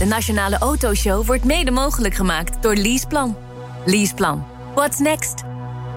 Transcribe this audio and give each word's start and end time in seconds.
De 0.00 0.06
Nationale 0.06 0.58
Autoshow 0.58 1.26
wordt 1.26 1.44
mede 1.44 1.70
mogelijk 1.70 2.14
gemaakt 2.14 2.62
door 2.62 2.74
Leaseplan. 2.74 3.36
Leaseplan. 3.84 4.46
What's 4.74 4.98
next? 4.98 5.42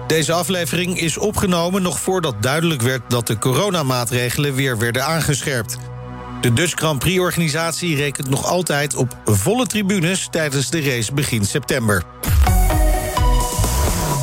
Deze 0.06 0.32
aflevering 0.32 1.00
is 1.00 1.18
opgenomen 1.18 1.82
nog 1.82 2.00
voordat 2.00 2.42
duidelijk 2.42 2.82
werd 2.82 3.02
dat 3.08 3.26
de 3.26 3.38
coronamaatregelen 3.38 4.54
weer 4.54 4.78
werden 4.78 5.04
aangescherpt. 5.04 5.76
De 6.40 6.52
Dutch 6.52 6.74
Grand 6.74 6.98
Prix-organisatie 6.98 7.96
rekent 7.96 8.30
nog 8.30 8.46
altijd 8.46 8.94
op 8.96 9.16
volle 9.24 9.66
tribunes 9.66 10.28
tijdens 10.30 10.70
de 10.70 10.82
race 10.82 11.12
begin 11.12 11.44
september. 11.44 12.02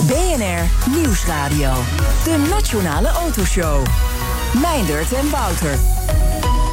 BNR 0.08 0.96
Nieuwsradio. 0.96 1.74
De 2.24 2.48
Nationale 2.50 3.08
Autoshow. 3.08 3.86
Meindert 4.62 5.14
en 5.14 5.30
Wouter. 5.30 5.78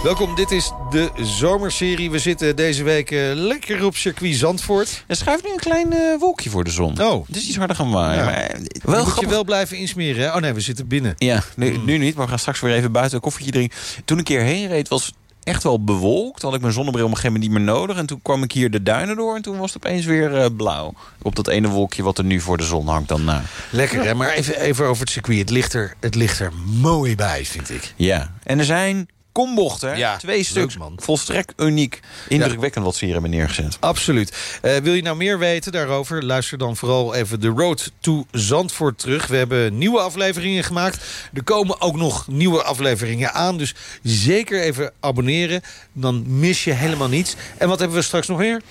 Welkom, 0.02 0.34
dit 0.34 0.50
is 0.50 0.72
de 0.90 1.10
zomerserie. 1.16 2.10
We 2.10 2.18
zitten 2.18 2.56
deze 2.56 2.82
week 2.82 3.10
uh, 3.10 3.30
lekker 3.34 3.84
op 3.84 3.96
circuit 3.96 4.34
Zandvoort. 4.34 5.04
Er 5.06 5.16
schuift 5.16 5.44
nu 5.44 5.50
een 5.50 5.58
klein 5.58 5.94
uh, 5.94 6.18
wolkje 6.18 6.50
voor 6.50 6.64
de 6.64 6.70
zon. 6.70 7.00
Oh. 7.02 7.26
Het 7.26 7.36
is 7.36 7.46
iets 7.46 7.56
harder 7.56 7.76
gaan 7.76 7.90
waaien. 7.90 8.24
Ja. 8.24 8.24
Maar, 8.24 8.50
Wel 8.84 8.94
moet 8.94 9.02
grappig. 9.02 9.20
je 9.20 9.28
wel 9.28 9.44
blijven 9.44 9.76
insmeren, 9.76 10.22
hè? 10.22 10.34
Oh 10.34 10.40
nee, 10.40 10.52
we 10.52 10.60
zitten 10.60 10.86
binnen. 10.86 11.14
Ja, 11.16 11.42
nu, 11.56 11.76
nu 11.76 11.98
niet, 11.98 12.14
maar 12.14 12.24
we 12.24 12.30
gaan 12.30 12.38
straks 12.38 12.60
weer 12.60 12.74
even 12.74 12.92
buiten 12.92 13.14
een 13.14 13.20
koffietje 13.20 13.52
drinken. 13.52 13.78
Toen 14.04 14.18
ik 14.18 14.28
hierheen 14.28 14.68
reed, 14.68 14.88
was 14.88 15.06
het 15.06 15.14
echt 15.42 15.62
wel 15.62 15.84
bewolkt. 15.84 16.42
Had 16.42 16.54
ik 16.54 16.60
mijn 16.60 16.72
zonnebril 16.72 17.04
op 17.04 17.10
een 17.10 17.16
gegeven 17.16 17.40
moment 17.40 17.52
niet 17.54 17.66
meer 17.66 17.74
nodig. 17.74 17.96
En 17.96 18.06
toen 18.06 18.22
kwam 18.22 18.42
ik 18.42 18.52
hier 18.52 18.70
de 18.70 18.82
duinen 18.82 19.16
door 19.16 19.36
en 19.36 19.42
toen 19.42 19.58
was 19.58 19.72
het 19.72 19.86
opeens 19.86 20.04
weer 20.04 20.32
uh, 20.32 20.46
blauw. 20.56 20.94
Op 21.22 21.36
dat 21.36 21.48
ene 21.48 21.68
wolkje 21.68 22.02
wat 22.02 22.18
er 22.18 22.24
nu 22.24 22.40
voor 22.40 22.56
de 22.56 22.64
zon 22.64 22.88
hangt 22.88 23.08
dan 23.08 23.24
na. 23.24 23.42
Lekker, 23.70 24.04
hè? 24.04 24.14
Maar 24.14 24.30
even, 24.30 24.60
even 24.60 24.86
over 24.86 25.02
het 25.02 25.10
circuit. 25.12 25.38
Het 25.38 25.50
ligt, 25.50 25.74
er, 25.74 25.94
het 26.00 26.14
ligt 26.14 26.38
er 26.40 26.52
mooi 26.64 27.16
bij, 27.16 27.44
vind 27.44 27.70
ik. 27.70 27.92
Ja, 27.96 28.34
en 28.42 28.58
er 28.58 28.64
zijn 28.64 29.08
kombochten. 29.38 29.98
Ja, 29.98 30.16
Twee 30.16 30.36
leuk, 30.36 30.46
stuks. 30.46 30.76
man. 30.76 30.92
Volstrekt 30.96 31.52
uniek. 31.56 32.00
Indrukwekkend 32.28 32.84
wat 32.84 32.96
ze 32.96 33.04
hier 33.04 33.12
hebben 33.12 33.30
neergezet. 33.30 33.76
Absoluut. 33.80 34.58
Uh, 34.62 34.76
wil 34.76 34.94
je 34.94 35.02
nou 35.02 35.16
meer 35.16 35.38
weten 35.38 35.72
daarover? 35.72 36.24
Luister 36.24 36.58
dan 36.58 36.76
vooral 36.76 37.14
even 37.14 37.40
de 37.40 37.48
Road 37.48 37.92
to 38.00 38.26
Zandvoort 38.32 38.98
terug. 38.98 39.26
We 39.26 39.36
hebben 39.36 39.78
nieuwe 39.78 40.00
afleveringen 40.00 40.64
gemaakt. 40.64 41.04
Er 41.32 41.42
komen 41.42 41.80
ook 41.80 41.96
nog 41.96 42.26
nieuwe 42.28 42.62
afleveringen 42.62 43.32
aan. 43.32 43.56
Dus 43.56 43.74
zeker 44.02 44.62
even 44.62 44.92
abonneren. 45.00 45.60
Dan 45.92 46.38
mis 46.38 46.64
je 46.64 46.72
helemaal 46.72 47.08
niets. 47.08 47.34
En 47.58 47.68
wat 47.68 47.78
hebben 47.78 47.96
we 47.96 48.02
straks 48.02 48.26
nog 48.26 48.38
meer? 48.38 48.62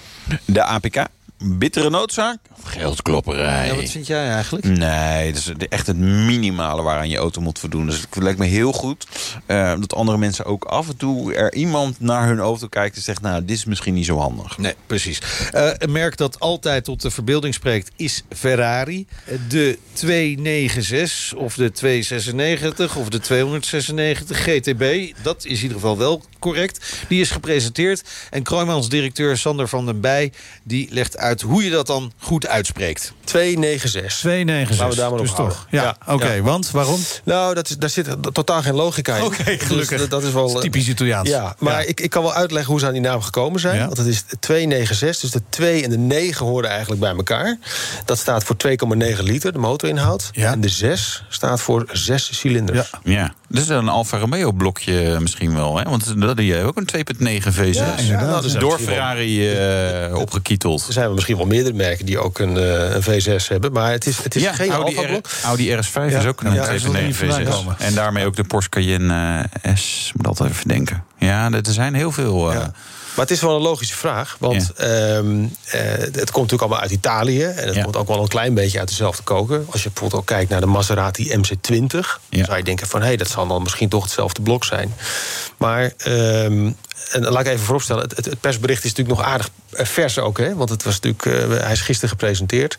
De 0.46 0.64
APK. 0.64 1.06
Bittere 1.40 1.90
noodzaak 1.90 2.38
of 2.58 2.64
geldklopperij? 2.64 3.68
Ja, 3.68 3.76
wat 3.76 3.90
vind 3.90 4.08
jij 4.08 4.30
eigenlijk? 4.30 4.66
Nee, 4.66 5.34
dat 5.34 5.42
is 5.42 5.68
echt 5.70 5.88
het 5.88 5.98
minimale 5.98 6.82
waaraan 6.82 7.10
je 7.10 7.18
auto 7.18 7.42
moet 7.42 7.60
voldoen. 7.60 7.86
Dus 7.86 8.02
het 8.10 8.24
lijkt 8.24 8.40
me 8.40 8.46
heel 8.46 8.72
goed 8.72 9.08
uh, 9.48 9.74
dat 9.80 9.94
andere 9.94 10.18
mensen 10.18 10.46
ook 10.46 10.66
af 10.66 10.88
en 10.88 10.98
toe 10.98 11.34
er 11.34 11.54
iemand 11.54 12.00
naar 12.00 12.28
hun 12.28 12.40
auto 12.40 12.68
kijkt 12.68 12.96
en 12.96 13.02
zegt: 13.02 13.22
Nou, 13.22 13.46
dit 13.46 13.58
is 13.58 13.66
misschien 13.66 13.94
niet 13.94 14.06
zo 14.06 14.18
handig. 14.18 14.58
Nee, 14.58 14.74
precies. 14.86 15.22
Uh, 15.54 15.70
een 15.78 15.92
merk 15.92 16.18
dat 16.18 16.40
altijd 16.40 16.84
tot 16.84 17.02
de 17.02 17.12
verbeelding 17.12 17.54
spreekt 17.54 17.92
is 17.96 18.24
Ferrari. 18.36 19.08
De 19.48 19.80
296 19.94 21.34
of 21.36 21.56
de 21.56 21.72
296 21.72 22.96
of 22.96 23.10
de 23.10 23.20
296 23.20 24.44
GTB. 24.44 25.14
Dat 25.24 25.46
is 25.46 25.58
in 25.58 25.62
ieder 25.62 25.78
geval 25.78 25.98
wel 25.98 26.24
correct. 26.40 27.06
Die 27.08 27.22
is 27.22 27.32
gepresenteerd. 27.32 28.04
En 28.30 28.44
Kroijmans 28.44 28.90
directeur 28.90 29.38
Sander 29.38 29.68
van 29.68 29.86
den 29.86 30.02
Bij 30.02 30.32
die 30.64 30.88
legt 30.92 31.18
uit 31.18 31.42
hoe 31.42 31.64
je 31.64 31.70
dat 31.70 31.88
dan 31.88 32.12
goed 32.18 32.48
uitspreekt. 32.48 33.14
296. 33.28 34.20
296. 34.20 34.78
Laten 34.78 34.96
we 34.96 35.02
daar 35.02 35.10
maar 35.10 35.20
dus 35.20 35.30
op 35.30 35.36
toch. 35.36 35.68
Ja, 35.70 35.84
ja. 35.84 35.98
oké. 36.02 36.14
Okay, 36.14 36.36
ja. 36.36 36.42
Want 36.42 36.72
waarom? 36.72 37.00
Nou, 37.24 37.54
dat 37.54 37.70
is, 37.70 37.78
daar 37.78 37.90
zit 37.90 38.16
totaal 38.34 38.62
geen 38.62 38.74
logica 38.74 39.16
in. 39.16 39.24
Oké, 39.24 39.42
okay, 39.42 39.58
gelukkig. 39.58 39.90
Dus 39.90 40.00
dat, 40.00 40.10
dat 40.10 40.24
is 40.24 40.34
wel 40.34 40.48
dat 40.48 40.56
is 40.56 40.62
typisch 40.62 40.88
Italiaans. 40.88 41.30
Ja, 41.30 41.56
maar 41.60 41.86
Ik, 41.86 42.02
ik 42.02 42.10
kan 42.10 42.24
wel 42.24 42.34
uitleggen 42.34 42.72
hoe 42.72 42.80
ze 42.80 42.86
aan 42.86 42.94
die 42.94 43.02
naam 43.02 43.22
gekomen 43.22 43.60
zijn. 43.60 43.86
Want 43.86 43.98
het 43.98 44.08
is 44.08 44.24
296. 44.40 45.22
Dus 45.22 45.32
de 45.32 45.42
2 45.50 45.84
en 45.84 45.90
de 45.90 45.98
9 45.98 46.46
horen 46.46 46.70
eigenlijk 46.70 47.02
bij 47.02 47.16
elkaar. 47.16 47.58
Dat 48.06 48.18
staat 48.18 48.44
voor 48.44 48.56
2,9 48.68 49.24
liter, 49.24 49.54
de 49.54 49.60
motorinhoud. 49.60 50.30
En 50.34 50.62
de 50.62 50.70
6 50.70 51.24
staat 51.30 51.62
voor 51.62 51.86
6 51.92 52.40
cilinders. 52.40 52.90
Ja. 53.04 53.12
ja. 53.12 53.34
Dat 53.50 53.62
is 53.62 53.70
een 53.70 53.88
Alfa 53.88 54.18
Romeo 54.18 54.52
blokje 54.52 55.18
misschien 55.20 55.56
wel. 55.56 55.78
Hè? 55.78 55.84
Want 55.84 56.22
dat 56.22 56.40
is 56.40 56.62
ook 56.64 56.78
een 56.78 56.90
2,9 56.96 57.56
V6. 57.56 57.70
Ja, 57.70 57.98
inderdaad. 57.98 58.44
Dus 58.44 58.54
Door 58.54 58.80
Ferrari 58.80 59.52
uh, 60.10 60.16
opgekieteld. 60.16 60.88
Er 60.88 60.94
zijn 60.94 61.14
misschien 61.14 61.38
wel 61.38 61.46
meerdere 61.46 61.76
merken 61.76 62.06
die 62.06 62.20
ook 62.20 62.40
een, 62.40 62.56
uh, 62.56 62.94
een 62.96 63.04
V6 63.04 63.17
hebben. 63.26 63.72
Maar 63.72 63.92
het 63.92 64.08
is, 64.08 64.24
het 64.24 64.36
is 64.36 64.42
ja, 64.42 64.54
geen 64.54 64.72
Audi 64.72 64.96
Alfa-blok. 64.96 65.28
Audi 65.44 65.76
RS5 65.76 65.94
ja, 65.94 66.20
is 66.20 66.26
ook 66.26 66.42
een 66.42 66.54
ja, 66.54 66.78
2,9 66.78 67.16
V6. 67.16 67.78
En 67.78 67.94
daarmee 67.94 68.26
ook 68.26 68.36
de 68.36 68.44
Porsche 68.44 68.70
Cayenne 68.70 69.46
uh, 69.66 69.76
S. 69.76 70.12
Moet 70.16 70.28
altijd 70.28 70.50
even 70.50 70.68
denken. 70.68 71.04
Ja, 71.18 71.52
er 71.52 71.62
zijn 71.74 71.94
heel 71.94 72.12
veel... 72.12 72.52
Ja. 72.52 72.72
Maar 73.18 73.26
het 73.26 73.36
is 73.36 73.42
wel 73.42 73.56
een 73.56 73.62
logische 73.62 73.96
vraag. 73.96 74.36
Want 74.40 74.72
ja. 74.78 75.16
um, 75.16 75.42
uh, 75.42 75.82
het 75.92 76.14
komt 76.14 76.24
natuurlijk 76.24 76.62
allemaal 76.62 76.80
uit 76.80 76.92
Italië. 76.92 77.44
En 77.44 77.68
het 77.68 77.76
ja. 77.76 77.84
komt 77.84 77.96
ook 77.96 78.08
wel 78.08 78.22
een 78.22 78.28
klein 78.28 78.54
beetje 78.54 78.80
uit 78.80 78.88
dezelfde 78.88 79.24
koken. 79.24 79.68
Als 79.70 79.84
je 79.84 79.90
bijvoorbeeld 79.90 80.22
ook 80.22 80.28
kijkt 80.28 80.50
naar 80.50 80.60
de 80.60 80.66
Maserati 80.66 81.38
MC20... 81.38 81.88
Ja. 81.90 82.06
dan 82.30 82.46
zou 82.46 82.58
je 82.58 82.64
denken 82.64 82.88
van... 82.88 83.00
hé, 83.00 83.08
hey, 83.08 83.18
dat 83.18 83.30
zal 83.30 83.48
dan 83.48 83.62
misschien 83.62 83.90
toch 83.90 84.04
hetzelfde 84.04 84.42
blok 84.42 84.64
zijn. 84.64 84.94
Maar... 85.58 85.92
Um, 86.08 86.76
en 87.12 87.22
laat 87.22 87.46
ik 87.46 87.48
even 87.48 87.66
vooropstellen, 87.66 88.04
het, 88.04 88.26
het, 88.26 88.42
persbericht 88.42 88.84
is 88.84 88.90
natuurlijk 88.94 89.18
nog 89.18 89.28
aardig 89.28 89.50
vers 89.72 90.20
ook, 90.20 90.38
hè? 90.38 90.56
Want 90.56 90.70
het 90.70 90.84
was 90.84 91.00
natuurlijk, 91.00 91.26
uh, 91.26 91.62
hij 91.62 91.72
is 91.72 91.82
gisteren 91.82 92.10
gepresenteerd. 92.10 92.78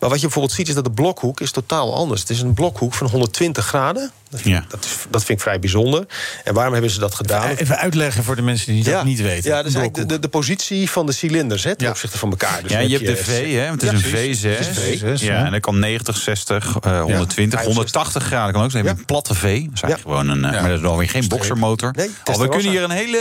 Maar 0.00 0.08
wat 0.08 0.18
je 0.18 0.24
bijvoorbeeld 0.24 0.54
ziet, 0.54 0.68
is 0.68 0.74
dat 0.74 0.84
de 0.84 0.90
blokhoek 0.90 1.40
is 1.40 1.50
totaal 1.50 1.94
anders. 1.94 2.20
Het 2.20 2.30
is 2.30 2.40
een 2.40 2.54
blokhoek 2.54 2.94
van 2.94 3.06
120 3.06 3.66
graden. 3.66 4.10
Dat 4.30 4.40
vind, 4.40 4.54
ja. 4.54 4.64
dat, 4.68 4.84
is, 4.84 4.96
dat 5.10 5.24
vind 5.24 5.38
ik 5.38 5.44
vrij 5.44 5.58
bijzonder. 5.58 6.06
En 6.44 6.54
waarom 6.54 6.72
hebben 6.72 6.90
ze 6.90 6.98
dat 6.98 7.14
gedaan? 7.14 7.48
Even, 7.48 7.62
even 7.62 7.78
uitleggen 7.78 8.24
voor 8.24 8.36
de 8.36 8.42
mensen 8.42 8.72
die 8.72 8.84
ja. 8.84 8.90
dat 8.90 9.04
niet 9.04 9.20
weten. 9.20 9.50
Ja, 9.50 9.56
dat 9.56 9.66
is 9.66 9.74
eigenlijk 9.74 10.08
de, 10.08 10.14
de, 10.14 10.20
de, 10.20 10.28
positie 10.28 10.90
van 10.90 11.06
de 11.06 11.12
cilinders 11.12 11.64
hè, 11.64 11.76
ten 11.76 11.86
ja. 11.86 11.92
opzichte 11.92 12.18
van 12.18 12.30
elkaar. 12.30 12.62
Dus 12.62 12.70
ja, 12.70 12.78
je 12.78 12.96
hebt 12.96 13.06
de 13.06 13.16
V, 13.16 13.54
hè? 13.54 13.60
Het 13.60 13.82
is 13.82 13.90
een 13.90 14.02
V6. 14.02 15.20
V6 15.20 15.24
ja, 15.24 15.44
en 15.44 15.52
dat 15.52 15.60
kan 15.60 15.78
90, 15.78 16.16
60, 16.16 16.76
uh, 16.86 17.02
120, 17.02 17.62
180 17.64 18.24
graden 18.24 18.52
kan 18.52 18.62
ook 18.62 18.70
zijn. 18.70 18.86
Een 18.86 19.04
platte 19.04 19.34
V. 19.34 19.42
Dat 19.42 19.72
is 19.74 19.82
eigenlijk 19.82 20.00
gewoon 20.00 20.28
een, 20.28 20.36
uh, 20.36 20.60
maar 20.60 20.68
dat 20.68 20.78
is 20.78 20.84
nog 20.84 20.96
weer 20.96 21.08
geen 21.08 21.28
boxermotor. 21.28 21.92
Nee, 21.96 22.10
oh, 22.24 22.36
we 22.36 22.48
kunnen 22.48 22.70
hier 22.70 22.82
een 22.82 22.90
hele, 22.90 23.18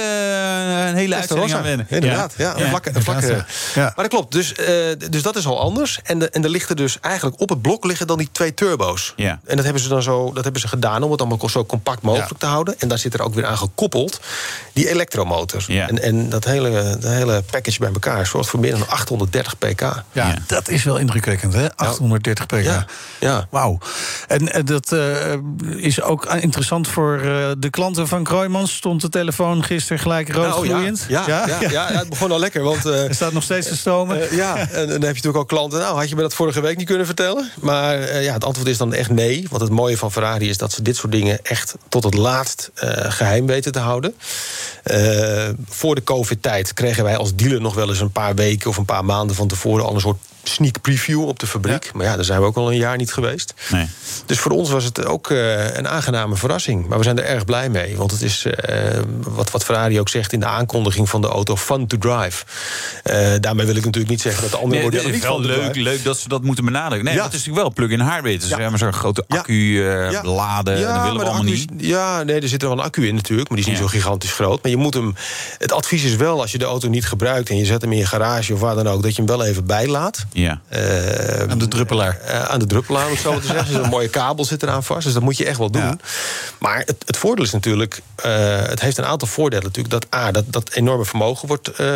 een 0.88 0.96
hele 0.96 1.16
uitzending 1.16 1.54
aan 1.54 1.64
wennen. 1.64 1.86
Inderdaad, 1.90 2.34
ja. 2.38 2.54
ja. 2.58 2.70
Vlakke, 2.70 2.92
een 2.94 3.04
vlakke, 3.04 3.46
ja. 3.76 3.82
Maar 3.82 3.94
dat 3.96 4.08
klopt. 4.08 4.32
Dus, 4.32 4.54
uh, 4.60 4.68
dus 5.10 5.22
dat 5.22 5.36
is 5.36 5.46
al 5.46 5.60
anders. 5.60 6.00
En, 6.04 6.20
de, 6.20 6.30
en 6.30 6.44
er 6.44 6.50
ligt 6.50 6.70
er 6.70 6.76
dus 6.76 7.00
eigenlijk 7.00 7.42
op 7.42 7.50
het 7.50 7.62
blok 7.62 7.86
liggen 7.86 8.08
dan 8.08 8.18
die 8.18 8.30
twee 8.32 8.54
turbo's. 8.54 9.14
Ja. 9.16 9.40
En 9.46 9.56
dat 9.56 9.66
hebben 9.66 9.84
ze 9.84 9.90
dan 9.90 10.04
zo, 10.04 10.34
dat 10.34 10.44
hebben 10.44 10.62
ze 10.62 10.68
gedaan 10.68 11.04
om 11.04 11.12
het 11.12 11.20
allemaal 11.20 11.50
zo 11.50 11.66
compact 11.66 12.02
mogelijk 12.02 12.32
ja. 12.32 12.38
te 12.38 12.46
houden. 12.46 12.76
En 12.80 12.88
daar 12.88 12.98
zit 12.98 13.14
er 13.14 13.22
ook 13.22 13.34
weer 13.34 13.46
aan 13.46 13.58
gekoppeld 13.58 14.20
die 14.74 14.90
elektromotor. 14.90 15.64
Ja. 15.68 15.88
En, 15.88 16.02
en 16.02 16.30
dat 16.30 16.46
hele, 16.46 16.98
dat 17.00 17.12
hele 17.12 17.44
package 17.52 17.80
bij 17.80 17.90
elkaar 17.94 18.26
zorgt 18.26 18.50
voor 18.50 18.60
meer 18.60 18.72
dan 18.72 18.88
830 18.88 19.58
pk. 19.58 19.82
Ja, 19.82 20.04
ja. 20.12 20.36
dat 20.48 20.70
is 20.70 20.84
wel 20.84 20.98
indrukwekkend, 20.98 21.54
hè? 21.54 21.76
830 21.76 22.46
pk. 22.46 22.64
Ja. 22.64 22.86
ja. 23.20 23.48
Wauw. 23.50 23.78
En, 24.28 24.54
en 24.54 24.66
dat 24.66 24.92
uh, 24.92 25.34
is 25.76 26.02
ook 26.02 26.26
interessant 26.26 26.88
voor 26.88 27.18
uh, 27.18 27.48
de 27.58 27.70
klanten 27.70 28.08
van 28.08 28.24
Kroijmans. 28.24 28.76
Stond 28.76 29.02
de 29.02 29.10
telefoon 29.10 29.64
gisteren 29.64 30.00
gelijk 30.00 30.29
rood 30.32 30.48
nou, 30.48 30.68
gloeiend? 30.68 31.06
Ja, 31.08 31.24
ja, 31.28 31.70
ja, 31.70 31.88
het 31.92 32.10
begon 32.10 32.32
al 32.32 32.40
lekker. 32.40 32.64
Want, 32.64 32.86
uh, 32.86 33.04
er 33.08 33.16
staat 33.16 33.34
nog 33.34 33.44
steeds 33.44 33.68
te 33.68 33.78
stomen. 33.78 34.36
ja, 34.36 34.58
en, 34.58 34.70
en, 34.70 34.88
dan 34.88 34.88
heb 34.88 35.02
je 35.02 35.08
natuurlijk 35.08 35.38
ook 35.38 35.48
klanten. 35.48 35.80
Nou, 35.80 35.98
had 35.98 36.10
je 36.10 36.16
me 36.16 36.22
dat 36.22 36.34
vorige 36.34 36.62
week 36.62 36.78
niet 36.78 36.88
kunnen 36.88 37.06
vertellen? 37.06 37.52
Maar 37.62 38.22
ja, 38.22 38.34
het 38.34 38.44
antwoord 38.44 38.68
is 38.70 38.78
dan 38.78 38.94
echt 38.94 39.10
nee. 39.10 39.46
Want 39.50 39.62
het 39.62 39.72
mooie 39.72 39.98
van 39.98 40.12
Ferrari 40.12 40.50
is 40.50 40.58
dat 40.58 40.72
ze 40.72 40.82
dit 40.82 40.96
soort 40.96 41.12
dingen 41.12 41.40
echt 41.44 41.76
tot 41.90 42.04
het 42.04 42.14
laatst 42.14 42.72
geheim 43.08 43.46
weten 43.46 43.72
te 43.72 43.80
houden. 43.80 44.16
Voor 45.70 45.96
de 45.96 46.04
COVID-tijd 46.04 46.74
kregen 46.74 47.04
wij 47.04 47.18
als 47.18 47.36
dealer 47.36 47.62
nog 47.62 47.76
wel 47.76 47.90
eens 47.90 48.00
een 48.00 48.12
paar 48.12 48.36
weken 48.36 48.70
of 48.70 48.78
een 48.78 48.86
paar 48.86 49.06
maanden 49.06 49.36
van 49.36 49.48
tevoren 49.48 49.86
al 49.86 49.94
een 49.94 50.02
soort 50.02 50.20
sneak 50.50 50.82
preview 50.82 51.28
op 51.28 51.40
de 51.40 51.48
fabriek. 51.48 51.92
Maar 51.94 52.06
ja, 52.06 52.16
daar 52.16 52.26
zijn 52.26 52.40
we 52.40 52.46
ook 52.46 52.56
al 52.58 52.72
een 52.72 52.78
jaar 52.78 52.98
niet 52.98 53.14
geweest. 53.14 53.54
Nee. 53.72 53.88
Dus 54.26 54.40
voor 54.40 54.52
ons 54.52 54.70
was 54.70 54.84
het 54.84 55.06
ook 55.06 55.30
uh, 55.30 55.76
een 55.76 55.88
aangename 55.88 56.36
verrassing. 56.36 56.88
Maar 56.88 56.98
we 56.98 57.04
zijn 57.04 57.18
er 57.20 57.26
erg 57.26 57.46
blij 57.46 57.70
mee. 57.70 57.98
Want 57.98 58.12
het 58.12 58.22
is, 58.22 58.46
uh, 58.46 58.54
wat, 59.20 59.52
wat 59.52 59.64
Ferrari 59.64 60.00
ook 60.00 60.10
zegt 60.10 60.34
in 60.34 60.40
de 60.40 60.46
aankondiging 60.46 61.10
van 61.10 61.22
de 61.22 61.28
auto... 61.28 61.56
fun 61.56 61.88
to 61.88 61.98
drive. 61.98 62.46
Uh, 63.04 63.14
daarmee 63.40 63.66
wil 63.66 63.76
ik 63.76 63.86
natuurlijk 63.86 64.12
niet 64.12 64.22
zeggen 64.22 64.42
dat 64.42 64.52
de 64.52 64.58
andere 64.58 64.76
nee, 64.82 64.90
modellen 64.92 65.12
niet 65.12 65.24
wel 65.24 65.42
leuk, 65.42 65.76
leuk 65.76 66.04
dat 66.04 66.18
ze 66.18 66.28
dat 66.30 66.44
moeten 66.44 66.66
benadrukken. 66.66 67.04
Nee, 67.06 67.14
Ja. 67.16 67.24
dat 67.24 67.34
is 67.34 67.38
natuurlijk 67.46 67.64
wel 67.66 67.74
plug-in 67.88 68.02
hybrid. 68.14 68.40
Dus 68.40 68.50
Ja. 68.50 68.56
we 68.56 68.62
hebben 68.62 68.80
zo'n 68.80 68.94
grote 68.94 69.24
accu 69.28 69.88
eh, 69.90 70.20
laden. 70.24 70.76
en 70.76 70.82
dat 70.94 71.04
willen 71.04 71.20
we 71.20 71.24
allemaal 71.26 71.54
is- 71.54 71.66
niet. 71.70 71.72
Ja, 71.78 72.24
nee, 72.24 72.42
er 72.42 72.48
zit 72.48 72.62
er 72.62 72.68
wel 72.70 72.78
een 72.78 72.84
accu 72.84 73.08
in 73.08 73.16
natuurlijk, 73.16 73.50
maar 73.50 73.58
die 73.58 73.66
is 73.68 73.72
niet 73.74 73.82
zo 73.82 73.88
gigantisch 73.90 74.32
groot. 74.32 74.62
Maar 74.62 74.72
je 74.72 74.78
moet 74.78 74.94
hem. 74.94 75.16
Het 75.58 75.72
advies 75.72 76.04
is 76.04 76.16
wel, 76.16 76.42
als 76.42 76.52
je 76.52 76.58
de 76.58 76.66
auto 76.66 76.88
niet 76.90 77.06
gebruikt 77.06 77.50
en 77.50 77.58
je 77.58 77.66
zet 77.66 77.82
hem 77.82 77.92
in 77.92 77.98
je 77.98 78.06
garage 78.06 78.54
of 78.54 78.60
waar 78.60 78.76
dan 78.76 78.88
ook, 78.88 79.04
dat 79.04 79.16
je 79.16 79.22
hem 79.22 79.38
wel 79.38 79.46
even 79.46 79.66
bijlaat. 79.66 80.26
Ja. 80.40 80.62
aan 81.50 81.60
de 81.60 81.68
druppelaar. 81.68 82.20
aan 82.48 82.60
de 82.60 82.66
druppelaar, 82.66 83.06
om 83.06 83.12
het 83.12 83.20
zo 83.20 83.32
maar 83.32 83.42
te 83.42 83.48
zeggen. 83.48 83.68
Dus 83.74 83.84
een 83.84 83.90
mooie 83.90 84.10
kabel 84.10 84.46
zit 84.46 84.64
eraan 84.64 84.84
vast. 84.84 85.04
Dus 85.04 85.14
dat 85.14 85.24
moet 85.24 85.38
je 85.38 85.46
echt 85.46 85.58
wel 85.58 85.72
doen. 85.72 86.02
Maar 86.60 86.78
het, 86.86 87.04
het 87.06 87.18
voordeel 87.18 87.46
is 87.46 87.52
natuurlijk. 87.52 88.02
eh, 88.16 88.62
het 88.62 88.82
heeft 88.82 88.98
een 88.98 89.06
aantal 89.06 89.28
voordelen 89.28 89.64
natuurlijk. 89.66 89.94
Dat 90.02 90.16
A, 90.16 90.32
dat, 90.32 90.44
dat 90.48 90.72
enorme 90.74 91.06
vermogen 91.06 91.48
wordt 91.48 91.68
eh, 91.68 91.88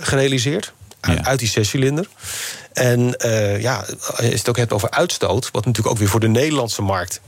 gerealiseerd. 0.00 0.72
Uit, 1.00 1.26
uit 1.26 1.38
die 1.38 1.48
zescilinder. 1.48 2.08
En 2.72 3.16
eh, 3.16 3.60
ja, 3.60 3.84
als 4.06 4.18
je 4.18 4.26
het 4.28 4.48
ook 4.48 4.56
hebt 4.56 4.72
over 4.72 4.90
uitstoot. 4.90 5.50
Wat 5.50 5.64
natuurlijk 5.64 5.94
ook 5.94 5.98
weer 5.98 6.08
voor 6.08 6.20
de 6.20 6.28
Nederlandse 6.28 6.82
markt 6.82 7.20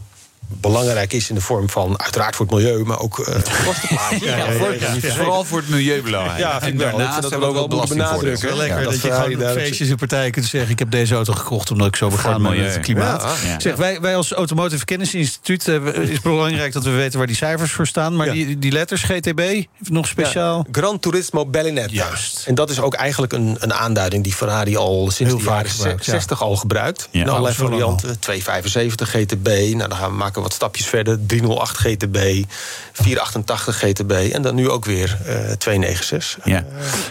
belangrijk 0.48 1.12
is 1.12 1.28
in 1.28 1.34
de 1.34 1.40
vorm 1.40 1.70
van 1.70 2.00
uiteraard 2.00 2.36
voor 2.36 2.46
het 2.46 2.54
milieu, 2.54 2.84
maar 2.84 2.98
ook 3.00 3.18
eh 3.18 3.34
kostenplaatje. 3.66 4.24
Ja, 4.26 4.36
ja, 4.36 4.52
voor- 4.52 5.10
Vooral 5.12 5.44
voor 5.44 5.58
het 5.58 5.68
milieu 5.68 6.02
belangrijk. 6.02 6.38
Ja, 6.38 6.60
en 6.62 6.76
daarnaast 6.76 7.22
dat 7.22 7.30
hebben 7.30 7.52
we 7.52 7.58
ook 7.58 7.72
wel 7.72 7.86
benadrukken. 7.86 8.56
Lekker 8.56 8.78
Ja, 8.78 8.82
dat, 8.84 8.92
dat 8.92 9.02
je 9.02 9.12
gewoon 9.12 9.42
op 9.50 9.56
feestjes 9.56 9.88
en 9.88 9.96
partijen 9.96 10.32
kunt 10.32 10.44
zeggen... 10.46 10.70
ik 10.70 10.78
heb 10.78 10.90
deze 10.90 11.14
auto 11.14 11.32
gekocht 11.32 11.70
omdat 11.70 11.86
ik 11.86 11.96
zo 11.96 12.08
begaan 12.08 12.32
ben 12.32 12.42
met 12.42 12.50
milieu. 12.50 12.70
het 12.70 12.80
klimaat. 12.80 13.22
Ja, 13.22 13.48
ja. 13.48 13.60
Zeg, 13.60 13.76
wij, 13.76 14.00
wij 14.00 14.16
als 14.16 14.32
Automotive 14.32 14.84
Kennisinstituut... 14.84 15.68
eh, 15.68 15.84
is 15.86 16.08
het 16.12 16.22
belangrijk 16.22 16.72
dat 16.72 16.84
we 16.84 16.90
weten 16.90 17.18
waar 17.18 17.26
die 17.26 17.36
cijfers 17.36 17.72
voor 17.72 17.86
staan. 17.86 18.16
Maar 18.16 18.26
Ja. 18.26 18.32
die, 18.32 18.58
die 18.58 18.72
letters, 18.72 19.02
GTB, 19.02 19.64
nog 19.78 20.06
speciaal... 20.06 20.56
Ja, 20.56 20.80
Gran 20.80 20.98
Turismo 20.98 21.46
Bellinetta. 21.46 21.92
Juist. 21.92 22.44
En 22.46 22.54
dat 22.54 22.70
is 22.70 22.80
ook 22.80 22.94
eigenlijk 22.94 23.32
een, 23.32 23.56
een 23.60 23.74
aanduiding 23.74 24.22
die 24.24 24.32
Ferrari 24.34 24.76
al 24.76 25.10
sinds 25.10 25.34
de 25.34 25.42
jaren 25.42 25.70
gebruikt, 25.70 26.04
ja. 26.04 26.12
60 26.12 26.42
al 26.42 26.56
gebruikt. 26.56 27.08
In 27.10 27.28
allerlei 27.28 27.54
varianten. 27.54 28.18
275 28.20 29.10
GTB. 29.10 29.46
Nou, 29.74 29.88
dan 29.88 29.96
gaan 29.98 30.10
we 30.10 30.16
maken 30.16 30.35
wat 30.42 30.52
stapjes 30.52 30.86
verder. 30.86 31.26
308 31.26 31.76
GTB. 31.78 32.44
488 32.92 33.76
GTB. 33.78 34.10
En 34.32 34.42
dan 34.42 34.54
nu 34.54 34.70
ook 34.70 34.84
weer 34.84 35.18
eh 35.26 35.34
296. 35.58 36.38
Ja. 36.44 36.64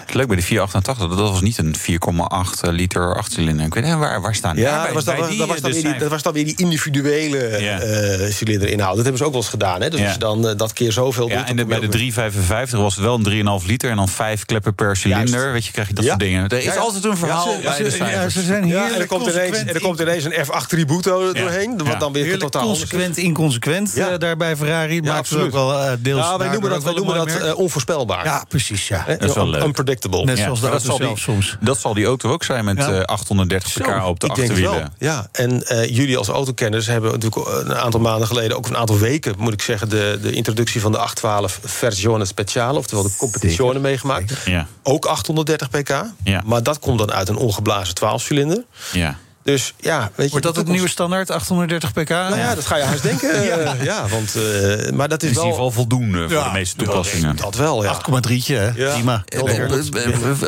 Het 0.06 0.14
leuk 0.14 0.28
bij 0.28 0.36
de 0.36 0.42
488, 0.42 1.18
dat 1.18 1.30
was 1.30 1.42
niet 1.42 1.58
een 1.58 1.76
4,8 1.76 2.70
liter 2.70 3.16
achtcilinder. 3.16 3.66
Ik 3.66 3.74
weet 3.74 3.84
niet, 3.84 3.94
waar, 3.96 4.22
waar 4.22 4.36
staan 4.36 4.56
die? 4.56 4.64
Ja, 4.64 4.84
bij- 4.84 4.94
was, 4.94 5.04
die, 5.04 5.38
dat, 5.38 5.48
was 5.48 5.62
dan 5.62 5.72
dus 5.72 5.82
weer 5.82 5.92
die, 5.92 6.00
dat 6.02 6.10
was 6.10 6.22
dan 6.22 6.34
weer 6.34 6.46
die 6.46 6.58
individuele 6.58 7.58
Ja. 7.62 7.80
eh, 7.80 8.32
cilinderinhoud. 8.32 8.96
Dat 8.96 9.04
hebben 9.04 9.18
ze 9.18 9.24
ook 9.26 9.32
wel 9.32 9.42
eens 9.42 9.50
gedaan. 9.50 9.82
Hè? 9.82 9.90
Dus 9.90 10.00
Ja. 10.00 10.06
als 10.06 10.14
je 10.14 10.20
dan 10.20 10.48
eh, 10.48 10.58
dat 10.58 10.74
keer 10.74 10.92
zoveel 10.92 11.30
Ja, 11.30 11.38
doet... 11.38 11.48
en 11.48 11.56
de, 11.56 11.66
bij 11.66 11.76
de 11.76 11.82
je 11.82 11.88
ook 11.88 11.94
355 11.94 12.80
was 12.80 12.96
het 12.96 13.04
wel 13.04 13.20
een 13.24 13.60
3,5 13.62 13.66
liter 13.68 13.90
en 13.90 13.96
dan 13.96 14.10
5 14.10 14.46
kleppen 14.46 14.76
per 14.76 14.96
cilinder. 14.98 15.30
Juist. 15.40 15.52
Weet 15.52 15.66
je, 15.66 15.72
krijg 15.72 15.88
je 15.88 15.94
dat 15.94 16.04
Ja. 16.04 16.10
soort 16.10 16.22
dingen. 16.22 16.48
Er 16.48 16.58
is 16.58 16.64
Ja, 16.64 16.76
altijd 16.76 17.04
een 17.06 17.18
verhaal 17.18 17.50
Ja, 17.50 17.56
ze- 17.56 17.62
bij 17.62 17.78
de 17.84 17.92
Ze, 17.92 17.98
ja, 17.98 18.06
cijfers. 18.06 18.34
ze 18.34 18.42
zijn 18.44 18.64
en 18.64 19.00
er 19.00 19.08
komt 19.08 19.28
ineens, 19.28 19.58
er 19.58 19.82
komt 19.82 20.00
ineens 20.00 20.24
een 20.24 20.34
F8 20.46 20.68
Tributo 20.68 21.26
Ja. 21.34 21.34
doorheen. 21.42 21.78
Wat 21.78 21.88
Ja. 21.88 21.96
dan 21.96 22.14
weer 22.14 22.24
Heerlijk 22.24 22.44
totaal 22.52 22.76
inconsequent 23.18 23.92
Ja. 23.96 24.10
eh, 24.10 24.20
daar 24.20 24.38
bij 24.38 24.56
Ferrari. 24.56 24.96
Ja, 24.96 25.02
Maakt 25.14 25.28
ze 25.28 25.36
ook 25.38 25.44
absoluut. 25.44 25.54
wel 25.54 25.80
eh, 25.80 25.92
deels 26.00 26.20
Ja, 26.26 26.38
wij 26.38 26.50
noemen 26.50 26.70
dat, 26.70 26.84
wij 26.84 26.94
noemen 26.94 27.16
dat 27.16 27.28
eh, 27.28 27.58
onvoorspelbaar. 27.58 28.26
Ja, 28.26 28.46
precies, 28.48 28.88
ja. 28.88 29.06
Dat 29.08 29.24
is 29.30 29.34
wel 29.36 29.48
leuk. 29.50 29.64
Unpredictable. 29.64 30.24
Net 30.24 30.38
Ja, 30.38 30.44
zoals 30.44 30.60
de 30.62 30.68
auto 30.68 30.86
zal 30.86 30.98
die- 30.98 31.06
zelf 31.06 31.20
soms. 31.20 31.58
Dat 31.60 31.80
zal 31.80 31.94
die 31.94 32.06
auto 32.06 32.32
ook 32.32 32.44
zijn 32.44 32.66
met 32.66 32.78
Ja. 32.78 32.92
eh, 32.92 33.02
830 33.04 33.74
pk 33.74 34.06
op 34.06 34.20
de 34.20 34.28
ik 34.28 34.36
denk 34.36 34.50
het 34.50 34.58
achterwielen. 34.58 34.92
wel. 34.98 35.10
Ja, 35.10 35.28
en 35.32 35.68
eh, 35.68 35.90
jullie 35.96 36.18
als 36.18 36.28
autokenners 36.28 36.86
hebben 36.88 37.12
natuurlijk 37.12 37.48
een 37.48 37.76
aantal 37.76 38.00
maanden 38.00 38.28
geleden... 38.28 38.58
ook 38.58 38.68
een 38.68 38.78
aantal 38.78 38.98
weken, 38.98 39.34
moet 39.38 39.54
ik 39.54 39.62
zeggen... 39.62 39.90
de, 39.90 40.20
de 40.22 40.32
introductie 40.32 40.82
van 40.82 40.92
de 40.92 40.98
812 40.98 41.60
Versione 41.64 42.26
Speciale... 42.26 42.78
oftewel 42.78 43.04
de 43.04 43.16
competizione 43.18 43.80
meegemaakt. 43.80 44.34
Ja, 44.46 44.68
Ook 44.84 45.06
830 45.06 45.70
pk. 45.70 46.04
Ja. 46.24 46.42
Maar 46.46 46.64
dat 46.64 46.80
komt 46.80 47.00
dan 47.00 47.12
uit 47.12 47.30
een 47.30 47.38
ongeblazen 47.38 47.96
12-cilinder. 47.96 48.64
ja. 48.92 49.18
Dus 49.46 49.74
ja, 49.80 50.00
weet 50.16 50.26
je... 50.26 50.32
Wordt 50.32 50.46
dat 50.46 50.56
het 50.56 50.68
nieuwe 50.68 50.88
standaard, 50.90 51.30
830 51.32 51.92
pk? 51.92 52.10
Nou 52.10 52.38
ja, 52.38 52.56
dat 52.56 52.66
ga 52.66 52.76
je 52.78 52.84
haast 52.84 53.04
denken. 53.10 53.34
eh, 53.34 53.84
ja. 53.84 54.08
want, 54.08 54.36
eh, 54.36 54.92
maar 54.92 55.10
dat 55.10 55.24
is 55.24 55.30
is 55.30 55.36
in 55.38 55.44
ieder 55.44 55.44
wel... 55.44 55.52
geval 55.52 55.72
voldoende 55.72 56.30
voor 56.30 56.44
de 56.44 56.50
meeste 56.54 56.76
toepassingen. 56.76 57.36
Dat 57.36 57.56
wel, 57.56 57.84
ja. 57.84 58.02
8,3, 58.28 58.34
hè? 58.46 58.70
Ja. 58.70 58.94
Prima. 58.94 59.24
Eh, 59.26 59.58
eh, 59.60 60.42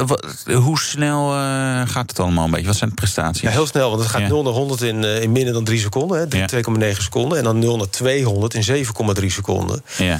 eh, 0.45 0.57
Hoe 0.57 0.79
snel 0.79 1.33
eh, 1.33 1.81
gaat 1.85 2.09
het 2.09 2.19
allemaal 2.19 2.45
een 2.45 2.51
beetje? 2.51 2.67
Wat 2.67 2.75
zijn 2.75 2.89
de 2.89 2.95
prestaties? 2.95 3.41
Ja, 3.41 3.49
heel 3.49 3.67
snel, 3.67 3.89
want 3.89 4.01
het 4.01 4.11
gaat 4.11 4.21
Ja. 4.21 4.27
0 4.27 4.43
naar 4.43 4.53
100 4.53 4.81
in, 4.81 5.03
eh, 5.03 5.21
in 5.21 5.31
minder 5.31 5.53
dan 5.53 5.63
3 5.63 5.79
seconden. 5.79 6.19
hè, 6.19 6.27
drie- 6.27 6.41
Ja. 6.41 6.47
2,9 6.47 7.03
seconden. 7.03 7.37
En 7.37 7.43
dan 7.43 7.59
0 7.59 7.77
naar 7.77 7.89
200 7.89 8.53
in 8.53 8.63
7,3 8.63 9.29
seconden. 9.31 9.83
Ja. 9.97 10.19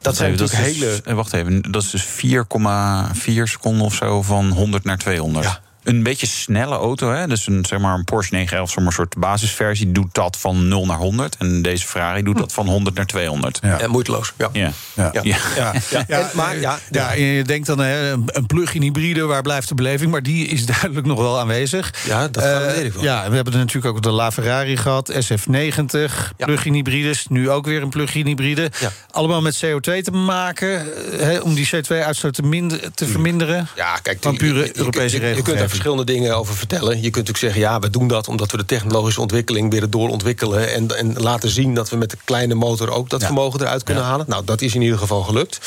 Dat 0.00 0.16
zijn 0.16 0.30
Even, 0.32 0.40
natuurlijk 0.44 0.68
is 0.70 0.78
hele... 0.80 0.90
dus- 0.90 1.00
eh, 1.04 1.14
wacht 1.14 1.32
even, 1.32 1.62
dat 1.70 1.82
is 1.82 1.90
dus 1.90 2.02
4,4 2.02 3.48
seconden 3.48 3.86
of 3.86 3.94
zo 3.94 4.22
van 4.22 4.50
100 4.50 4.84
naar 4.84 4.98
200. 4.98 5.44
Ja. 5.46 5.60
Een 5.84 6.02
beetje 6.02 6.26
snelle 6.26 6.74
auto, 6.74 7.12
hè? 7.12 7.26
dus 7.26 7.46
een, 7.46 7.64
zeg 7.68 7.78
maar 7.78 7.94
een 7.94 8.04
Porsche 8.04 8.32
911, 8.34 8.68
zeg 8.68 8.78
maar 8.78 8.86
een 8.86 8.92
soort 8.92 9.16
basisversie, 9.16 9.92
doet 9.92 10.14
dat 10.14 10.36
van 10.38 10.68
0 10.68 10.86
naar 10.86 10.96
100. 10.96 11.36
En 11.38 11.62
deze 11.62 11.86
Ferrari 11.86 12.22
doet 12.22 12.38
dat 12.38 12.52
van 12.52 12.66
100 12.68 12.96
naar 12.96 13.06
200. 13.06 13.58
Ja. 13.62 13.80
En 13.80 13.90
moeiteloos, 13.90 14.32
ja. 14.38 14.48
Ja. 14.52 14.72
Ja. 14.94 15.10
Ja. 15.12 15.22
Ja. 15.56 15.72
Ja, 15.90 16.04
En- 16.08 16.30
maar 16.34 16.58
ja, 16.58 16.78
ja, 16.90 17.14
en 17.14 17.20
je 17.22 17.44
denkt 17.44 17.66
dan 17.66 17.78
hè, 17.78 18.10
een 18.12 18.46
plug-in 18.46 18.82
hybride, 18.82 19.22
waar 19.24 19.42
blijft 19.42 19.68
de 19.68 19.74
beleving? 19.74 20.10
Maar 20.10 20.22
die 20.22 20.46
is 20.46 20.66
duidelijk 20.76 21.06
nog 21.06 21.18
wel 21.18 21.38
aanwezig. 21.40 21.94
Ja, 22.06 22.28
dat 22.28 22.42
Eh, 22.44 22.66
weet 22.66 22.84
ik 22.84 22.92
wel. 22.92 23.02
Ja, 23.02 23.28
we 23.28 23.34
hebben 23.34 23.52
er 23.52 23.58
natuurlijk 23.58 23.94
ook 23.96 24.02
de 24.02 24.10
LaFerrari 24.10 24.76
gehad, 24.76 25.12
SF90, 25.12 26.32
Ja. 26.36 26.44
plug-in 26.46 26.72
hybrides. 26.74 27.26
Nu 27.28 27.50
ook 27.50 27.66
weer 27.66 27.82
een 27.82 27.88
plug-in 27.88 28.26
hybride. 28.26 28.70
Ja. 28.80 28.92
Allemaal 29.10 29.40
met 29.42 29.64
CO2 29.64 30.02
te 30.02 30.10
maken, 30.10 30.70
eh, 31.12 31.20
hè, 31.20 31.38
om 31.38 31.54
die 31.54 31.68
CO2-uitstoot 31.76 32.34
te, 32.34 32.42
minder- 32.42 32.80
te 32.94 33.06
verminderen. 33.06 33.68
Ja, 33.76 33.96
kijk, 34.02 34.18
Van 34.20 34.36
pure 34.36 34.76
Europese 34.78 35.20
je, 35.20 35.42
verschillende 35.72 36.12
dingen 36.12 36.36
over 36.36 36.54
vertellen. 36.54 36.90
Je 36.90 37.10
kunt 37.10 37.26
natuurlijk 37.26 37.38
zeggen, 37.38 37.60
ja, 37.60 37.78
we 37.78 37.90
doen 37.90 38.08
dat 38.08 38.28
omdat 38.28 38.50
we 38.50 38.56
de 38.56 38.64
technologische 38.64 39.20
ontwikkeling 39.20 39.70
weer 39.70 39.90
doorontwikkelen. 39.90 40.72
En, 40.72 40.96
en 40.96 41.12
laten 41.12 41.48
zien 41.48 41.74
dat 41.74 41.90
we 41.90 41.96
met 41.96 42.10
de 42.10 42.16
kleine 42.24 42.54
motor 42.54 42.90
ook 42.90 43.10
dat 43.10 43.24
vermogen 43.24 43.60
eruit 43.60 43.82
kunnen 43.82 44.04
halen. 44.04 44.26
Nou, 44.28 44.44
dat 44.44 44.60
is 44.60 44.74
in 44.74 44.82
ieder 44.82 44.98
geval 44.98 45.22
gelukt. 45.22 45.60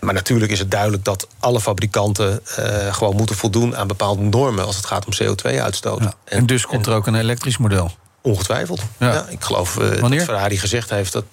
Maar 0.00 0.14
natuurlijk 0.14 0.52
is 0.52 0.58
het 0.58 0.70
duidelijk 0.70 1.04
dat 1.04 1.26
alle 1.38 1.60
fabrikanten 1.60 2.40
eh, 2.56 2.94
gewoon 2.94 3.16
moeten 3.16 3.36
voldoen 3.36 3.76
aan 3.76 3.86
bepaalde 3.86 4.22
normen 4.22 4.66
als 4.66 4.76
het 4.76 4.86
gaat 4.86 5.06
om 5.06 5.12
CO2-uitstoot. 5.12 6.02
Ja. 6.02 6.12
En 6.24 6.46
dus 6.46 6.66
komt 6.66 6.86
er 6.86 6.92
ook 6.94 7.06
een 7.06 7.14
elektrisch 7.14 7.58
model. 7.58 7.90
Ongetwijfeld. 8.28 8.82
Ja. 8.98 9.12
ja 9.12 9.26
ik 9.28 9.44
geloof 9.44 9.78
eh, 9.78 10.10
dat 10.10 10.22
Ferrari 10.22 10.58
gezegd 10.58 10.90
heeft 10.90 11.12
dat 11.12 11.24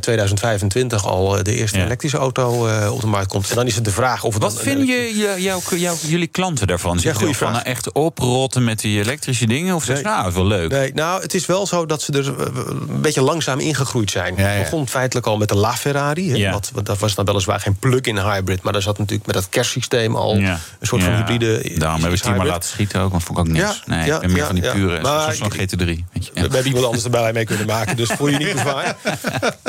2025 0.00 1.02
eh, 1.02 1.10
al 1.10 1.36
eh, 1.36 1.44
de 1.44 1.54
eerste 1.54 1.84
elektrische 1.84 2.16
auto 2.18 2.68
op 2.90 3.00
de 3.00 3.06
markt 3.06 3.28
komt. 3.28 3.50
En 3.50 3.56
dan 3.56 3.66
is 3.66 3.74
het 3.74 3.84
de 3.84 3.90
vraag 3.90 4.24
of 4.24 4.34
het. 4.34 4.42
Wat 4.42 4.60
vinden 4.60 4.86
je, 4.86 5.34
jouw, 5.38 5.94
jullie 6.06 6.26
klanten 6.26 6.66
daarvan? 6.66 7.00
Ze 7.00 7.08
ja. 7.08 7.32
Van, 7.32 7.52
nou 7.52 7.64
echt 7.64 7.92
oprotten 7.92 8.64
met 8.64 8.80
die 8.80 9.00
elektrische 9.00 9.46
dingen? 9.46 9.74
Of 9.74 9.88
nee. 9.88 10.02
nou, 10.02 10.32
wel 10.32 10.46
leuk? 10.46 10.70
Nee, 10.70 10.92
nou, 10.94 11.22
het 11.22 11.34
is 11.34 11.46
wel 11.46 11.66
zo 11.66 11.86
dat 11.86 12.02
ze 12.02 12.12
er 12.12 12.40
een 12.40 13.00
beetje 13.00 13.22
langzaam 13.22 13.58
ingegroeid 13.58 14.10
zijn. 14.10 14.38
Het 14.38 14.62
begon 14.62 14.88
feitelijk 14.88 15.26
al 15.26 15.36
met 15.36 15.48
de 15.48 15.56
LaFerrari. 15.56 16.42
Hè, 16.42 16.50
wat, 16.50 16.72
dat 16.82 16.98
was 16.98 17.14
dan 17.14 17.24
weliswaar 17.24 17.60
geen 17.60 17.76
plug-in 17.76 18.18
hybrid, 18.18 18.62
maar 18.62 18.72
daar 18.72 18.82
zat 18.82 18.98
natuurlijk 18.98 19.26
met 19.26 19.34
dat 19.34 19.48
kerstsysteem 19.48 20.16
al 20.16 20.36
een 20.36 20.58
soort 20.80 21.02
van 21.02 21.14
hybride. 21.14 21.72
Daarom 21.78 22.00
hebben 22.00 22.18
we 22.18 22.24
die 22.24 22.36
maar 22.36 22.46
laten 22.46 22.68
schieten 22.68 23.00
ook, 23.00 23.10
want 23.10 23.22
vond 23.22 23.38
ik 23.38 23.44
ook 23.44 23.52
niks. 23.52 23.82
nee, 23.86 24.10
ik 24.10 24.20
ben 24.20 24.32
meer 24.32 24.46
van 24.46 24.54
die 24.54 24.70
pure. 24.70 25.32
Zo'n 25.32 25.52
GT3. 25.52 25.97
Weet 26.12 26.26
je. 26.26 26.32
We, 26.32 26.40
hebben 26.40 26.66
iemand 26.66 26.84
anders 26.84 27.04
erbij 27.04 27.32
mee 27.32 27.44
kunnen 27.44 27.66
maken, 27.66 27.96
dus 27.96 28.10
voel 28.10 28.28
je 28.28 28.36
niet 28.36 28.52
bezwaar. 28.52 28.96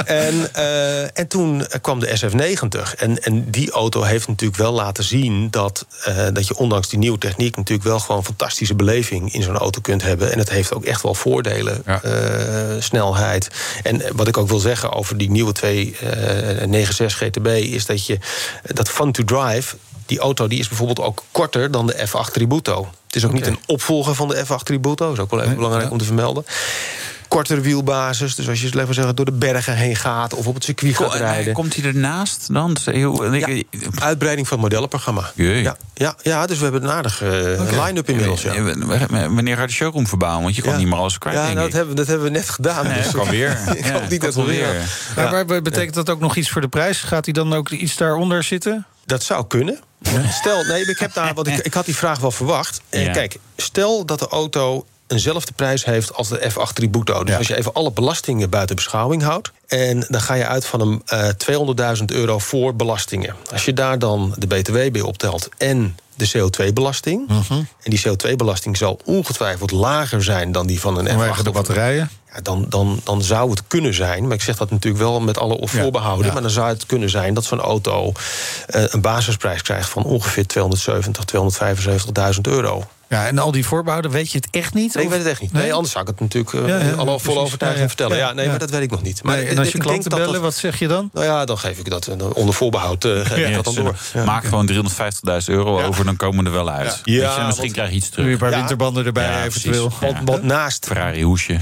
en, 0.05 0.53
eh, 0.53 1.17
en 1.19 1.27
toen 1.27 1.65
kwam 1.81 2.00
de 2.00 2.17
SF90. 2.17 2.95
En, 2.95 3.24
en 3.24 3.51
die 3.51 3.71
auto 3.71 4.01
heeft 4.01 4.27
natuurlijk 4.27 4.59
wel 4.59 4.71
laten 4.71 5.03
zien 5.03 5.50
dat, 5.50 5.86
eh, 6.03 6.27
dat 6.33 6.48
je 6.48 6.57
ondanks 6.57 6.89
die 6.89 7.00
nieuwe 7.00 7.17
techniek 7.17 7.55
natuurlijk 7.55 7.88
wel 7.88 8.00
gewoon 8.00 8.24
fantastische 8.24 8.75
beleving 8.75 9.33
in 9.33 9.43
zo'n 9.43 9.57
auto 9.57 9.81
kunt 9.81 10.01
hebben. 10.01 10.31
En 10.31 10.38
het 10.38 10.50
heeft 10.50 10.74
ook 10.74 10.86
echt 10.86 11.01
wel 11.01 11.13
voordelen, 11.13 11.86
eh, 11.86 12.01
snelheid. 12.79 13.48
En 13.83 14.01
wat 14.15 14.27
ik 14.27 14.38
ook 14.38 14.50
wil 14.50 14.59
zeggen 14.59 14.91
over 14.91 15.17
die 15.17 15.31
nieuwe 15.31 15.51
296 15.51 17.17
GTB 17.17 17.48
is 17.48 17.86
dat 17.86 18.05
je 18.05 18.17
dat 18.63 18.89
fun 18.89 19.12
to 19.12 19.24
drive 19.24 19.75
die 20.10 20.20
auto 20.20 20.48
die 20.48 20.60
is 20.60 20.68
bijvoorbeeld 20.68 21.00
ook 21.08 21.24
korter 21.32 21.72
dan 21.72 21.88
de 21.88 22.08
F8 22.08 22.32
Tributo. 22.32 22.89
Het 23.06 23.16
is 23.16 23.25
ook 23.25 23.34
niet 23.34 23.48
een 23.48 23.60
opvolger 23.66 24.16
van 24.16 24.28
de 24.28 24.44
F8 24.46 24.63
Tributo. 24.63 25.06
Dat 25.06 25.13
is 25.13 25.20
ook 25.20 25.32
wel 25.32 25.42
even 25.42 25.56
belangrijk 25.56 25.92
om 25.92 25.98
te 25.98 26.06
vermelden. 26.06 26.46
Kortere 27.28 27.62
wielbasis, 27.62 28.36
dus 28.36 28.50
als 28.50 28.62
je 28.62 28.66
laten 28.72 28.88
we 28.88 28.94
zeggen, 28.94 29.16
door 29.16 29.25
de 29.25 29.32
bergen 29.32 29.75
heen 29.75 29.96
gaat 29.96 30.34
of 30.34 30.48
op 30.48 30.54
het 30.54 30.63
circuit 30.63 30.96
gaat 30.96 31.12
Ko- 31.12 31.18
rijden. 31.18 31.54
Komt 31.54 31.75
hij 31.75 31.86
ernaast 31.86 32.54
dan? 32.54 32.78
Heel- 32.86 33.34
ik- 33.34 33.66
Uitbreiding 34.00 34.48
van 34.48 34.58
het 34.58 34.66
modellenprogramma. 34.66 35.32
Jee. 35.36 35.62
Ja, 35.62 35.75
ja, 35.94 36.16
ja, 36.22 36.46
dus 36.46 36.58
we 36.58 36.63
hebben 36.63 36.84
een 36.84 36.89
aardige 36.92 37.58
eh, 37.70 37.86
line-up 37.86 38.10
inmiddels. 38.10 38.42
Ja. 38.42 38.54
Eh, 38.54 39.25
Wanneer 39.30 39.58
gaat 39.58 39.68
de 39.68 39.74
showroom 39.74 40.08
verbouwen? 40.08 40.44
Want 40.44 40.56
je 40.56 40.62
kan 40.62 40.72
Ja. 40.72 40.78
niet 40.78 40.88
meer 40.88 40.98
alles 40.98 41.18
kwijt, 41.18 41.36
Ja, 41.38 41.44
denk 41.44 41.56
nou, 41.56 41.68
ik. 41.68 41.72
dat, 41.74 41.80
hebben, 41.82 41.98
dat 41.98 42.08
hebben 42.08 42.25
we 42.25 42.32
net 42.38 42.50
gedaan. 42.50 42.88
Nee, 42.88 43.01
dus 43.04 43.12
kan 43.22 43.30
weer. 43.30 43.60
ik 43.75 43.86
Ja, 43.86 43.92
hoop 43.92 44.10
niet 44.10 44.20
kan 44.20 44.30
dat 44.32 44.36
we 44.46 44.56
wel 45.16 45.25
weer... 45.25 45.46
maar 45.46 45.62
betekent 45.62 45.94
dat 45.96 46.10
ook 46.10 46.20
nog 46.20 46.36
iets 46.36 46.50
voor 46.50 46.62
de 46.62 46.68
prijs? 46.68 47.00
Gaat 47.01 47.25
hij 47.25 47.34
dan 47.34 47.54
ook 47.54 47.70
iets 47.70 47.96
daaronder 47.98 48.44
zitten? 48.44 48.86
Dat 49.10 49.24
zou 49.24 49.48
kunnen. 49.48 49.80
Stel, 50.32 50.63
nee, 50.63 50.86
ik, 50.86 51.00
heb 51.00 51.13
daar, 51.13 51.34
want 51.34 51.48
ik, 51.48 51.58
ik 51.58 51.74
had 51.74 51.86
die 51.86 51.96
vraag 51.96 52.20
wel 52.20 52.32
verwacht. 52.32 52.82
Eh, 52.89 53.06
Ja. 53.06 53.12
Kijk, 53.12 53.38
stel 53.56 54.06
dat 54.06 54.20
de 54.20 54.28
auto 54.28 54.86
eenzelfde 55.08 55.51
prijs 55.56 55.86
heeft 55.86 56.13
als 56.13 56.30
de 56.30 56.51
F8 56.51 56.74
Tributo. 56.74 57.24
Dus 57.24 57.36
als 57.36 57.48
je 57.48 57.58
even 57.58 57.74
alle 57.74 57.92
belastingen 57.92 58.50
buiten 58.50 58.75
beschouwing 58.75 59.22
houdt... 59.24 59.51
en 59.68 60.06
dan 60.10 60.22
ga 60.22 60.34
je 60.34 60.46
uit 60.46 60.66
van 60.66 60.82
een 60.82 61.01
eh 61.06 61.98
200.000 62.00 62.06
euro 62.06 62.39
voor 62.39 62.75
belastingen. 62.75 63.36
Als 63.51 63.66
je 63.66 63.74
daar 63.74 64.00
dan 64.00 64.36
de 64.38 64.48
BTW 64.48 64.74
bij 64.92 65.01
optelt 65.01 65.50
en 65.58 65.98
de 66.19 66.29
CO2-belasting... 66.38 67.27
Mhm. 67.27 67.53
en 67.53 67.65
die 67.91 68.01
CO2-belasting 68.07 68.77
zal 68.77 68.99
ongetwijfeld 69.05 69.71
lager 69.71 70.23
zijn 70.23 70.51
dan 70.51 70.67
die 70.67 70.79
van 70.79 70.97
een 70.97 71.05
F8... 71.05 71.09
Vanwege 71.09 71.33
de 71.33 71.39
of 71.39 71.45
een- 71.45 71.51
batterijen. 71.51 72.09
ja, 72.33 72.41
dan, 72.41 72.65
dan, 72.69 72.99
dan 73.03 73.21
zou 73.21 73.49
het 73.49 73.63
kunnen 73.67 73.93
zijn, 73.93 74.23
maar 74.23 74.35
ik 74.35 74.41
zeg 74.41 74.57
dat 74.57 74.69
natuurlijk 74.71 75.03
wel 75.03 75.19
met 75.19 75.38
alle 75.38 75.67
voorbehouden... 75.67 76.25
ja. 76.25 76.33
maar 76.33 76.41
dan 76.41 76.51
zou 76.51 76.67
het 76.67 76.85
kunnen 76.85 77.09
zijn 77.09 77.33
dat 77.33 77.45
zo'n 77.45 77.59
auto 77.59 78.11
eh, 78.67 78.83
een 78.88 79.01
basisprijs 79.01 79.61
krijgt... 79.61 79.89
van 79.89 80.03
ongeveer 80.03 80.47
270, 80.47 81.23
275.000 82.35 82.41
euro. 82.41 82.88
Ja, 83.10 83.28
en 83.28 83.38
al 83.39 83.51
die 83.51 83.66
voorbehouden, 83.66 84.12
weet 84.12 84.32
je 84.32 84.38
het 84.38 84.48
echt 84.51 84.74
niet? 84.74 84.94
Nee, 84.96 85.04
ik 85.04 85.10
Of- 85.10 85.16
weet 85.16 85.24
het 85.24 85.32
echt 85.34 85.42
niet. 85.42 85.54
Nee, 85.54 85.74
anders 85.74 85.92
zou 85.94 86.04
ik 86.04 86.10
het 86.10 86.20
natuurlijk 86.20 86.54
eh, 86.54 86.68
Ja, 86.68 86.78
ja, 86.89 86.92
al 86.94 87.06
vol 87.06 87.18
precies. 87.18 87.38
overtuiging 87.42 87.75
Ja, 87.75 87.82
ja. 87.82 87.88
vertellen. 87.88 88.18
Ja, 88.18 88.34
nee, 88.34 88.44
ja. 88.46 88.50
maar 88.50 88.60
dat 88.60 88.70
weet 88.70 88.82
ik 88.82 88.92
nog 88.92 89.01
niet. 89.01 89.24
Maar 89.24 89.38
Nee, 89.38 89.46
en 89.48 89.58
als 89.58 89.68
je 89.68 89.74
ik 89.74 89.80
klanten 89.82 90.10
dat- 90.10 90.20
bellen, 90.20 90.42
wat 90.42 90.56
zeg 90.56 90.80
je 90.80 90.88
dan? 90.88 91.10
Nou 91.13 91.25
ja, 91.25 91.46
dan 91.46 91.58
geef 91.58 91.78
ik 91.80 91.89
dat 91.89 92.08
eh, 92.08 92.16
onder 92.34 92.54
voorbehoud 92.54 93.06
eh, 93.06 93.12
geef 93.25 93.48
ik 93.48 93.54
dat 93.54 93.63
dan 93.66 93.75
door. 93.75 93.96
Ja. 94.13 94.24
Maak 94.24 94.44
gewoon 94.46 94.66
350.000 94.66 95.50
euro 95.50 95.82
over, 95.82 96.06
dan 96.06 96.16
komen 96.16 96.39
we 96.44 96.50
er 96.50 96.56
wel 96.56 96.70
uit. 96.70 97.01
Ja. 97.04 97.13
Je, 97.13 97.22
en 97.25 97.46
misschien 97.46 97.56
want- 97.66 97.72
krijg 97.72 97.89
je 97.89 97.96
iets 97.96 98.10
terug. 98.10 98.32
een 98.32 98.38
paar 98.38 98.50
Ja. 98.51 98.58
winterbanden 98.58 99.06
erbij 99.06 99.24
Ja, 99.24 99.44
eventueel. 99.44 99.92
Want, 100.25 100.44
naast, 100.44 100.86
Ferrari 100.86 101.24
hoesje. 101.24 101.54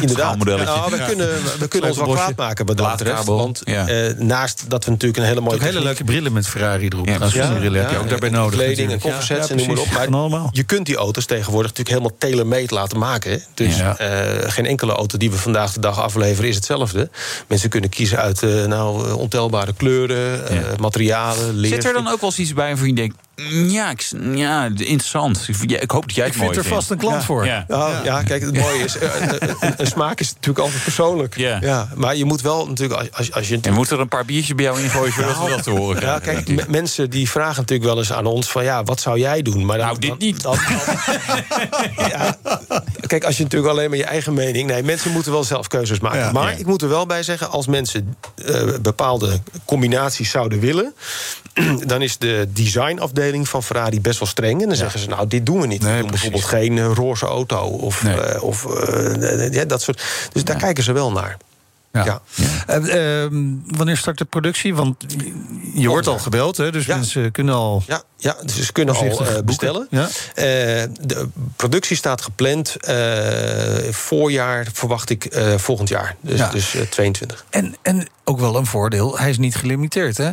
inderdaad, 0.00 0.44
nou, 0.44 0.90
we, 0.90 1.02
kunnen, 1.06 1.28
we 1.58 1.68
kunnen 1.68 1.88
ons 1.90 1.98
wel 1.98 2.08
kwaad 2.08 2.36
maken 2.36 2.66
wat 2.66 2.76
dat 2.76 2.96
betreft. 2.96 3.24
Want 3.24 3.62
eh, 3.62 3.82
naast 4.18 4.64
dat 4.68 4.84
we 4.84 4.90
natuurlijk 4.90 5.20
een 5.20 5.26
hele 5.28 5.40
mooie 5.40 5.62
hele 5.62 5.80
leuke 5.82 6.04
brillen 6.04 6.32
met 6.32 6.48
Ferrari 6.48 6.86
erop. 6.88 7.06
Ja, 7.06 7.18
brillen 7.52 7.80
heb 7.80 7.90
je 7.90 7.98
ook 7.98 8.08
daarbij 8.08 8.28
nodig. 8.30 8.58
Kleding 8.60 8.92
en 8.92 8.98
koffersets 9.00 9.50
en 9.50 9.56
noem 9.56 9.66
maar 9.66 9.78
op. 9.78 9.86
allemaal. 10.24 10.48
je 10.52 10.62
kunt 10.62 10.86
die 10.86 10.96
auto's 10.96 11.24
tegenwoordig 11.26 11.70
natuurlijk 11.70 11.96
helemaal 11.96 12.18
tailor-made 12.18 12.74
laten 12.74 12.98
maken. 12.98 13.42
Dus 13.54 13.76
Ja. 13.76 13.98
eh, 13.98 14.50
geen 14.50 14.66
enkele 14.66 14.92
auto 14.92 15.18
die 15.18 15.30
we 15.30 15.36
vandaag 15.36 15.72
de 15.72 15.80
dag 15.80 16.00
afleveren 16.00 16.48
is 16.48 16.54
hetzelfde. 16.54 17.10
Mensen 17.48 17.68
kunnen 17.70 17.90
kiezen 17.90 18.18
uit 18.18 18.42
eh, 18.42 18.64
nou, 18.64 19.08
eh, 19.08 19.18
ontelbare 19.18 19.72
kleuren, 19.76 20.48
eh, 20.48 20.78
materialen, 20.78 21.54
leer. 21.54 21.70
Zit 21.70 21.84
er 21.84 21.92
dan 21.92 22.08
ook 22.08 22.20
wel 22.20 22.30
eens 22.30 22.38
iets 22.38 22.52
bij 22.52 22.68
waarvan 22.68 22.86
je 22.88 22.94
denkt... 22.94 23.16
Ja, 23.68 23.90
ik, 23.90 24.10
ja 24.34 24.64
interessant. 24.64 25.48
Ik, 25.48 25.70
ja, 25.70 25.78
ik 25.78 25.90
hoop 25.90 26.06
dat 26.06 26.14
jij 26.14 26.26
Ik 26.26 26.32
het 26.32 26.40
mooi 26.42 26.54
vind 26.54 26.64
er 26.64 26.70
vindt. 26.70 26.86
vast 26.86 26.90
een 27.02 27.08
klant 27.08 27.24
voor. 27.24 27.46
Ja. 27.46 27.64
Ja, 27.68 28.00
ja. 28.04 28.22
kijk, 28.22 28.42
het 28.42 28.58
mooie 28.58 28.84
is, 28.84 28.98
eh, 28.98 29.22
eh, 29.22 29.32
een, 29.60 29.74
een 29.76 29.86
smaak 29.86 30.20
is 30.20 30.32
natuurlijk 30.32 30.58
altijd 30.64 30.82
persoonlijk. 30.82 31.36
Ja. 31.36 31.88
maar 31.94 32.16
je 32.16 32.24
moet 32.24 32.40
wel 32.40 32.66
natuurlijk, 32.68 33.00
als, 33.00 33.12
als, 33.12 33.32
als 33.32 33.48
je... 33.48 33.58
En 33.62 33.72
moet 33.72 33.90
er 33.90 34.00
een 34.00 34.08
paar 34.08 34.24
biertjes 34.24 34.54
bij 34.54 34.64
jou 34.64 34.80
ingooien 34.82 35.12
voordat 35.12 35.42
we 35.44 35.50
dat 35.50 35.62
te 35.62 35.70
horen 35.70 36.02
Ja, 36.02 36.18
kijk, 36.18 36.68
mensen 36.68 37.10
die 37.10 37.30
vragen 37.30 37.56
natuurlijk 37.60 37.88
wel 37.88 37.98
eens 37.98 38.12
aan 38.12 38.26
ons 38.26 38.50
van 38.50 38.64
ja, 38.64 38.82
wat 38.84 39.00
zou 39.00 39.18
jij 39.18 39.42
doen? 39.42 39.64
Maar 39.64 39.78
dan, 39.78 39.86
Nou, 39.86 39.98
dit 39.98 40.08
dan- 40.08 40.18
niet. 40.18 40.42
dan- 40.42 40.58
dan- 41.96 42.08
ja, 42.08 42.36
kijk, 43.06 43.24
als 43.24 43.36
je 43.36 43.42
natuurlijk 43.42 43.72
alleen 43.72 43.88
maar 43.88 43.98
je 43.98 44.04
eigen 44.04 44.34
mening. 44.34 44.68
Nee, 44.70 44.82
mensen 44.82 45.10
moeten 45.12 45.32
wel 45.32 45.44
zelf 45.44 45.66
keuzes 45.68 46.00
maken. 46.00 46.18
Ja. 46.18 46.32
maar 46.32 46.50
Ja. 46.52 46.56
ik 46.58 46.66
moet 46.66 46.82
er 46.82 46.88
wel 46.88 47.06
bij 47.06 47.22
zeggen, 47.22 47.50
als 47.50 47.66
mensen 47.66 48.16
eh, 48.46 48.62
bepaalde 48.82 49.40
combinaties 49.64 50.30
zouden 50.30 50.60
willen, 50.60 50.94
dan 51.86 52.02
is 52.02 52.18
de 52.18 52.48
designafdeling 52.52 53.22
van 53.48 53.62
Ferrari 53.62 54.00
best 54.00 54.18
wel 54.18 54.28
streng. 54.28 54.62
En 54.62 54.68
dan 54.68 54.76
zeggen 54.76 55.00
ze, 55.00 55.08
nou, 55.08 55.28
dit 55.28 55.46
doen 55.46 55.60
we 55.60 55.66
niet. 55.66 55.82
Nee, 55.82 55.92
we 55.92 55.98
doen 56.00 56.06
precies. 56.10 56.30
bijvoorbeeld 56.30 56.62
geen 56.62 56.78
eh, 56.78 56.90
roze 56.94 57.26
auto 57.26 57.60
of, 57.66 58.02
Nee. 58.02 58.20
eh, 58.20 58.42
of 58.42 58.66
ja, 59.50 59.64
dat 59.64 59.82
soort. 59.82 60.02
Dus 60.32 60.44
daar 60.44 60.56
kijken 60.56 60.84
ze 60.84 60.92
wel 60.92 61.12
naar. 61.12 61.36
Ja. 61.92 62.04
Ja. 62.04 62.20
Eh, 62.66 63.22
ehm, 63.24 63.42
wanneer 63.66 63.96
start 63.96 64.18
de 64.18 64.24
productie? 64.24 64.74
Want 64.74 65.04
je 65.74 65.88
wordt 65.88 66.06
al 66.06 66.18
gebeld, 66.18 66.56
hè, 66.56 66.72
dus 66.72 66.86
mensen 66.86 67.30
kunnen 67.30 67.54
al... 67.54 67.82
Ja, 67.86 68.02
ja, 68.16 68.36
dus 68.44 68.66
ze 68.66 68.72
kunnen 68.72 68.94
al 68.94 69.22
bestellen. 69.44 69.88
De 69.90 71.28
productie 71.56 71.96
staat 71.96 72.22
gepland 72.22 72.76
voorjaar, 73.90 74.66
verwacht 74.72 75.10
ik 75.10 75.28
volgend 75.56 75.88
jaar. 75.88 76.16
Dus, 76.20 76.38
Ja. 76.38 76.48
dus 76.50 76.74
eh, 76.74 76.82
22. 76.82 77.44
En, 77.50 77.74
en 77.82 78.06
ook 78.24 78.40
wel 78.40 78.56
een 78.56 78.66
voordeel, 78.66 79.18
hij 79.18 79.30
is 79.30 79.38
niet 79.38 79.54
gelimiteerd, 79.56 80.16
hè? 80.16 80.30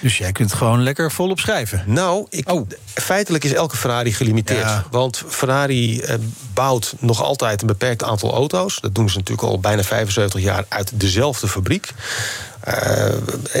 Dus 0.00 0.18
jij 0.18 0.32
kunt 0.32 0.52
gewoon 0.52 0.82
lekker 0.82 1.12
volop 1.12 1.40
schrijven. 1.40 1.82
Nou, 1.86 2.26
ik, 2.30 2.52
Oh. 2.52 2.68
feitelijk 2.94 3.44
is 3.44 3.52
elke 3.52 3.76
Ferrari 3.76 4.12
gelimiteerd. 4.12 4.60
Ja. 4.60 4.84
Want 4.90 5.22
Ferrari 5.28 6.00
eh, 6.00 6.14
bouwt 6.54 6.94
nog 6.98 7.22
altijd 7.22 7.60
een 7.60 7.66
beperkt 7.66 8.02
aantal 8.02 8.34
auto's. 8.34 8.80
Dat 8.80 8.94
doen 8.94 9.10
ze 9.10 9.16
natuurlijk 9.16 9.48
al 9.48 9.60
bijna 9.60 9.82
75 9.82 10.40
jaar 10.40 10.64
uit 10.68 10.90
dezelfde 10.94 11.48
fabriek. 11.48 11.90
Eh, 12.60 13.04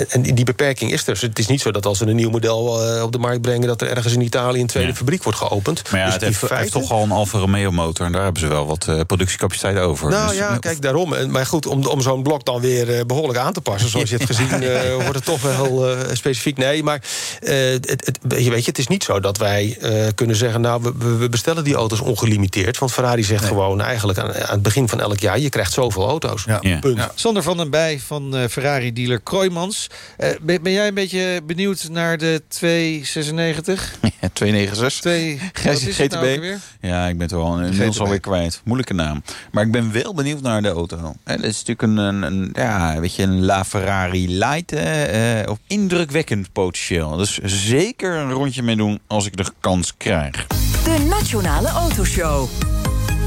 en- 0.08 0.22
die 0.22 0.44
beperking 0.44 0.92
is 0.92 1.00
er. 1.06 1.12
Dus 1.12 1.20
het 1.22 1.38
is 1.38 1.46
niet 1.46 1.60
zo 1.60 1.70
dat 1.70 1.86
als 1.86 1.98
ze 1.98 2.06
een 2.06 2.16
nieuw 2.16 2.30
model 2.30 2.84
eh, 2.96 3.02
op 3.02 3.12
de 3.12 3.18
markt 3.18 3.40
brengen... 3.40 3.66
dat 3.68 3.80
er 3.82 3.90
ergens 3.96 4.14
in 4.14 4.20
Italië 4.20 4.60
een 4.60 4.66
tweede 4.66 4.88
Ja. 4.90 4.94
fabriek 4.96 5.22
wordt 5.22 5.38
geopend. 5.38 5.90
Maar 5.90 6.00
ja, 6.00 6.04
Dus 6.06 6.14
het 6.40 6.50
heeft, 6.50 6.72
toch 6.72 6.90
al 6.92 7.02
een 7.02 7.10
Alfa 7.10 7.38
Romeo 7.38 7.70
motor. 7.70 8.06
En 8.06 8.12
daar 8.12 8.22
hebben 8.22 8.40
ze 8.42 8.48
wel 8.48 8.66
wat 8.66 8.86
eh, 8.88 9.00
productiecapaciteit 9.06 9.78
over. 9.78 10.10
Nou 10.10 10.28
Dus, 10.28 10.36
ja, 10.36 10.56
kijk, 10.58 10.82
daarom. 10.82 11.12
En- 11.14 11.30
Maar 11.30 11.46
goed, 11.46 11.66
om, 11.66 11.86
om 11.86 12.00
zo'n 12.00 12.22
blok 12.22 12.44
dan 12.44 12.60
weer 12.60 12.94
eh, 12.98 13.04
behoorlijk 13.06 13.38
aan 13.38 13.52
te 13.52 13.60
passen... 13.60 13.90
zoals 13.90 14.10
je 14.10 14.16
het 14.16 14.26
gezien, 14.34 14.62
eh, 14.62 14.92
wordt 14.94 15.14
het 15.14 15.24
toch 15.24 15.42
wel 15.42 15.64
heel 15.64 15.88
eh, 15.90 16.14
specifiek. 16.14 16.56
Nee, 16.56 16.82
maar 16.82 17.02
eh, 17.40 17.54
het, 17.70 17.90
het, 17.90 18.18
weet 18.22 18.44
je, 18.44 18.68
het 18.70 18.78
is 18.78 18.86
niet 18.86 19.04
zo 19.04 19.20
dat 19.20 19.38
wij 19.38 19.76
eh, 19.80 20.06
kunnen 20.14 20.36
zeggen... 20.36 20.60
nou, 20.60 20.82
we- 20.82 20.92
we, 20.98 21.16
we 21.16 21.28
bestellen 21.28 21.64
die 21.64 21.74
auto's 21.74 22.00
ongelimiteerd. 22.00 22.78
Want 22.78 22.92
Ferrari 22.92 23.22
zegt 23.24 23.44
gewoon 23.44 23.80
eigenlijk 23.80 24.18
aan, 24.18 24.34
aan 24.34 24.40
het 24.50 24.62
begin 24.62 24.88
van 24.88 25.00
elk 25.00 25.18
jaar... 25.18 25.38
je 25.38 25.48
krijgt 25.48 25.72
zoveel 25.72 26.08
auto's. 26.08 26.44
Ja. 26.46 26.58
Ja. 26.60 26.78
Punt. 26.78 27.00
Sander 27.14 27.42
van 27.42 27.56
den 27.56 27.70
Bij 27.70 28.00
van 28.06 28.36
eh, 28.36 28.48
Ferrari-dealer 28.88 29.20
Kroijmans. 29.20 29.90
Eh, 30.16 30.28
ben, 30.42 30.62
ben 30.62 30.72
jij 30.72 30.88
een 30.88 30.94
beetje 30.94 31.40
benieuwd 31.46 31.88
naar 31.90 32.18
de 32.18 32.42
296? 32.48 33.94
ja, 34.20 34.28
296. 34.32 35.00
2, 35.00 35.40
wat 35.72 35.80
is 35.80 35.98
het 35.98 36.10
nou 36.10 36.24
ook 36.24 36.30
GTB. 36.32 36.40
weer? 36.40 36.58
Ja, 36.80 37.06
ik 37.06 37.12
ben 37.12 37.22
het 37.22 37.30
wel 37.30 37.60
inmiddels 37.60 38.00
alweer 38.00 38.20
kwijt. 38.20 38.60
Moeilijke 38.64 38.94
naam. 38.94 39.22
Maar 39.52 39.64
ik 39.64 39.72
ben 39.72 39.92
wel 39.92 40.14
benieuwd 40.14 40.42
naar 40.42 40.62
de 40.62 40.68
auto. 40.68 41.14
Hè, 41.24 41.36
Dat 41.36 41.44
is 41.44 41.64
natuurlijk 41.64 41.82
een, 41.82 41.96
een, 41.96 42.22
een, 42.22 42.50
ja, 42.52 43.00
weet 43.00 43.14
je, 43.14 43.22
een 43.22 43.44
La 43.44 43.64
Ferrari 43.64 44.38
Light. 44.38 44.72
eh, 44.72 45.40
eh, 45.40 45.50
of 45.50 45.58
indrukwekkend 45.66 46.52
potentieel. 46.52 47.16
Dus 47.16 47.38
zeker 47.44 48.14
een 48.14 48.30
rondje 48.32 48.62
mee 48.62 48.76
doen 48.76 48.98
als 49.06 49.26
ik 49.26 49.36
de 49.36 49.44
kans 49.60 49.94
krijg. 49.96 50.46
De 50.84 51.06
Nationale 51.08 51.68
Autoshow. 51.68 52.48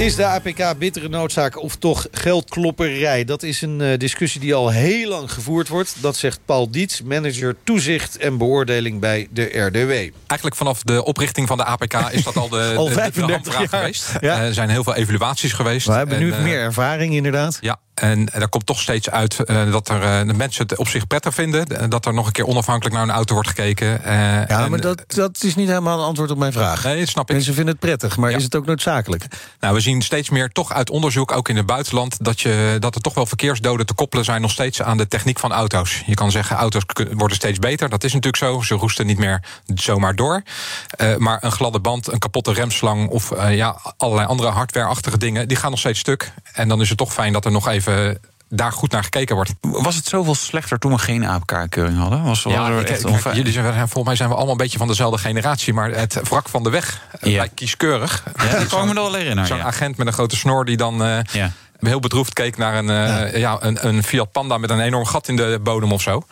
Is 0.02 0.16
de 0.16 0.26
APK 0.26 0.78
bittere 0.78 1.10
noodzaak 1.10 1.58
of 1.62 1.76
toch 1.76 2.08
geldklopperij? 2.12 3.24
Dat 3.24 3.44
is 3.44 3.62
een 3.62 3.82
eh, 3.82 3.98
discussie 3.98 4.42
die 4.42 4.54
al 4.54 4.70
heel 4.70 5.10
lang 5.10 5.32
gevoerd 5.32 5.68
wordt. 5.68 5.96
Dat 6.00 6.16
zegt 6.16 6.40
Paul 6.46 6.72
Dietz, 6.72 7.02
manager 7.02 7.56
toezicht 7.64 8.18
en 8.18 8.38
beoordeling 8.38 9.00
bij 9.00 9.28
de 9.32 9.44
RDW. 9.44 9.92
Eigenlijk 10.28 10.56
vanaf 10.56 10.84
de 10.84 11.04
oprichting 11.04 11.48
van 11.48 11.58
de 11.58 11.64
APK 11.66 11.94
is 12.12 12.24
dat 12.24 12.38
al 12.38 12.50
de, 12.50 12.74
Al 12.78 12.84
de- 12.84 12.90
de 12.90 12.96
35 12.96 13.36
hamvraag 13.54 13.72
jaar. 13.72 13.80
geweest. 13.80 14.12
Ja. 14.22 14.36
Eh, 14.40 14.46
Er 14.48 14.54
zijn 14.54 14.70
heel 14.70 14.84
veel 14.84 14.96
evaluaties 14.96 15.54
geweest. 15.54 15.88
We 15.88 15.94
hebben 15.94 16.20
nu 16.20 16.32
eh, 16.32 16.42
meer 16.42 16.60
ervaring, 16.60 17.14
inderdaad. 17.14 17.58
Ja, 17.62 17.80
en 17.94 18.26
daar 18.26 18.50
komt 18.50 18.66
toch 18.66 18.80
steeds 18.80 19.10
uit 19.10 19.38
dat 19.72 19.90
er, 19.90 20.28
de 20.28 20.34
mensen 20.34 20.68
het 20.68 20.78
op 20.78 20.88
zich 20.88 21.08
prettig 21.08 21.34
vinden. 21.34 21.90
Dat 21.90 22.06
er 22.06 22.14
nog 22.14 22.26
een 22.26 22.32
keer 22.32 22.46
onafhankelijk 22.46 22.96
naar 22.96 23.04
een 23.04 23.12
auto 23.12 23.34
wordt 23.34 23.50
gekeken. 23.50 23.88
Ja, 24.06 24.48
en, 24.48 24.70
maar 24.70 24.82
dat, 24.82 25.04
dat 25.08 25.44
is 25.44 25.56
niet 25.56 25.68
helemaal 25.68 26.00
een 26.00 26.06
antwoord 26.06 26.32
op 26.32 26.38
mijn 26.38 26.52
vraag. 26.54 26.84
Nee, 26.84 27.06
snap 27.06 27.30
ik. 27.30 27.36
Mensen 27.36 27.54
vinden 27.54 27.72
het 27.72 27.82
prettig, 27.84 28.18
maar 28.18 28.30
Ja. 28.32 28.38
is 28.38 28.44
het 28.44 28.56
ook 28.56 28.66
noodzakelijk? 28.66 29.26
Nou, 29.60 29.74
we 29.74 29.80
zien 29.80 29.91
steeds 30.00 30.30
meer 30.30 30.50
toch 30.50 30.74
uit 30.74 30.90
onderzoek, 30.90 31.32
ook 31.32 31.50
in 31.50 31.56
het 31.56 31.66
buitenland, 31.66 32.24
dat, 32.24 32.42
je, 32.42 32.78
dat 32.80 32.96
er 32.96 33.02
toch 33.02 33.14
wel 33.14 33.26
verkeersdoden 33.26 33.86
te 33.86 33.94
koppelen 33.94 34.26
zijn 34.26 34.42
nog 34.42 34.52
steeds 34.52 34.82
aan 34.82 34.98
de 34.98 35.08
techniek 35.08 35.40
van 35.40 35.52
auto's. 35.52 36.04
Je 36.06 36.14
kan 36.14 36.32
zeggen, 36.32 36.56
auto's 36.56 36.84
worden 37.12 37.38
steeds 37.38 37.60
beter. 37.60 37.90
Dat 37.90 38.04
is 38.04 38.14
natuurlijk 38.14 38.44
zo. 38.44 38.62
Ze 38.62 38.76
roesten 38.76 39.06
niet 39.06 39.18
meer 39.18 39.44
zomaar 39.76 40.16
door. 40.16 40.44
Eh, 40.90 41.16
maar 41.16 41.44
een 41.44 41.52
gladde 41.52 41.80
band, 41.80 42.12
een 42.12 42.20
kapotte 42.20 42.54
remslang 42.54 43.10
of 43.10 43.32
eh, 43.32 43.56
ja, 43.56 43.78
allerlei 43.98 44.28
andere 44.28 44.50
hardwareachtige 44.50 45.18
dingen, 45.18 45.48
die 45.48 45.58
gaan 45.58 45.70
nog 45.70 45.80
steeds 45.80 46.00
stuk. 46.00 46.34
En 46.54 46.68
dan 46.68 46.82
is 46.82 46.90
het 46.90 46.98
toch 46.98 47.14
fijn 47.14 47.34
dat 47.34 47.46
er 47.46 47.52
nog 47.52 47.68
even 47.68 48.20
daar 48.54 48.72
goed 48.72 48.92
naar 48.92 49.04
gekeken 49.04 49.36
wordt. 49.36 49.54
Was 49.62 49.96
het 49.96 50.06
zoveel 50.06 50.36
slechter 50.36 50.80
toen 50.80 50.92
we 50.92 50.98
geen 50.98 51.26
APK-keuring 51.26 51.98
hadden? 51.98 52.24
Was, 52.24 52.46
er 52.46 52.78
echt 52.78 52.86
kijk, 52.86 53.08
onfijn? 53.08 53.36
jullie 53.36 53.52
zijn, 53.52 53.74
volgens 53.74 54.04
mij 54.04 54.16
zijn 54.16 54.30
we 54.30 54.36
allemaal 54.36 54.52
een 54.52 54.58
beetje 54.58 54.78
van 54.78 54.88
dezelfde 54.88 55.18
generatie. 55.18 55.74
Maar 55.74 55.92
het 55.92 56.20
wrak 56.30 56.50
van 56.50 56.64
de 56.64 56.70
weg 56.70 57.02
Ja. 57.22 57.38
lijkt 57.38 57.54
kieskeurig. 57.54 58.24
Ja, 58.36 58.60
dat 58.60 58.68
kan 58.68 58.82
ik 58.82 58.88
me 58.88 58.94
wel 58.94 59.14
herinneren. 59.14 59.48
Zo'n 59.48 59.58
ja. 59.58 59.64
agent 59.64 59.98
met 59.98 60.08
een 60.08 60.14
grote 60.14 60.36
snor 60.36 60.66
die 60.66 60.78
dan 60.78 61.04
eh, 61.04 61.20
Ja. 61.32 61.52
Heel 61.82 62.00
bedroefd 62.00 62.34
keek 62.34 62.58
naar 62.58 62.76
een, 62.76 62.90
eh, 62.90 63.40
ja. 63.40 63.58
een, 63.60 63.88
een 63.88 64.04
Fiat 64.04 64.32
Panda 64.32 64.58
met 64.58 64.70
een 64.70 64.80
enorm 64.80 65.06
gat 65.06 65.28
in 65.28 65.36
de 65.36 65.60
bodem 65.64 65.92
of 65.92 66.02
zo. 66.02 66.24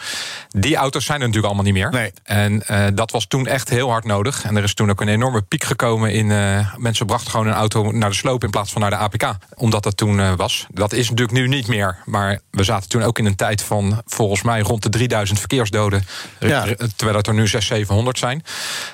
Die 0.50 0.76
auto's 0.76 1.06
zijn 1.06 1.20
er 1.22 1.28
natuurlijk 1.28 1.54
allemaal 1.54 1.72
niet 1.74 1.82
meer. 1.82 1.90
Nee. 1.92 2.12
En 2.24 2.68
eh, 2.68 2.86
dat 2.94 3.12
was 3.12 3.26
toen 3.28 3.48
echt 3.48 3.70
heel 3.70 3.90
hard 3.90 4.04
nodig. 4.06 4.44
En 4.44 4.58
er 4.58 4.64
is 4.64 4.74
toen 4.74 4.90
ook 4.90 5.02
een 5.02 5.08
enorme 5.08 5.42
piek 5.42 5.64
gekomen 5.64 6.12
in. 6.14 6.32
eh, 6.32 6.74
mensen 6.78 7.06
brachten 7.06 7.32
gewoon 7.32 7.48
een 7.48 7.54
auto 7.54 7.92
naar 7.92 8.10
de 8.10 8.16
sloop 8.16 8.44
in 8.44 8.50
plaats 8.50 8.72
van 8.72 8.82
naar 8.82 8.90
de 8.90 8.96
APK. 8.96 9.24
Omdat 9.56 9.84
dat 9.84 9.98
toen 9.98 10.20
eh, 10.20 10.34
was. 10.36 10.66
Dat 10.74 10.94
is 10.94 11.10
natuurlijk 11.10 11.38
nu 11.38 11.48
niet 11.48 11.68
meer. 11.68 11.98
Maar 12.06 12.40
we 12.52 12.64
zaten 12.64 12.90
toen 12.90 13.04
ook 13.04 13.20
in 13.20 13.26
een 13.26 13.36
tijd 13.36 13.62
van 13.64 14.02
volgens 14.06 14.42
mij 14.42 14.60
rond 14.62 14.84
de 14.84 14.90
3000 14.90 15.40
verkeersdoden. 15.40 16.06
Ja. 16.40 16.66
Terwijl 16.96 17.18
het 17.18 17.28
er 17.28 17.34
nu 17.34 17.48
600, 17.48 17.64
700 17.66 18.18
zijn. 18.18 18.44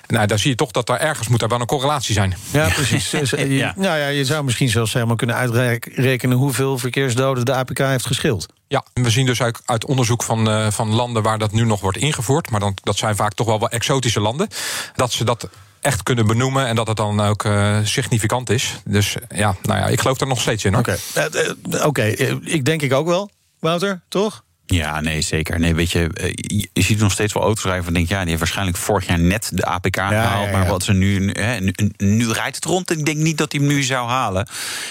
Nou, 0.07 0.27
daar 0.27 0.39
zie 0.39 0.49
je 0.49 0.55
toch 0.55 0.71
dat 0.71 0.87
daar 0.87 0.99
ergens 0.99 1.27
moet 1.27 1.41
er 1.41 1.47
wel 1.47 1.59
een 1.59 1.65
correlatie 1.65 2.13
zijn. 2.13 2.35
Ja, 2.51 2.67
precies. 2.67 3.11
Je- 3.11 3.33
Ja. 3.55 3.73
Nou 3.77 3.97
ja, 3.97 4.07
je 4.07 4.25
zou 4.25 4.43
misschien 4.43 4.69
zelfs 4.69 4.93
helemaal 4.93 5.15
kunnen 5.15 5.35
uitrekenen 5.35 6.37
hoeveel 6.45 6.77
verkeersdoden 6.77 7.45
de 7.45 7.53
APK 7.53 7.77
heeft 7.77 8.05
geschild. 8.05 8.45
Ja, 8.67 8.83
we 8.93 9.09
zien 9.09 9.25
dus 9.25 9.41
uit, 9.41 9.61
uit 9.65 9.85
onderzoek 9.85 10.23
van, 10.23 10.49
uh, 10.49 10.71
van 10.71 10.93
landen 10.93 11.23
waar 11.23 11.37
dat 11.37 11.51
nu 11.51 11.65
nog 11.65 11.81
wordt 11.81 11.97
ingevoerd, 11.97 12.49
maar 12.49 12.59
dan, 12.59 12.77
dat 12.83 12.97
zijn 12.97 13.15
vaak 13.15 13.33
toch 13.33 13.47
wel 13.47 13.59
wel 13.59 13.69
exotische 13.69 14.19
landen, 14.19 14.47
dat 14.95 15.11
ze 15.11 15.23
dat 15.23 15.49
echt 15.81 16.03
kunnen 16.03 16.27
benoemen 16.27 16.67
en 16.67 16.75
dat 16.75 16.87
het 16.87 16.97
dan 16.97 17.21
ook 17.21 17.43
uh, 17.43 17.77
significant 17.83 18.49
is. 18.49 18.81
Dus 18.85 19.15
ja, 19.35 19.55
nou 19.61 19.79
ja, 19.79 19.85
ik 19.85 20.01
geloof 20.01 20.19
er 20.19 20.27
nog 20.27 20.41
steeds 20.41 20.65
in. 20.65 20.77
Oké, 20.77 20.97
okay. 21.15 21.55
uh, 21.71 21.85
okay. 21.85 22.09
ik 22.43 22.65
denk 22.65 22.81
ik 22.81 22.93
ook 22.93 23.07
wel, 23.07 23.29
Wouter, 23.59 24.01
toch? 24.07 24.43
Ja, 24.65 25.01
nee, 25.01 25.21
zeker. 25.21 25.59
Nee, 25.59 25.75
weet 25.75 25.91
je, 25.91 26.09
eh, 26.13 26.33
je 26.73 26.81
ziet 26.83 26.99
nog 26.99 27.11
steeds 27.11 27.33
wel 27.33 27.43
auto's 27.43 27.63
rijden 27.63 27.83
van 27.83 27.93
denk 27.93 28.07
ja, 28.07 28.19
die 28.19 28.27
heeft 28.27 28.39
waarschijnlijk 28.39 28.77
vorig 28.77 29.07
jaar 29.07 29.19
net 29.19 29.49
de 29.53 29.65
APK 29.65 29.95
gehaald, 29.95 30.51
maar 30.51 30.67
wat 30.67 30.83
ze 30.83 30.93
nu, 30.93 31.31
hè, 31.31 31.59
nu, 31.59 31.73
nu 31.97 32.31
rijdt 32.31 32.55
het 32.55 32.65
rond. 32.65 32.91
Ik 32.91 33.05
denk 33.05 33.17
niet 33.17 33.37
dat 33.37 33.51
hij 33.51 33.61
hem 33.61 33.69
nu 33.69 33.83
zou 33.83 34.07
halen. 34.07 34.47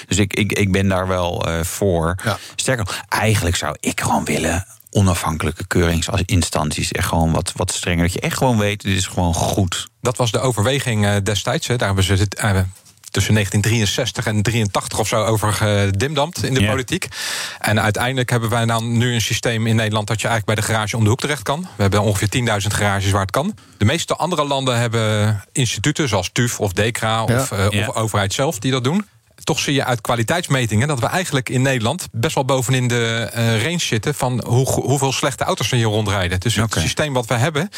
Dus 0.06 0.18
ik, 0.18 0.34
ik, 0.34 0.52
ik 0.52 0.72
ben 0.72 0.88
daar 0.88 1.08
wel 1.08 1.48
uh, 1.48 1.62
voor. 1.62 2.16
Sterker, 2.56 3.04
eigenlijk 3.08 3.56
zou 3.56 3.76
ik 3.80 4.00
gewoon 4.00 4.24
willen 4.24 4.66
onafhankelijke 4.90 5.66
keuringsinstanties. 5.66 6.92
Echt 6.92 7.08
gewoon 7.08 7.32
wat, 7.32 7.52
wat 7.56 7.72
strenger. 7.72 8.02
Dat 8.02 8.12
je 8.12 8.20
echt 8.20 8.36
gewoon 8.36 8.58
weet, 8.58 8.82
dit 8.82 8.96
is 8.96 9.06
gewoon 9.06 9.34
goed. 9.34 9.88
Dat 10.00 10.16
was 10.16 10.30
de 10.30 10.40
overweging 10.40 11.04
uh, 11.04 11.16
destijds. 11.22 11.66
Hè. 11.66 11.76
Daar 11.76 11.86
hebben 11.86 12.04
ze 12.04 12.14
het, 12.14 12.40
uh, 12.44 12.58
tussen 13.14 13.34
1963 13.34 14.26
en 14.26 14.42
83 14.42 14.98
of 14.98 15.08
zo 15.08 15.24
over 15.24 15.52
gedimdamd 15.52 16.44
in 16.44 16.54
de 16.54 16.64
politiek. 16.64 17.08
En 17.60 17.80
uiteindelijk 17.80 18.30
hebben 18.30 18.48
wij 18.48 18.66
dan 18.66 18.98
nu 18.98 19.14
een 19.14 19.20
systeem 19.20 19.66
in 19.66 19.76
Nederland 19.76 20.06
dat 20.06 20.20
je 20.20 20.28
eigenlijk 20.28 20.58
bij 20.58 20.66
de 20.66 20.72
garage 20.72 20.96
om 20.96 21.02
de 21.02 21.08
hoek 21.08 21.20
terecht 21.20 21.42
kan. 21.42 21.60
We 21.60 21.82
hebben 21.82 22.02
ongeveer 22.02 22.62
10.000 22.62 22.66
garages 22.68 23.10
waar 23.10 23.20
het 23.20 23.30
kan. 23.30 23.54
De 23.78 23.84
meeste 23.84 24.16
andere 24.16 24.44
landen 24.44 24.78
hebben 24.78 25.42
instituten 25.52 26.08
zoals 26.08 26.30
TUF 26.32 26.60
of 26.60 26.72
DECRA 26.72 27.24
of, 27.24 27.52
uh, 27.52 27.88
of 27.88 27.94
overheid 27.94 28.32
zelf 28.32 28.58
die 28.58 28.70
dat 28.70 28.84
doen 28.84 29.04
toch 29.44 29.58
zie 29.58 29.74
je 29.74 29.84
uit 29.84 30.00
kwaliteitsmetingen 30.00 30.88
dat 30.88 31.00
we 31.00 31.06
eigenlijk 31.06 31.48
in 31.48 31.62
Nederland 31.62 32.08
best 32.12 32.34
wel 32.34 32.44
bovenin 32.44 32.88
de 32.88 33.30
uh, 33.36 33.62
range 33.62 33.78
zitten 33.78 34.14
van 34.14 34.44
hoe, 34.46 34.66
hoeveel 34.66 35.12
slechte 35.12 35.44
auto's 35.44 35.70
er 35.70 35.76
hier 35.76 35.86
rondrijden. 35.86 36.40
Dus 36.40 36.54
het 36.54 36.74
systeem 36.78 37.12
wat 37.12 37.26
we 37.26 37.34
hebben, 37.34 37.70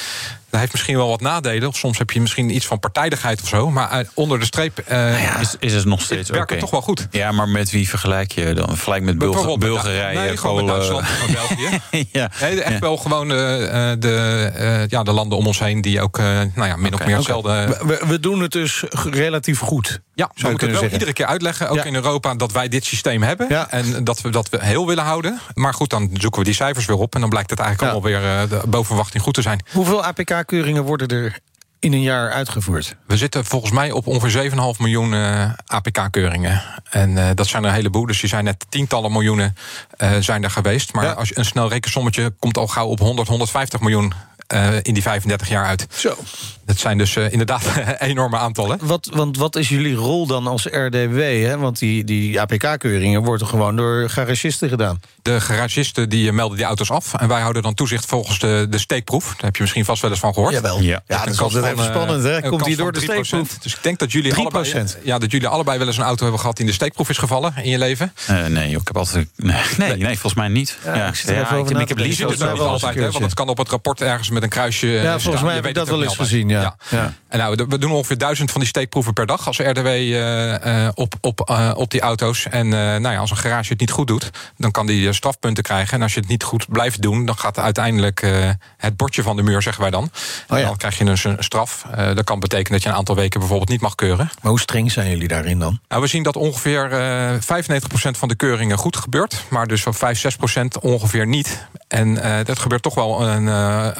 dat 0.51 0.61
heeft 0.61 0.73
misschien 0.73 0.97
wel 0.97 1.09
wat 1.09 1.21
nadelen. 1.21 1.69
Of 1.69 1.77
soms 1.77 1.99
heb 1.99 2.11
je 2.11 2.21
misschien 2.21 2.55
iets 2.55 2.67
van 2.67 2.79
partijdigheid 2.79 3.43
of 3.43 3.49
zo. 3.49 3.71
Maar 3.71 4.07
onder 4.15 4.39
de 4.39 4.45
streep 4.45 4.81
uh, 4.81 4.89
nou 4.89 5.23
ja, 5.23 5.39
is, 5.39 5.57
is 5.59 5.73
het 5.73 5.85
nog 5.85 6.01
steeds 6.01 6.31
werkt 6.31 6.51
okay. 6.51 6.59
toch 6.59 6.71
wel 6.71 6.83
goed. 6.83 7.07
Ja, 7.11 7.33
maar 7.33 7.49
met 7.49 7.71
wie 7.71 7.89
vergelijk 7.89 8.33
je 8.33 8.53
dan? 8.53 8.69
Vergelijk 8.69 9.03
met 9.03 9.19
Bulg 9.19 9.59
Bulgarije, 9.59 10.19
nee, 10.19 10.37
gewoon 10.37 10.57
met 10.57 10.67
Duitsland 10.67 11.07
België. 11.33 11.81
ja. 12.13 12.31
Nee, 12.41 12.63
echt 12.63 12.73
ja. 12.73 12.79
wel 12.79 12.97
gewoon 12.97 13.29
de, 13.29 13.97
de, 13.99 14.53
uh, 14.59 14.89
ja, 14.89 15.03
de 15.03 15.13
landen 15.13 15.39
om 15.39 15.47
ons 15.47 15.59
heen 15.59 15.81
die 15.81 16.01
ook 16.01 16.19
nou 16.19 16.51
ja, 16.55 16.77
min 16.77 16.95
okay. 16.95 17.01
of 17.01 17.07
meer 17.07 17.17
hetzelfde. 17.17 17.79
We, 17.87 18.03
we, 18.07 18.21
doen 18.21 18.41
het 18.41 18.53
dus 18.53 18.85
relatief 19.11 19.59
goed. 19.59 20.01
Ja, 20.15 20.31
we 20.35 20.49
moeten 20.49 20.71
het 20.71 20.81
wel 20.81 20.91
iedere 20.91 21.13
keer 21.13 21.27
uitleggen, 21.27 21.69
ook 21.69 21.77
ja. 21.77 21.85
in 21.85 21.95
Europa, 21.95 22.35
dat 22.35 22.53
wij 22.53 22.69
dit 22.69 22.85
systeem 22.85 23.23
hebben. 23.23 23.47
Ja. 23.49 23.71
En 23.71 24.05
dat 24.05 24.21
we 24.21 24.31
dat 24.31 24.49
we 24.49 24.65
heel 24.65 24.87
willen 24.87 25.05
houden. 25.05 25.41
Maar 25.55 25.75
goed, 25.75 25.91
dan 25.91 26.11
zoeken 26.13 26.39
we 26.39 26.47
die 26.47 26.55
cijfers 26.55 26.87
weer 26.87 26.97
op. 26.97 27.15
En 27.15 27.21
dan 27.21 27.31
blijkt 27.31 27.51
het 27.51 27.59
eigenlijk 27.59 27.93
allemaal 27.93 28.11
weer 28.11 28.49
boven 28.69 28.87
verwachting 28.87 29.23
goed 29.23 29.35
te 29.35 29.43
zijn. 29.43 29.61
Hoeveel 29.73 30.05
APK-keuringen 30.47 30.85
worden 30.85 31.09
er 31.09 31.39
in 31.79 31.93
een 31.93 32.03
jaar 32.03 32.31
uitgevoerd? 32.31 32.97
We 33.07 33.17
zitten 33.17 33.45
volgens 33.45 33.73
mij 33.73 33.91
op 33.91 34.07
ongeveer 34.07 34.51
7,5 34.51 34.57
miljoen 34.79 35.13
uh, 35.13 35.51
APK-keuringen. 35.67 36.63
En 36.91 37.11
uh, 37.11 37.29
dat 37.35 37.47
zijn 37.47 37.63
er 37.63 37.69
een 37.69 37.75
heleboel. 37.75 38.07
Dus 38.07 38.21
die 38.21 38.29
zijn 38.29 38.45
net 38.45 38.67
tientallen 38.69 39.13
miljoenen 39.13 39.57
uh, 39.99 40.11
zijn 40.21 40.45
er 40.45 40.51
geweest. 40.51 40.93
Maar 40.93 41.05
ja. 41.05 41.13
als 41.13 41.29
je 41.29 41.39
een 41.39 41.45
snel 41.45 41.69
rekensommetje 41.69 42.31
komt 42.39 42.59
al 42.59 42.67
gauw 42.67 42.87
op 42.87 42.99
100, 42.99 43.29
150 43.29 43.81
miljoen 43.81 44.13
in 44.83 44.95
die 44.95 45.03
35 45.03 45.49
jaar 45.49 45.65
uit. 45.65 45.87
Zo. 45.91 46.17
Dat 46.67 46.79
zijn 46.79 46.99
dus 46.99 47.17
uh, 47.17 47.33
inderdaad 47.33 47.63
enorme 47.99 48.37
aantallen. 48.37 48.79
Wat, 48.83 49.09
want 49.13 49.37
wat 49.37 49.57
is 49.57 49.69
jullie 49.69 49.95
rol 49.95 50.27
dan 50.27 50.47
als 50.47 50.65
RDW? 50.65 51.19
Hè? 51.19 51.59
Want 51.59 51.79
die, 51.79 52.05
die 52.05 52.41
APK-keuringen 52.41 53.23
worden 53.23 53.47
gewoon 53.47 53.77
door 53.77 54.11
garagisten 54.11 54.69
gedaan. 54.69 55.01
De 55.23 55.41
garagisten 55.41 56.09
die 56.09 56.33
melden 56.33 56.57
die 56.57 56.67
auto's 56.67 56.91
af. 56.91 57.15
En 57.15 57.29
wij 57.29 57.41
houden 57.41 57.63
dan 57.63 57.75
toezicht 57.75 58.07
volgens 58.07 58.39
de, 58.39 58.67
de 58.71 58.79
steekproef. 58.79 59.25
Daar 59.25 59.45
heb 59.45 59.57
je 59.57 59.63
misschien 59.63 59.85
vast 59.85 60.03
wel 60.03 60.11
eens 60.11 60.21
van 60.21 60.35
gehoord. 60.35 60.53
Jawel. 60.53 60.81
Ja, 60.81 61.03
ja 61.07 61.25
dat 61.25 61.35
is 61.35 61.41
altijd 61.41 61.65
even 61.65 61.85
spannend. 61.85 62.23
Hè? 62.23 62.41
Komt 62.41 62.65
die 62.65 62.77
door 62.77 62.93
de 62.93 63.01
steekproef? 63.01 63.59
Dus 63.59 63.75
ik 63.75 63.83
denk 63.83 63.99
dat 63.99 64.13
jullie, 64.13 64.35
allebei, 64.35 64.85
ja, 65.03 65.19
dat 65.19 65.31
jullie 65.31 65.49
allebei 65.49 65.79
wel 65.79 65.87
eens 65.87 65.97
een 65.97 66.05
auto 66.05 66.23
hebben 66.23 66.41
gehad... 66.41 66.57
die 66.57 66.65
in 66.65 66.71
de 66.71 66.77
steekproef 66.77 67.09
is 67.09 67.19
gevallen 67.19 67.55
in 67.57 67.71
je 67.71 67.79
leven. 67.79 68.13
Uh, 68.31 68.47
nee, 68.47 68.71
ik 68.71 68.87
heb 68.87 68.97
altijd... 68.97 69.29
Nee, 69.37 69.63
nee, 69.77 69.97
nee, 69.97 70.13
volgens 70.13 70.35
mij 70.35 70.49
niet. 70.49 70.79
Ja, 70.85 70.95
ja. 70.95 71.07
Ik, 71.07 71.23
ja, 71.27 71.51
ik, 71.51 71.71
ik, 71.71 71.79
ik 71.79 71.89
heb 71.89 72.29
dus 72.29 72.39
wel 72.39 72.69
altijd, 72.69 72.95
hè, 72.95 73.11
want 73.11 73.25
het 73.25 73.35
kan 73.35 73.49
op 73.49 73.59
het 73.59 73.69
rapport 73.69 74.01
ergens 74.01 74.31
met 74.37 74.45
een 74.45 74.59
kruisje. 74.59 74.87
Ja, 74.87 75.19
volgens 75.19 75.45
mij 75.45 75.55
heb 75.55 75.67
ik 75.67 75.75
dat 75.75 75.89
wel 75.89 76.03
eens 76.03 76.17
gezien. 76.17 76.49
Ja. 76.49 76.77
Ja. 76.89 77.13
En 77.29 77.39
nou, 77.39 77.67
we 77.69 77.79
doen 77.79 77.91
ongeveer 77.91 78.19
duizend 78.19 78.51
van 78.51 78.61
die 78.61 78.69
steekproeven 78.69 79.13
per 79.13 79.27
dag 79.27 79.47
als 79.47 79.59
RDW 79.59 79.87
uh, 79.87 80.51
uh, 80.53 80.89
op, 80.95 81.15
op, 81.21 81.51
uh, 81.51 81.73
op 81.75 81.91
die 81.91 82.01
auto's. 82.01 82.47
En 82.49 82.69
nou 82.69 83.09
ja, 83.09 83.17
als 83.17 83.31
een 83.31 83.37
garage 83.37 83.69
het 83.73 83.81
niet 83.81 83.91
goed 83.91 84.07
doet, 84.07 84.31
dan 84.57 84.71
kan 84.71 84.87
die 84.87 85.13
strafpunten 85.13 85.63
krijgen. 85.63 85.97
En 85.97 86.03
als 86.03 86.15
je 86.15 86.21
het 86.21 86.29
niet 86.29 86.43
goed 86.43 86.67
blijft 86.69 87.03
doen, 87.03 87.27
dan 87.27 87.39
gaat 87.39 87.59
uiteindelijk 87.59 88.27
het 88.77 88.97
bordje 88.97 89.23
van 89.23 89.37
de 89.37 89.43
muur, 89.43 89.63
zeggen 89.63 89.83
wij 89.83 89.91
dan. 89.91 90.11
Oh, 90.49 90.59
ja. 90.59 90.65
Dan 90.65 90.77
krijg 90.77 90.99
je 90.99 91.05
dus 91.05 91.25
een 91.25 91.37
straf. 91.39 91.87
dat 92.15 92.25
kan 92.25 92.41
betekenen 92.41 92.73
dat 92.73 92.83
je 92.83 92.89
een 92.89 92.95
aantal 92.95 93.15
weken 93.15 93.41
bijvoorbeeld 93.41 93.71
niet 93.71 93.81
mag 93.81 93.95
keuren. 93.95 94.31
Maar 94.43 94.51
hoe 94.51 94.61
streng 94.61 94.93
zijn 94.93 95.11
jullie 95.11 95.29
daarin 95.29 95.59
dan? 95.59 95.81
Nou, 95.89 96.03
we 96.03 96.09
zien 96.09 96.23
dat 96.23 96.37
ongeveer 96.37 96.91
95% 97.41 97.41
van 98.11 98.29
de 98.29 98.35
keuringen 98.35 98.79
goed 98.79 98.97
gebeurt. 98.97 99.45
Maar 99.49 99.67
dus 99.67 99.83
van 99.83 99.95
5, 99.95 100.25
6% 100.59 100.81
ongeveer 100.81 101.27
niet. 101.27 101.67
En 101.89 102.15
dat 102.45 102.59
gebeurt 102.59 102.83
toch 102.83 102.95
wel 102.95 103.29
een, 103.29 103.47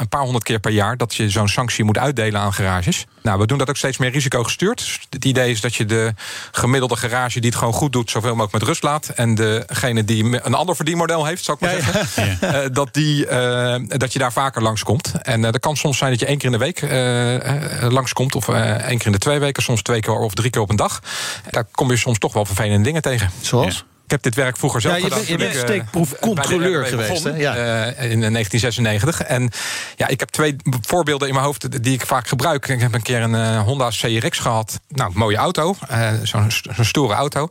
een 0.01 0.09
paar 0.09 0.26
honderd 0.27 0.45
keer 0.45 0.59
per 0.59 0.73
jaar 0.73 0.97
dat 0.97 1.15
je 1.15 1.31
zo'n 1.31 1.49
sanctie 1.49 1.85
moet 1.85 1.99
uitdelen 1.99 2.41
aan 2.41 2.53
garages. 2.53 3.07
Nou, 3.23 3.39
we 3.39 3.47
doen 3.47 3.59
dat 3.59 3.69
ook 3.69 3.77
steeds 3.77 3.99
meer 3.99 4.11
risicogestuurd. 4.11 4.79
Dus 4.79 5.01
het 5.11 5.25
idee 5.25 5.51
is 5.51 5.61
dat 5.61 5.75
je 5.75 5.85
de 5.85 6.15
gemiddelde 6.53 6.97
garage 6.97 7.41
die 7.41 7.51
het 7.51 7.59
gewoon 7.59 7.75
goed 7.75 7.93
doet, 7.93 8.11
zoveel 8.11 8.31
mogelijk 8.31 8.53
met 8.53 8.63
rust 8.63 8.83
laat. 8.83 9.09
En 9.09 9.35
degene 9.35 10.05
die 10.05 10.45
een 10.47 10.55
ander 10.55 10.77
verdienmodel 10.77 11.25
heeft, 11.25 11.45
zou 11.45 11.59
ik 11.61 11.63
maar 11.63 11.77
ja, 11.77 12.07
zeggen, 12.07 12.39
ja. 12.41 12.63
Uh, 12.63 12.69
dat, 12.73 12.95
die, 12.95 13.31
uh, 13.31 13.75
dat 13.87 14.13
je 14.13 14.19
daar 14.19 14.33
vaker 14.33 14.63
langskomt. 14.63 15.13
En 15.23 15.43
uh, 15.43 15.51
dat 15.51 15.61
kan 15.61 15.77
soms 15.77 15.99
zijn 15.99 16.11
dat 16.11 16.21
je 16.21 16.27
één 16.27 16.39
keer 16.39 16.53
in 16.53 16.59
de 16.59 16.65
week 16.65 16.81
langskomt, 17.93 18.35
of 18.35 18.49
één 18.49 18.99
keer 18.99 19.07
in 19.07 19.13
de 19.13 19.19
twee 19.19 19.39
weken, 19.39 19.63
soms 19.63 19.83
twee 19.83 20.01
keer 20.01 20.19
of 20.19 20.35
drie 20.35 20.51
keer 20.51 20.63
op 20.63 20.71
een 20.71 20.77
dag. 20.77 21.01
Daar 21.51 21.65
kom 21.71 21.91
je 21.91 21.97
soms 21.97 22.19
toch 22.19 22.33
wel 22.33 22.45
vervelende 22.45 22.85
dingen 22.85 23.03
tegen. 23.03 23.31
Zoals? 23.41 23.85
Ik 24.07 24.13
heb 24.13 24.23
dit 24.23 24.35
werk 24.35 24.57
vroeger 24.57 24.81
zelf 24.81 24.95
ja, 24.95 24.99
je 24.99 25.11
gedaan. 25.11 25.27
je 25.27 25.37
bent 25.37 25.55
steekproefcontroleur 25.55 26.87
geweest, 26.87 27.25
hè? 27.25 27.31
Ja. 27.31 27.57
Uh, 27.57 28.11
in 28.11 28.21
1996. 28.21 29.23
En 29.23 29.51
ja, 29.97 30.09
ik 30.09 30.21
heb 30.21 30.29
twee 30.29 30.57
voorbeelden 30.81 31.29
in 31.29 31.35
mijn 31.35 31.47
hoofd 31.47 31.83
die 31.83 31.93
ik 31.93 32.07
vaak 32.07 32.29
gebruik. 32.29 32.69
Ik 32.69 32.81
heb 32.81 32.95
een 32.95 33.03
keer 33.03 33.21
een 33.23 33.35
uh, 33.35 33.63
Honda 33.63 33.89
CRX 33.89 34.39
gehad. 34.39 34.81
Nou, 34.89 35.11
mooie 35.15 35.37
auto. 35.37 35.77
Uh, 35.91 36.13
Zo'n 36.23 36.51
zo 36.51 36.83
stoere 36.83 37.15
auto. 37.15 37.49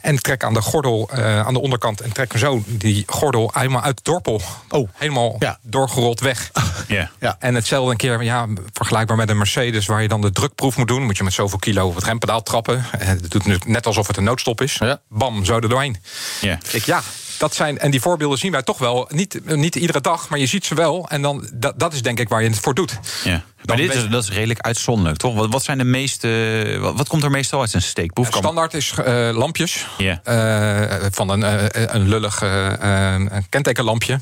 En 0.00 0.22
trek 0.22 0.44
aan 0.44 0.54
de 0.54 0.62
gordel 0.62 1.10
uh, 1.14 1.40
aan 1.46 1.52
de 1.52 1.60
onderkant 1.60 2.00
en 2.00 2.12
trek 2.12 2.32
zo 2.36 2.62
die 2.66 3.04
gordel 3.06 3.50
helemaal 3.54 3.82
uit 3.82 3.96
de 3.96 4.02
dorpel. 4.02 4.40
Oh. 4.68 4.88
Helemaal 4.94 5.36
ja. 5.38 5.58
doorgerold 5.62 6.20
weg. 6.20 6.50
Yeah. 6.88 7.06
Ja. 7.20 7.36
En 7.38 7.54
hetzelfde 7.54 7.90
een 7.90 7.96
keer, 7.96 8.22
ja, 8.22 8.46
vergelijkbaar 8.72 9.16
met 9.16 9.28
een 9.28 9.36
Mercedes, 9.38 9.86
waar 9.86 10.02
je 10.02 10.08
dan 10.08 10.20
de 10.20 10.30
drukproef 10.30 10.76
moet 10.76 10.88
doen. 10.88 11.02
Moet 11.02 11.16
je 11.16 11.24
met 11.24 11.32
zoveel 11.32 11.58
kilo 11.58 11.86
op 11.86 11.94
het 11.94 12.04
rempedaal 12.04 12.42
trappen. 12.42 12.84
Het 12.96 13.30
doet 13.30 13.66
net 13.66 13.86
alsof 13.86 14.06
het 14.06 14.16
een 14.16 14.24
noodstop 14.24 14.60
is. 14.60 14.74
Ja. 14.74 15.00
Bam, 15.08 15.44
zo 15.44 15.54
er 15.58 15.68
doorheen. 15.68 15.96
Yeah. 16.40 16.58
Ik, 16.72 16.84
ja, 16.84 17.02
dat 17.38 17.54
zijn, 17.54 17.78
en 17.78 17.90
die 17.90 18.00
voorbeelden 18.00 18.38
zien 18.38 18.52
wij 18.52 18.62
toch 18.62 18.78
wel. 18.78 19.08
Niet, 19.10 19.40
niet 19.44 19.76
iedere 19.76 20.00
dag, 20.00 20.28
maar 20.28 20.38
je 20.38 20.46
ziet 20.46 20.64
ze 20.66 20.74
wel. 20.74 21.08
En 21.08 21.22
dan, 21.22 21.48
dat, 21.52 21.74
dat 21.76 21.92
is 21.92 22.02
denk 22.02 22.20
ik 22.20 22.28
waar 22.28 22.42
je 22.42 22.48
het 22.48 22.58
voor 22.58 22.74
doet. 22.74 22.98
Ja. 23.24 23.42
Maar 23.64 23.76
dit 23.76 23.94
is, 23.94 24.08
dat 24.08 24.22
is 24.22 24.30
redelijk 24.30 24.60
uitzonderlijk, 24.60 25.18
toch? 25.18 25.34
Wat, 25.34 25.52
wat 25.52 25.64
zijn 25.64 25.78
de 25.78 25.84
meeste. 25.84 26.78
Wat, 26.80 26.96
wat, 26.96 27.08
komt 27.08 27.22
er 27.22 27.30
meestal 27.30 27.60
uit 27.60 27.74
een 27.74 27.82
steekproef? 27.82 28.26
Standaard 28.26 28.74
is 28.74 28.92
uh, 28.98 29.30
lampjes. 29.32 29.86
Yeah. 29.98 30.18
Uh, 30.24 31.06
van 31.10 31.28
een, 31.28 31.40
uh, 31.40 31.64
een 31.72 32.08
lullig 32.08 32.44
kentekenlampje. 33.48 34.20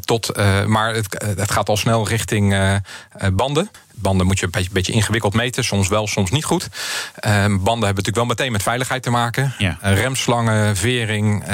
tot, 0.00 0.36
maar 0.66 0.94
het, 0.94 1.24
het 1.36 1.50
gaat 1.50 1.68
al 1.68 1.76
snel 1.76 2.08
richting 2.08 2.80
banden. 3.32 3.70
Banden 4.02 4.26
moet 4.26 4.38
je 4.38 4.44
een 4.44 4.50
beetje, 4.50 4.70
beetje, 4.72 4.92
ingewikkeld 4.92 5.34
meten. 5.34 5.64
Soms 5.64 5.88
wel, 5.88 6.06
soms 6.06 6.30
niet 6.30 6.44
goed. 6.44 6.68
banden 7.22 7.64
hebben 7.64 7.84
natuurlijk 7.84 8.16
wel 8.16 8.24
meteen 8.26 8.52
met 8.52 8.62
veiligheid 8.62 9.02
te 9.02 9.10
maken. 9.10 9.54
Ja. 9.58 9.78
remslangen, 9.80 10.76
vering, 10.76 11.44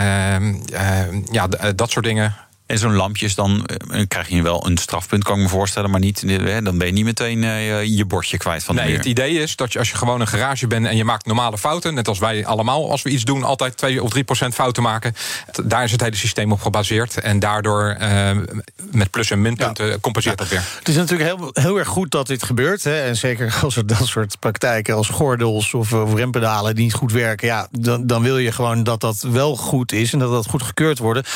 ja, 1.30 1.46
dat 1.74 1.90
soort 1.90 2.04
dingen. 2.04 2.34
En 2.68 2.78
zo'n 2.78 2.94
lampjes, 2.94 3.35
dan 3.35 3.68
uh, 3.90 4.02
krijg 4.09 4.28
je 4.28 4.42
wel 4.42 4.66
een 4.66 4.76
strafpunt, 4.76 5.24
kan 5.24 5.37
ik 5.37 5.42
me 5.42 5.48
voorstellen. 5.48 5.90
Maar 5.90 6.00
niet, 6.00 6.22
uh, 6.22 6.57
dan 6.62 6.78
ben 6.78 6.87
je 6.87 6.92
niet 6.92 7.04
meteen 7.04 7.42
uh, 7.42 7.85
je 7.85 8.04
bordje 8.04 8.37
kwijt 8.37 8.64
van 8.64 8.74
de 8.74 8.81
Nee, 8.81 8.90
muur. 8.90 8.98
het 8.98 9.09
idee 9.09 9.33
is 9.33 9.57
dat 9.57 9.72
je 9.72 9.78
als 9.78 9.90
je 9.90 9.96
gewoon 9.96 10.20
een 10.20 10.26
garage 10.26 10.66
bent 10.66 10.87
en 10.87 10.96
je 10.96 11.04
maakt 11.04 11.26
normale 11.26 11.59
fouten, 11.59 11.94
net 11.94 12.09
als 12.09 12.18
wij 12.18 12.46
allemaal, 12.46 12.90
als 12.90 13.02
we 13.02 13.11
iets 13.11 13.24
doen, 13.24 13.42
altijd 13.42 13.76
2 13.76 14.02
of 14.02 14.11
3 14.11 14.24
procent 14.24 14.54
fouten 14.54 14.83
maken. 14.83 15.14
Daar 15.64 15.85
is 15.85 15.92
het 15.92 16.00
hele 16.00 16.16
systeem 16.16 16.52
op 16.52 16.61
gebaseerd. 16.61 17.20
En 17.20 17.38
daardoor 17.38 17.96
met 18.90 19.11
plus- 19.11 19.31
en 19.31 19.42
minpunten 19.42 19.87
ja. 19.87 19.98
compenseert 20.00 20.38
ja. 20.38 20.44
dat 20.44 20.52
weer. 20.52 20.64
Het 20.78 20.88
is 20.88 20.96
natuurlijk 20.96 21.37
heel, 21.37 21.50
heel 21.52 21.78
erg 21.78 21.88
goed 21.88 22.11
dat 22.11 22.26
dit 22.26 22.42
gebeurt. 22.42 22.85
Hè? 22.85 23.00
En 23.00 23.16
zeker 23.16 23.59
als 23.62 23.76
er 23.76 23.87
dat 23.87 24.07
soort 24.07 24.38
praktijken 24.38 24.94
als 24.94 25.09
gordels 25.09 25.74
of, 25.74 25.92
of 25.92 26.14
rempedalen 26.14 26.74
die 26.74 26.85
niet 26.85 26.94
goed 26.94 27.12
werken, 27.12 27.46
ja, 27.46 27.68
dan, 27.70 28.07
dan 28.07 28.22
wil 28.22 28.38
je 28.38 28.52
gewoon 28.52 28.83
dat 28.83 29.00
dat 29.00 29.20
wel 29.20 29.57
goed 29.57 29.92
is 29.92 30.12
en 30.12 30.18
dat 30.18 30.31
dat 30.31 30.46
goed 30.46 30.62
gekeurd 30.62 30.98
wordt. 30.98 31.28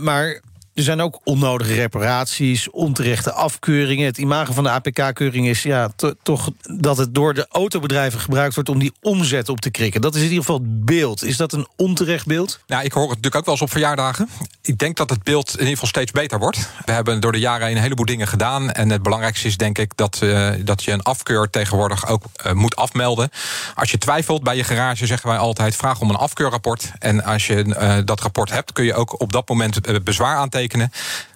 maar 0.00 0.40
er 0.74 0.82
zijn 0.82 1.00
ook 1.00 1.20
onnodige 1.24 1.74
reparaties, 1.74 2.70
onterechte 2.70 3.32
afkeuringen. 3.32 4.06
Het 4.06 4.18
imago 4.18 4.52
van 4.52 4.64
de 4.64 4.70
APK-keuring 4.70 5.48
is 5.48 5.62
ja, 5.62 5.90
toch 6.22 6.50
dat 6.76 6.96
het 6.96 7.14
door 7.14 7.34
de 7.34 7.46
autobedrijven 7.50 8.20
gebruikt 8.20 8.54
wordt 8.54 8.68
om 8.68 8.78
die 8.78 8.92
omzet 9.00 9.48
op 9.48 9.60
te 9.60 9.70
krikken. 9.70 10.00
Dat 10.00 10.14
is 10.14 10.20
in 10.22 10.28
ieder 10.28 10.44
geval 10.44 10.58
het 10.58 10.84
beeld. 10.84 11.24
Is 11.24 11.36
dat 11.36 11.52
een 11.52 11.66
onterecht 11.76 12.26
beeld? 12.26 12.60
Nou, 12.66 12.84
ik 12.84 12.92
hoor 12.92 13.02
het 13.02 13.10
natuurlijk 13.10 13.36
ook 13.36 13.44
wel 13.44 13.54
eens 13.54 13.62
op 13.62 13.70
verjaardagen. 13.70 14.28
Ik 14.62 14.78
denk 14.78 14.96
dat 14.96 15.10
het 15.10 15.22
beeld 15.22 15.48
in 15.48 15.58
ieder 15.58 15.72
geval 15.72 15.88
steeds 15.88 16.12
beter 16.12 16.38
wordt. 16.38 16.68
We 16.84 16.92
hebben 16.92 17.20
door 17.20 17.32
de 17.32 17.38
jaren 17.38 17.66
heen 17.66 17.76
een 17.76 17.82
heleboel 17.82 18.04
dingen 18.04 18.28
gedaan. 18.28 18.72
En 18.72 18.90
het 18.90 19.02
belangrijkste 19.02 19.46
is 19.46 19.56
denk 19.56 19.78
ik 19.78 19.96
dat, 19.96 20.20
uh, 20.22 20.50
dat 20.64 20.84
je 20.84 20.92
een 20.92 21.02
afkeur 21.02 21.50
tegenwoordig 21.50 22.06
ook 22.06 22.22
uh, 22.46 22.52
moet 22.52 22.76
afmelden. 22.76 23.30
Als 23.74 23.90
je 23.90 23.98
twijfelt 23.98 24.42
bij 24.42 24.56
je 24.56 24.64
garage, 24.64 25.06
zeggen 25.06 25.28
wij 25.28 25.38
altijd: 25.38 25.76
vraag 25.76 26.00
om 26.00 26.10
een 26.10 26.16
afkeurrapport. 26.16 26.92
En 26.98 27.24
als 27.24 27.46
je 27.46 27.64
uh, 27.64 27.96
dat 28.04 28.20
rapport 28.20 28.50
hebt, 28.50 28.72
kun 28.72 28.84
je 28.84 28.94
ook 28.94 29.20
op 29.20 29.32
dat 29.32 29.48
moment 29.48 30.04
bezwaar 30.04 30.36
aantekenen 30.36 30.59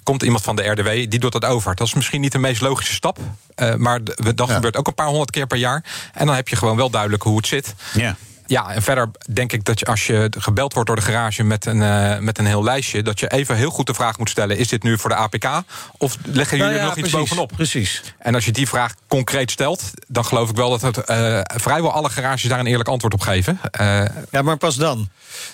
Komt 0.02 0.22
iemand 0.22 0.42
van 0.42 0.56
de 0.56 0.62
RDW, 0.62 0.88
die 0.88 1.18
doet 1.18 1.32
dat 1.32 1.44
over. 1.44 1.74
Dat 1.74 1.86
is 1.86 1.94
misschien 1.94 2.20
niet 2.20 2.32
de 2.32 2.38
meest 2.38 2.60
logische 2.60 2.92
stap. 2.92 3.18
Uh, 3.56 3.74
maar 3.74 4.04
dat 4.34 4.48
ja. 4.48 4.54
gebeurt 4.54 4.76
ook 4.76 4.86
een 4.86 4.94
paar 4.94 5.06
honderd 5.06 5.30
keer 5.30 5.46
per 5.46 5.58
jaar. 5.58 5.84
En 6.12 6.26
dan 6.26 6.34
heb 6.34 6.48
je 6.48 6.56
gewoon 6.56 6.76
wel 6.76 6.90
duidelijk 6.90 7.22
hoe 7.22 7.36
het 7.36 7.46
zit. 7.46 7.74
Ja. 7.94 8.16
Ja, 8.54 8.70
en 8.70 8.82
verder 8.82 9.10
denk 9.32 9.52
ik 9.52 9.64
dat 9.64 9.78
je 9.78 9.86
als 9.86 10.06
je 10.06 10.28
gebeld 10.38 10.72
wordt 10.72 10.88
door 10.88 10.98
de 10.98 11.04
garage 11.04 11.42
met 11.42 11.66
een, 11.66 11.76
uh, 11.76 12.18
met 12.18 12.38
een 12.38 12.46
heel 12.46 12.64
lijstje, 12.64 13.02
dat 13.02 13.20
je 13.20 13.30
even 13.30 13.56
heel 13.56 13.70
goed 13.70 13.86
de 13.86 13.94
vraag 13.94 14.18
moet 14.18 14.30
stellen: 14.30 14.56
is 14.56 14.68
dit 14.68 14.82
nu 14.82 14.98
voor 14.98 15.10
de 15.10 15.16
APK? 15.16 15.62
Of 15.98 16.16
leggen 16.24 16.56
jullie 16.56 16.72
nou 16.72 16.74
ja, 16.74 16.78
er 16.78 16.84
nog 16.84 16.94
precies, 16.94 17.12
iets 17.12 17.12
bovenop? 17.12 17.52
Precies. 17.56 18.02
En 18.18 18.34
als 18.34 18.44
je 18.44 18.52
die 18.52 18.68
vraag 18.68 18.94
concreet 19.08 19.50
stelt, 19.50 19.90
dan 20.06 20.24
geloof 20.24 20.50
ik 20.50 20.56
wel 20.56 20.70
dat 20.70 20.80
het, 20.80 21.10
uh, 21.10 21.40
vrijwel 21.42 21.92
alle 21.92 22.08
garages 22.08 22.48
daar 22.48 22.58
een 22.58 22.66
eerlijk 22.66 22.88
antwoord 22.88 23.14
op 23.14 23.20
geven. 23.20 23.60
Uh, 23.80 24.04
ja, 24.30 24.42
maar 24.42 24.56
pas 24.56 24.76
dan. 24.76 25.08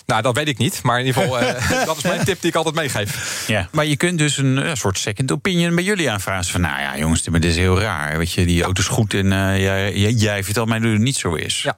Nou, 0.06 0.22
dat 0.22 0.34
weet 0.34 0.48
ik 0.48 0.58
niet. 0.58 0.82
Maar 0.82 1.00
in 1.00 1.06
ieder 1.06 1.22
geval, 1.22 1.40
dat 1.86 1.96
is 1.96 2.02
mijn 2.02 2.24
tip 2.24 2.40
die 2.40 2.50
ik 2.50 2.56
altijd 2.56 2.74
meegeef. 2.74 3.44
Ja, 3.46 3.68
maar 3.72 3.86
je 3.86 3.96
kunt 3.96 4.18
dus 4.18 4.36
een, 4.36 4.56
een 4.56 4.76
soort 4.76 4.98
second 4.98 5.32
opinion 5.32 5.74
bij 5.74 5.84
jullie 5.84 6.10
aanvragen. 6.10 6.44
Van 6.44 6.60
nou 6.60 6.80
ja, 6.80 6.98
jongens, 6.98 7.22
dit 7.22 7.44
is 7.44 7.56
heel 7.56 7.80
raar. 7.80 8.18
Weet 8.18 8.32
je, 8.32 8.46
die 8.46 8.62
auto 8.62 8.80
is 8.80 8.88
goed 8.88 9.14
en 9.14 9.28
jij, 9.60 9.96
jij, 9.96 10.12
jij 10.12 10.44
vertelt 10.44 10.68
mij 10.68 10.78
dat 10.78 10.90
het 10.90 11.00
niet 11.00 11.16
zo 11.16 11.34
is. 11.34 11.62
Ja. 11.62 11.76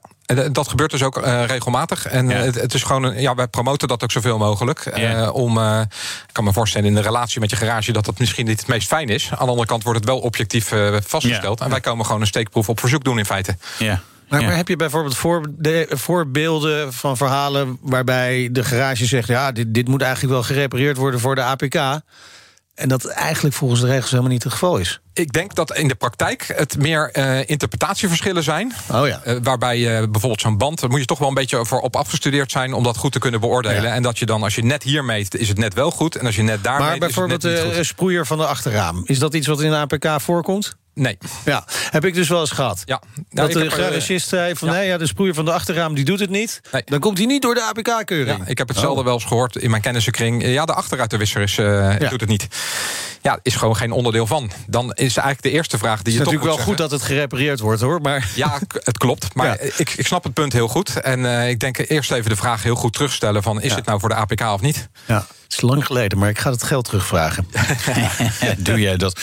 Dat 0.52 0.68
gebeurt 0.68 0.90
dus 0.90 1.02
ook 1.02 1.18
uh, 1.18 1.44
regelmatig. 1.44 2.06
En 2.06 2.28
ja. 2.28 2.36
het, 2.36 2.54
het, 2.54 2.74
is 2.74 2.82
gewoon 2.82 3.02
een, 3.02 3.20
ja, 3.20 3.34
wij 3.34 3.48
promoten 3.48 3.88
dat 3.88 4.02
ook 4.02 4.10
zoveel 4.10 4.38
mogelijk. 4.38 4.90
Ja. 4.94 5.22
Uh, 5.22 5.34
om, 5.34 5.58
uh, 5.58 5.80
ik 6.26 6.32
kan 6.32 6.44
me 6.44 6.52
voorstellen 6.52 6.88
in 6.88 6.94
de 6.94 7.00
relatie 7.00 7.40
met 7.40 7.50
je 7.50 7.56
garage 7.56 7.92
dat 7.92 8.04
dat 8.04 8.18
misschien 8.18 8.46
niet 8.46 8.58
het 8.58 8.68
meest 8.68 8.88
fijn 8.88 9.08
is. 9.08 9.30
Aan 9.30 9.38
de 9.38 9.50
andere 9.50 9.66
kant 9.66 9.82
wordt 9.82 9.98
het 9.98 10.08
wel 10.08 10.18
objectief 10.18 10.72
vastgesteld. 11.06 11.60
En 11.60 11.70
wij 11.70 11.80
komen 11.80 12.06
gewoon 12.06 12.20
een 12.20 12.26
steekproef 12.26 12.68
op 12.68 12.80
verzoek 12.80 13.04
doen 13.04 13.18
in 13.18 13.24
feite. 13.24 13.56
Ja. 13.78 14.00
Maar, 14.28 14.42
maar, 14.42 14.56
heb 14.56 14.68
je 14.68 14.76
bijvoorbeeld 14.76 15.16
voor, 15.16 15.50
de, 15.58 15.86
voorbeelden 15.90 16.92
van 16.92 17.16
verhalen 17.16 17.78
waarbij 17.80 18.48
de 18.52 18.64
garage 18.64 19.06
zegt: 19.06 19.28
ja, 19.28 19.52
dit, 19.52 19.74
dit 19.74 19.88
moet 19.88 20.02
eigenlijk 20.02 20.32
wel 20.32 20.42
gerepareerd 20.42 20.96
worden 20.96 21.20
voor 21.20 21.34
de 21.34 21.42
APK? 21.42 21.74
En 22.74 22.88
dat 22.88 23.06
eigenlijk 23.06 23.54
volgens 23.54 23.80
de 23.80 23.86
regels 23.86 24.10
helemaal 24.10 24.30
niet 24.30 24.42
het 24.42 24.52
geval 24.52 24.78
is. 24.78 25.00
Ik 25.12 25.32
denk 25.32 25.54
dat 25.54 25.76
in 25.76 25.88
de 25.88 25.94
praktijk 25.94 26.52
het 26.56 26.78
meer 26.78 27.10
uh, 27.12 27.48
interpretatieverschillen 27.48 28.42
zijn. 28.42 28.72
Oh 28.92 29.06
ja. 29.06 29.20
Uh, 29.26 29.36
waarbij 29.42 29.78
je 29.78 29.88
uh, 29.88 30.10
bijvoorbeeld 30.10 30.40
zo'n 30.40 30.58
band, 30.58 30.80
daar 30.80 30.90
moet 30.90 31.00
je 31.00 31.06
toch 31.06 31.18
wel 31.18 31.28
een 31.28 31.34
beetje 31.34 31.66
voor 31.66 31.80
op 31.80 31.96
afgestudeerd 31.96 32.50
zijn 32.50 32.72
om 32.72 32.82
dat 32.82 32.96
goed 32.96 33.12
te 33.12 33.18
kunnen 33.18 33.40
beoordelen. 33.40 33.82
Ja. 33.82 33.94
En 33.94 34.02
dat 34.02 34.18
je 34.18 34.26
dan, 34.26 34.42
als 34.42 34.54
je 34.54 34.64
net 34.64 34.82
hier 34.82 35.04
meet, 35.04 35.34
is 35.34 35.48
het 35.48 35.58
net 35.58 35.74
wel 35.74 35.90
goed. 35.90 36.16
En 36.16 36.26
als 36.26 36.36
je 36.36 36.42
net 36.42 36.64
daar 36.64 36.78
maar 36.78 36.90
meet, 36.90 37.00
bijvoorbeeld 37.00 37.44
is 37.44 37.50
het 37.50 37.58
net 37.58 37.66
niet 37.66 37.72
de 37.72 37.78
goed. 37.78 37.88
sproeier 37.88 38.26
van 38.26 38.38
de 38.38 38.46
achterraam, 38.46 39.02
is 39.04 39.18
dat 39.18 39.34
iets 39.34 39.46
wat 39.46 39.60
in 39.60 39.70
de 39.70 39.76
APK 39.76 40.20
voorkomt? 40.20 40.76
Nee. 40.94 41.18
Ja, 41.44 41.64
heb 41.90 42.04
ik 42.04 42.14
dus 42.14 42.28
wel 42.28 42.40
eens 42.40 42.50
gehad. 42.50 42.82
Ja. 42.84 43.02
dat 43.30 43.48
ik 43.48 43.54
de 43.54 43.60
heb, 43.60 43.68
eh, 43.72 43.78
garagist 43.78 44.28
zei 44.28 44.56
van 44.56 44.68
ja. 44.68 44.74
nee, 44.74 44.86
ja, 44.86 44.98
de 44.98 45.06
sproeier 45.06 45.34
van 45.34 45.44
de 45.44 45.52
achterraam 45.52 45.94
die 45.94 46.04
doet 46.04 46.20
het 46.20 46.30
niet. 46.30 46.60
Nee. 46.72 46.82
Dan 46.84 47.00
komt 47.00 47.18
hij 47.18 47.26
niet 47.26 47.42
door 47.42 47.54
de 47.54 47.62
APK-keuring. 47.62 48.38
Ja, 48.38 48.46
ik 48.46 48.58
heb 48.58 48.68
hetzelfde 48.68 48.98
Oh. 48.98 49.04
wel 49.04 49.14
eens 49.14 49.24
gehoord 49.24 49.56
in 49.56 49.70
mijn 49.70 49.82
kennissenkring. 49.82 50.44
Ja, 50.46 50.64
de 50.64 50.74
achteruitwisser 50.74 51.42
is, 51.42 51.56
uh, 51.58 51.98
Ja. 51.98 52.08
doet 52.08 52.20
het 52.20 52.28
niet. 52.28 52.46
Ja, 53.22 53.38
is 53.42 53.54
gewoon 53.56 53.76
geen 53.76 53.90
onderdeel 53.92 54.26
van. 54.26 54.50
Dan 54.66 54.92
is 54.92 55.16
eigenlijk 55.16 55.42
de 55.42 55.50
eerste 55.50 55.78
vraag 55.78 56.02
die 56.02 56.12
Het 56.12 56.12
is 56.12 56.12
je 56.12 56.18
toch 56.24 56.32
natuurlijk 56.32 56.56
wel 56.56 56.66
goed 56.66 56.78
dat 56.78 56.90
het 56.90 57.02
gerepareerd 57.02 57.60
wordt 57.60 57.80
hoor. 57.80 58.00
Maar 58.00 58.30
Ja, 58.34 58.58
het 58.72 58.98
klopt. 58.98 59.34
Maar 59.34 59.60
ik, 59.60 59.90
ik 59.90 60.06
snap 60.06 60.24
het 60.24 60.32
punt 60.34 60.52
heel 60.52 60.68
goed. 60.68 61.00
En 61.00 61.26
eh, 61.26 61.48
ik 61.48 61.58
denk 61.58 61.78
eerst 61.78 62.10
even 62.12 62.30
de 62.30 62.36
vraag 62.36 62.62
heel 62.62 62.74
goed 62.74 62.92
terugstellen: 62.92 63.42
van 63.42 63.60
is 63.60 63.74
dit 63.74 63.84
nou 63.86 64.00
voor 64.00 64.08
de 64.08 64.14
APK 64.14 64.40
of 64.40 64.60
niet? 64.60 64.88
ja, 65.06 65.16
het 65.42 65.52
is 65.52 65.60
lang 65.60 65.86
geleden, 65.86 66.18
maar 66.18 66.28
ik 66.28 66.38
ga 66.38 66.50
het 66.50 66.62
geld 66.62 66.84
terugvragen. 66.84 67.46
Doe 68.58 68.80
jij 68.80 68.96
dat? 68.96 69.20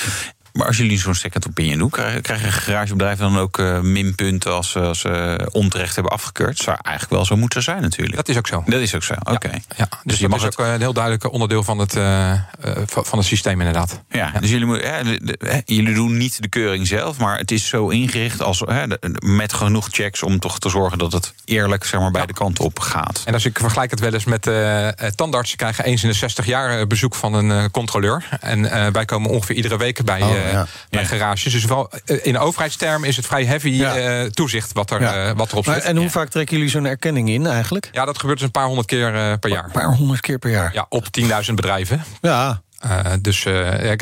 Maar 0.53 0.67
als 0.67 0.77
jullie 0.77 0.99
zo'n 0.99 1.15
second 1.15 1.47
opinion 1.47 1.77
doen, 1.77 1.89
krijgen, 1.89 2.51
garagebedrijven 2.51 3.31
dan 3.31 3.37
ook 3.41 3.57
eh, 3.59 3.79
minpunten 3.79 4.53
als, 4.53 4.71
ze- 4.71 4.79
als 4.79 4.99
ze 4.99 5.47
onterecht 5.51 5.93
hebben 5.95 6.13
afgekeurd? 6.13 6.55
Dat 6.57 6.65
zou 6.65 6.77
eigenlijk 6.81 7.15
wel 7.15 7.25
zo 7.25 7.37
moeten 7.37 7.63
zijn, 7.63 7.81
natuurlijk. 7.81 8.15
Dat 8.15 8.29
is 8.29 8.37
ook 8.37 8.47
zo. 8.47 8.63
Dat 8.65 8.81
is 8.81 8.95
ook 8.95 9.03
zo, 9.03 9.13
oké. 9.23 9.49
Ja, 9.77 9.87
dus, 10.03 10.15
je 10.15 10.21
dat 10.21 10.29
mag 10.29 10.39
is 10.39 10.45
het- 10.45 10.59
ook 10.59 10.65
een 10.65 10.79
heel 10.79 10.93
duidelijk 10.93 11.31
onderdeel 11.31 11.63
van 11.63 11.77
het, 11.79 11.95
eh, 11.95 12.31
eh, 12.31 12.39
van 12.85 13.17
het 13.17 13.27
systeem, 13.27 13.59
inderdaad. 13.59 14.01
Ja, 14.09 14.31
dus 14.39 14.49
jullie, 14.49 14.67
de- 14.77 15.19
de- 15.21 15.61
jullie 15.65 15.93
doen 15.93 16.17
niet 16.17 16.41
de 16.41 16.47
keuring 16.49 16.87
zelf, 16.87 17.17
maar 17.17 17.37
het 17.37 17.51
is 17.51 17.67
zo 17.67 17.87
ingericht 17.89 18.41
als, 18.41 18.59
hè, 18.65 18.87
de- 18.87 18.99
met 19.19 19.53
genoeg 19.53 19.87
checks 19.91 20.23
om 20.23 20.39
toch 20.39 20.59
te 20.59 20.69
zorgen 20.69 20.97
dat 20.97 21.11
het 21.11 21.33
eerlijk 21.45 21.83
zeg 21.83 21.99
maar, 21.99 22.11
beide 22.11 22.33
kanten 22.33 22.63
op 22.63 22.79
gaat. 22.79 23.21
En 23.25 23.33
als 23.33 23.45
ik 23.45 23.59
vergelijk 23.59 23.91
het 23.91 23.99
wel 23.99 24.13
eens 24.13 24.25
met 24.25 24.47
eh, 24.47 24.87
eh, 24.87 24.93
tandartsen, 25.15 25.57
krijgen 25.57 25.83
eens 25.85 26.03
in 26.03 26.09
de 26.09 26.15
60 26.15 26.45
jaar 26.45 26.79
eh, 26.79 26.87
bezoek 26.87 27.15
van 27.15 27.33
een 27.33 27.51
eh, 27.51 27.63
controleur. 27.71 28.23
En 28.39 28.65
eh, 28.71 28.87
wij 28.91 29.05
komen 29.05 29.29
ongeveer 29.29 29.55
iedere 29.55 29.77
week 29.77 30.03
bij, 30.03 30.21
Oh, 30.21 30.31
eh, 30.35 30.38
ja. 30.51 30.65
bij 30.89 31.01
Ja. 31.01 31.07
garages. 31.07 31.51
Dus 31.53 31.65
wel, 31.65 31.89
eh, 32.05 32.17
in 32.25 32.37
overheidstermen 32.37 33.07
is 33.07 33.15
het 33.15 33.25
vrij 33.25 33.45
heavy 33.45 33.69
Ja. 33.69 33.95
eh, 33.95 34.25
toezicht 34.25 34.73
wat, 34.73 34.91
er, 34.91 35.01
Ja. 35.01 35.29
eh, 35.29 35.31
wat 35.35 35.51
erop 35.51 35.65
Maar, 35.65 35.75
zit. 35.75 35.83
en 35.83 35.97
hoe 35.97 36.09
vaak 36.09 36.29
trekken 36.29 36.55
jullie 36.57 36.71
zo'n 36.71 36.85
erkenning 36.85 37.29
in 37.29 37.47
eigenlijk? 37.47 37.89
Ja, 37.91 38.05
dat 38.05 38.19
gebeurt 38.19 38.37
dus 38.37 38.45
een 38.47 38.51
paar 38.53 38.65
honderd 38.65 38.87
keer 38.87 39.15
eh, 39.15 39.33
per 39.39 39.49
jaar. 39.49 39.63
Een 39.65 39.71
paar 39.71 39.95
honderd 39.95 40.19
keer 40.21 40.39
per 40.39 40.51
jaar. 40.51 40.73
Ja, 40.73 40.85
op 40.89 41.07
10.000 41.11 41.53
bedrijven. 41.55 42.03
Ja, 42.21 42.61
Eh, 42.79 42.99
dus, 43.21 43.45
eh, 43.45 43.83
ja, 43.85 43.95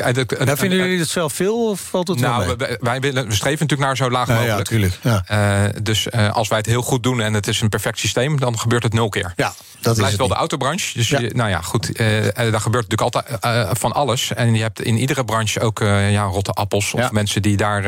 daar 0.44 0.56
vinden 0.56 0.78
jullie 0.78 0.98
het 0.98 1.08
zelf 1.08 1.32
veel 1.32 1.68
of 1.70 1.80
valt 1.80 2.08
het 2.08 2.20
wel 2.20 2.30
Nou, 2.30 2.46
mee? 2.46 2.56
we- 2.56 2.78
wij 2.80 3.00
willen, 3.00 3.28
we 3.28 3.34
streven 3.34 3.58
natuurlijk 3.66 3.88
naar 3.88 3.96
zo 3.96 4.10
laag 4.10 4.28
Ja, 4.28 4.34
ja, 4.34 4.40
mogelijk. 4.40 4.68
tuurlijk. 4.68 4.98
Ja. 5.02 5.22
Eh, 5.26 5.70
dus 5.82 6.12
als 6.12 6.48
wij 6.48 6.58
het 6.58 6.66
heel 6.66 6.82
goed 6.82 7.02
doen 7.02 7.20
en 7.20 7.34
het 7.34 7.46
is 7.48 7.60
een 7.60 7.68
perfect 7.68 7.98
systeem, 7.98 8.40
dan 8.40 8.58
gebeurt 8.58 8.82
het 8.82 8.92
nul 8.92 9.08
keer. 9.08 9.32
Ja, 9.36 9.44
dat 9.46 9.54
Het 9.80 9.86
is 9.92 9.98
blijft 9.98 10.16
wel 10.16 10.28
de 10.28 10.34
autobranche. 10.34 10.98
Dus 10.98 11.08
Ja. 11.08 11.18
je- 11.20 11.30
nou 11.34 11.50
ja, 11.50 11.60
goed. 11.60 11.96
daar 11.96 12.60
gebeurt 12.60 12.88
natuurlijk 12.88 13.00
altijd 13.40 13.78
van 13.78 13.92
alles. 13.92 14.32
En 14.34 14.54
je 14.54 14.62
hebt 14.62 14.80
in 14.82 14.96
iedere 14.98 15.24
branche 15.24 15.60
ook 15.60 15.78
ja, 16.10 16.22
rotte 16.22 16.52
appels. 16.52 16.92
Of 16.94 17.00
Ja. 17.00 17.08
mensen 17.12 17.42
die 17.42 17.56
daar 17.56 17.82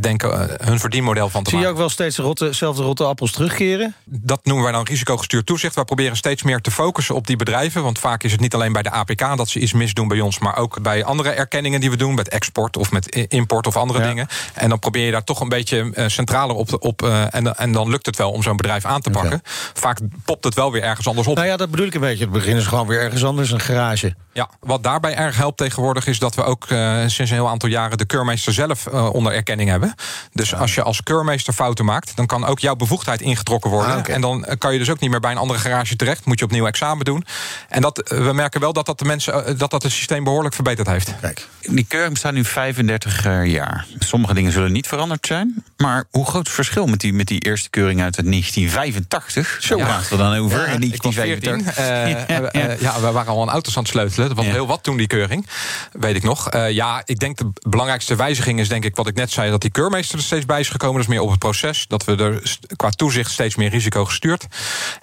denken 0.00 0.48
hun 0.64 0.78
verdienmodel 0.80 1.28
van 1.28 1.42
te 1.42 1.50
Zie 1.50 1.58
je 1.58 1.64
maken. 1.64 1.80
ook 1.80 1.86
wel 1.86 1.94
steeds 1.94 2.16
rotte, 2.16 2.44
dezelfde 2.44 2.82
rotte 2.82 3.04
appels 3.04 3.32
terugkeren? 3.32 3.94
Dat 4.04 4.40
noemen 4.44 4.64
wij 4.64 4.72
dan 4.72 4.84
risicogestuurd 4.84 5.46
toezicht. 5.46 5.74
Wij 5.74 5.84
proberen 5.84 6.16
steeds 6.16 6.42
meer 6.42 6.60
te 6.60 6.70
focussen 6.70 7.14
op 7.14 7.26
die 7.26 7.36
bedrijven. 7.36 7.82
Want 7.82 7.98
vaak 7.98 8.22
is 8.22 8.32
het 8.32 8.40
niet 8.40 8.54
alleen 8.54 8.72
bij 8.72 8.82
de 8.82 8.90
APK 8.90 9.36
dat 9.36 9.48
ze 9.48 9.60
iets 9.62 9.72
misdoen 9.72 10.08
bij 10.08 10.20
ons, 10.20 10.38
maar 10.38 10.56
ook 10.56 10.82
bij 10.82 11.04
andere 11.04 11.30
erkenningen 11.30 11.80
die 11.80 11.90
we 11.90 11.96
doen, 11.96 12.14
met 12.14 12.28
export 12.28 12.76
of 12.76 12.90
met 12.92 13.08
import 13.28 13.66
of 13.66 13.76
andere 13.76 14.00
Ja. 14.00 14.06
dingen. 14.06 14.26
En 14.54 14.68
dan 14.68 14.78
probeer 14.78 15.04
je 15.04 15.10
daar 15.10 15.24
toch 15.24 15.40
een 15.40 15.48
beetje 15.48 15.90
eh, 15.94 16.08
centraler 16.08 16.56
op. 16.56 16.68
te- 16.68 16.78
op 16.78 17.02
eh, 17.02 17.34
en, 17.34 17.56
en 17.56 17.72
dan 17.72 17.88
lukt 17.90 18.06
het 18.06 18.16
wel 18.16 18.30
om 18.30 18.42
zo'n 18.42 18.56
bedrijf 18.56 18.84
aan 18.84 19.00
te 19.00 19.10
pakken. 19.10 19.42
Vaak 19.74 19.98
popt 20.24 20.44
het 20.44 20.54
wel 20.54 20.72
weer 20.72 20.82
ergens 20.82 21.06
anders 21.08 21.26
op. 21.26 21.36
Nou 21.36 21.46
ja, 21.46 21.56
dat 21.56 21.70
bedoel 21.70 21.86
ik 21.86 21.94
een 21.94 22.00
beetje. 22.00 22.24
Het 22.24 22.32
begin 22.32 22.56
is 22.56 22.66
gewoon 22.66 22.86
weer 22.86 23.00
ergens 23.00 23.24
anders, 23.24 23.50
een 23.50 23.60
garage. 23.60 24.14
Ja, 24.32 24.48
wat 24.60 24.82
daarbij 24.82 25.14
erg 25.14 25.36
helpt 25.36 25.56
tegenwoordig 25.58 26.06
is 26.06 26.18
dat 26.18 26.34
we 26.34 26.42
ook 26.42 26.66
eh, 26.68 26.98
sinds 26.98 27.18
een 27.18 27.26
heel 27.36 27.48
aantal 27.48 27.68
jaren 27.68 27.98
de 27.98 28.04
keurmeester 28.04 28.52
zelf 28.52 28.86
onder 28.86 29.32
erkenning 29.32 29.70
hebben. 29.70 29.94
Dus 30.32 30.54
als 30.54 30.74
je 30.74 30.82
als 30.82 31.02
keurmeester 31.02 31.52
fouten 31.52 31.84
maakt, 31.84 32.16
dan 32.16 32.26
kan 32.26 32.44
ook 32.44 32.58
jouw 32.58 32.74
bevoegdheid 32.76 33.20
ingetrokken 33.20 33.70
worden. 33.70 33.94
Ah. 34.06 34.14
En 34.14 34.20
dan 34.20 34.46
kan 34.58 34.72
je 34.72 34.78
dus 34.78 34.90
ook 34.90 35.00
niet 35.00 35.10
meer 35.10 35.20
bij 35.20 35.30
een 35.30 35.36
andere 35.36 35.58
garage 35.58 35.96
terecht. 35.96 36.24
Moet 36.24 36.38
je 36.38 36.44
opnieuw 36.44 36.66
examen 36.66 37.04
doen. 37.04 37.24
En 37.68 37.80
dat, 37.82 38.08
we 38.08 38.32
merken 38.32 38.60
wel 38.60 38.72
dat 38.72 38.86
dat 38.86 38.98
de 38.98 39.04
mensen 39.04 39.51
dat 39.56 39.70
dat 39.70 39.82
het 39.82 39.92
systeem 39.92 40.24
behoorlijk 40.24 40.54
verbeterd 40.54 40.88
heeft. 40.88 41.14
Kijk. 41.20 41.48
Die 41.60 41.84
keuring 41.88 42.12
bestaat 42.12 42.32
nu 42.32 42.44
35 42.44 43.24
jaar. 43.44 43.86
Sommige 43.98 44.34
dingen 44.34 44.52
zullen 44.52 44.72
niet 44.72 44.86
veranderd 44.86 45.26
zijn. 45.26 45.64
Maar 45.76 46.04
hoe 46.10 46.24
groot 46.26 46.40
is 46.42 46.46
het 46.46 46.54
verschil 46.54 46.86
met 46.86 47.00
die, 47.00 47.12
met 47.12 47.26
die 47.26 47.40
eerste 47.40 47.70
keuring 47.70 48.02
uit 48.02 48.14
1985? 48.14 49.56
Zo 49.60 49.76
Ja. 49.76 49.84
praten 49.84 50.10
we 50.10 50.16
dan 50.16 50.34
over. 50.36 50.58
Ja, 50.58 50.66
in 50.66 50.82
ik 50.82 51.02
1985. 51.02 51.74
14. 51.74 52.50
Eh, 52.50 52.70
eh, 52.72 52.80
ja, 52.80 53.00
we 53.00 53.10
waren 53.10 53.32
al 53.32 53.42
aan 53.42 53.48
auto's 53.48 53.76
aan 53.76 53.82
het 53.82 53.92
sleutelen. 53.92 54.28
Dat 54.28 54.36
was 54.36 54.46
Ja. 54.46 54.52
heel 54.52 54.66
wat 54.66 54.82
toen, 54.82 54.96
die 54.96 55.06
keuring. 55.06 55.46
Weet 55.92 56.16
ik 56.16 56.22
nog. 56.22 56.50
Eh, 56.50 56.70
ja, 56.70 57.02
ik 57.04 57.18
denk 57.18 57.36
de 57.36 57.52
belangrijkste 57.68 58.16
wijziging 58.16 58.60
is 58.60 58.68
denk 58.68 58.84
ik 58.84 58.96
wat 58.96 59.06
ik 59.06 59.14
net 59.14 59.30
zei... 59.30 59.50
dat 59.50 59.60
die 59.60 59.70
keurmeester 59.70 60.18
er 60.18 60.24
steeds 60.24 60.46
bij 60.46 60.60
is 60.60 60.68
gekomen. 60.68 60.94
Dat 60.96 61.02
is 61.04 61.08
meer 61.08 61.20
op 61.22 61.30
het 61.30 61.38
proces. 61.38 61.84
Dat 61.88 62.04
we 62.04 62.16
er 62.16 62.56
qua 62.76 62.90
toezicht 62.90 63.30
steeds 63.30 63.56
meer 63.56 63.70
risico 63.70 64.04
gestuurd. 64.04 64.46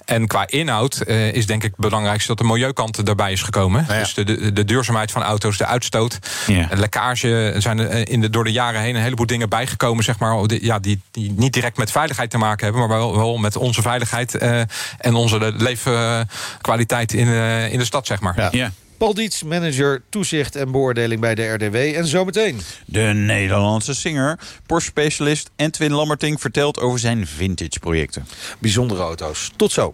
En 0.05 0.27
qua 0.27 0.47
inhoud 0.47 0.95
eh, 1.01 1.33
is 1.33 1.45
denk 1.45 1.63
ik 1.63 1.71
het 1.77 1.79
belangrijkste... 1.79 2.27
dat 2.27 2.37
de 2.37 2.43
milieukant 2.43 3.07
erbij 3.07 3.31
is 3.31 3.41
gekomen. 3.41 3.85
ja. 3.87 3.99
Dus 3.99 4.13
de, 4.13 4.23
de, 4.23 4.38
de 4.53 4.65
duurzaamheid 4.65 5.11
van 5.11 5.21
auto's, 5.23 5.57
de 5.57 5.65
uitstoot. 5.65 6.19
De 6.47 6.67
Lekkage 6.75 7.51
er 7.51 7.61
zijn 7.61 7.79
er 7.79 8.09
in 8.09 8.21
de, 8.21 8.29
door 8.29 8.43
de 8.43 8.51
jaren 8.51 8.81
heen 8.81 8.95
een 8.95 9.01
heleboel 9.01 9.25
dingen 9.25 9.49
bijgekomen... 9.49 10.03
Zeg 10.03 10.19
maar, 10.19 10.47
die- 10.47 10.65
ja, 10.65 10.79
die, 10.79 11.01
die 11.11 11.31
niet 11.31 11.53
direct 11.53 11.77
met 11.77 11.91
veiligheid 11.91 12.29
te 12.29 12.37
maken 12.37 12.63
hebben... 12.65 12.87
maar 12.87 12.97
wel, 12.97 13.15
wel 13.15 13.37
met 13.37 13.55
onze 13.55 13.81
veiligheid 13.81 14.35
eh, 14.35 14.61
en 14.97 15.13
onze 15.15 15.53
leefkwaliteit 15.57 17.13
in, 17.13 17.27
eh, 17.27 17.71
in 17.73 17.79
de 17.79 17.85
stad, 17.85 18.07
zeg 18.07 18.19
maar. 18.19 18.55
Ja. 18.55 18.71
Paul 18.97 19.13
Dietz, 19.13 19.41
manager 19.41 20.01
toezicht 20.09 20.55
en 20.55 20.71
beoordeling 20.71 21.21
bij 21.21 21.35
de 21.35 21.47
RDW. 21.47 21.75
En 21.75 22.07
zometeen. 22.07 22.61
De 22.85 22.99
Nederlandse 23.01 23.93
zinger, 23.93 24.39
Porsche-specialist 24.65 25.49
Entwin 25.55 25.91
Lammerting... 25.91 26.41
vertelt 26.41 26.79
over 26.79 26.99
zijn 26.99 27.27
vintage-projecten. 27.27 28.27
Bijzondere 28.59 29.01
auto's. 29.01 29.51
Tot 29.55 29.71
zo. 29.71 29.93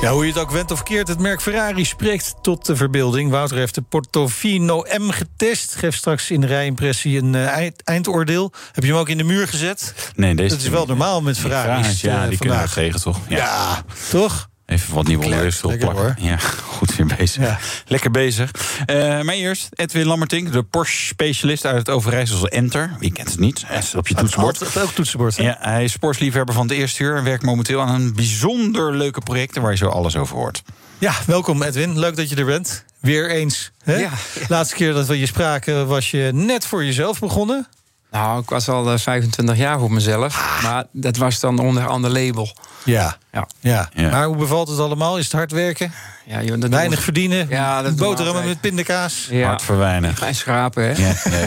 Ja, 0.00 0.12
hoe 0.12 0.26
je 0.26 0.32
het 0.32 0.40
ook 0.40 0.50
went 0.50 0.70
of 0.70 0.82
keert, 0.82 1.08
het 1.08 1.18
merk 1.18 1.40
Ferrari 1.40 1.84
spreekt 1.84 2.34
tot 2.42 2.66
de 2.66 2.76
verbeelding. 2.76 3.30
Wouter 3.30 3.56
heeft 3.56 3.74
de 3.74 3.82
Portofino 3.82 4.84
M 4.98 5.10
getest. 5.10 5.74
Geeft 5.74 5.98
straks 5.98 6.30
in 6.30 6.40
de 6.40 6.46
rijimpressie 6.46 7.18
een 7.18 7.34
uh, 7.34 7.46
eind, 7.46 7.82
eindoordeel. 7.82 8.52
Heb 8.72 8.84
je 8.84 8.90
hem 8.90 9.00
ook 9.00 9.08
in 9.08 9.18
de 9.18 9.24
muur 9.24 9.48
gezet? 9.48 9.94
Nee, 10.14 10.34
deze... 10.34 10.54
Dat 10.54 10.64
is 10.64 10.70
wel 10.70 10.86
normaal 10.86 11.22
met 11.22 11.38
Ferrari's. 11.38 12.00
ja, 12.00 12.22
die 12.22 12.32
uh, 12.32 12.38
kunnen 12.38 12.62
we 12.62 12.68
tegen, 12.68 13.00
toch? 13.00 13.18
Ja, 13.28 13.36
ja 13.36 13.84
toch? 14.10 14.49
Even 14.70 14.94
wat 14.94 15.06
nieuwe 15.06 15.28
leus 15.28 15.60
plakken. 15.60 16.16
Ja, 16.18 16.38
goed 16.76 16.96
weer 16.96 17.06
bezig. 17.16 17.44
Ja. 17.44 17.58
Lekker 17.86 18.10
bezig. 18.10 18.50
Uh, 18.86 18.96
maar 19.20 19.34
eerst 19.34 19.68
Edwin 19.70 20.06
Lammertink, 20.06 20.52
de 20.52 20.62
Porsche-specialist 20.62 21.66
uit 21.66 21.76
het 21.76 21.88
Overijsselse 21.88 22.48
Enter. 22.48 22.96
Wie 22.98 23.12
kent 23.12 23.30
het 23.30 23.38
niet? 23.38 23.62
Hij 23.66 23.82
op 23.96 24.08
je 24.08 24.14
toetsenbord. 24.14 24.78
Ook 24.78 24.92
toetsenbord. 24.92 25.36
Ja, 25.36 25.56
hij 25.60 25.84
is 25.84 25.92
sportsliefhebber 25.92 26.54
van 26.54 26.66
de 26.66 26.74
eerste 26.74 27.02
uur... 27.02 27.16
en 27.16 27.24
werkt 27.24 27.42
momenteel 27.42 27.80
aan 27.80 27.94
een 27.94 28.14
bijzonder 28.14 28.96
leuke 28.96 29.20
project... 29.20 29.56
waar 29.56 29.70
je 29.70 29.76
zo 29.76 29.86
alles 29.86 30.16
over 30.16 30.36
hoort. 30.36 30.62
Ja, 30.98 31.12
welkom 31.26 31.62
Edwin. 31.62 31.98
Leuk 31.98 32.16
dat 32.16 32.28
je 32.30 32.36
er 32.36 32.44
bent. 32.44 32.84
Weer 33.00 33.30
eens. 33.30 33.70
Hè? 33.82 33.96
Ja. 33.96 34.10
Laatste 34.48 34.74
keer 34.74 34.92
dat 34.92 35.06
we 35.06 35.18
je 35.18 35.26
spraken 35.26 35.86
was 35.86 36.10
je 36.10 36.30
net 36.32 36.66
voor 36.66 36.84
jezelf 36.84 37.18
begonnen. 37.18 37.66
Nou, 38.10 38.40
ik 38.42 38.48
was 38.48 38.68
al 38.68 38.98
25 38.98 39.56
jaar 39.56 39.78
voor 39.78 39.92
mezelf. 39.92 40.36
Ah. 40.36 40.62
Maar 40.62 40.84
dat 40.92 41.16
was 41.16 41.40
dan 41.40 41.58
onder 41.58 41.82
een 41.82 41.88
ander 41.88 42.10
label. 42.10 42.56
Ja. 42.84 43.16
Ja. 43.60 43.88
ja. 43.94 44.10
Maar 44.10 44.26
hoe 44.26 44.36
bevalt 44.36 44.68
het 44.68 44.78
allemaal? 44.78 45.18
Is 45.18 45.24
het 45.24 45.32
hard 45.32 45.52
werken? 45.52 45.92
Ja, 46.26 46.42
joh, 46.42 46.60
dat 46.60 46.70
weinig 46.70 47.02
verdienen? 47.02 47.46
Ja, 47.48 47.82
dat 47.82 47.96
Boterhammen 47.96 48.44
met 48.44 48.60
pindakaas? 48.60 49.28
Ja. 49.30 49.46
Hard 49.46 49.62
voor 49.62 49.78
weinig. 49.78 50.22
Schrapen, 50.30 50.82
hè? 50.82 50.90
Ja, 50.90 51.14
ja, 51.24 51.38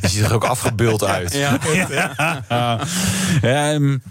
je, 0.00 0.08
ziet 0.08 0.24
er 0.24 0.34
ook 0.34 0.44
afgebeeld 0.44 1.04
uit. 1.16 1.32
Ja. 1.32 1.58
ja. 1.88 2.80
ja 3.42 3.72
um, 3.72 4.02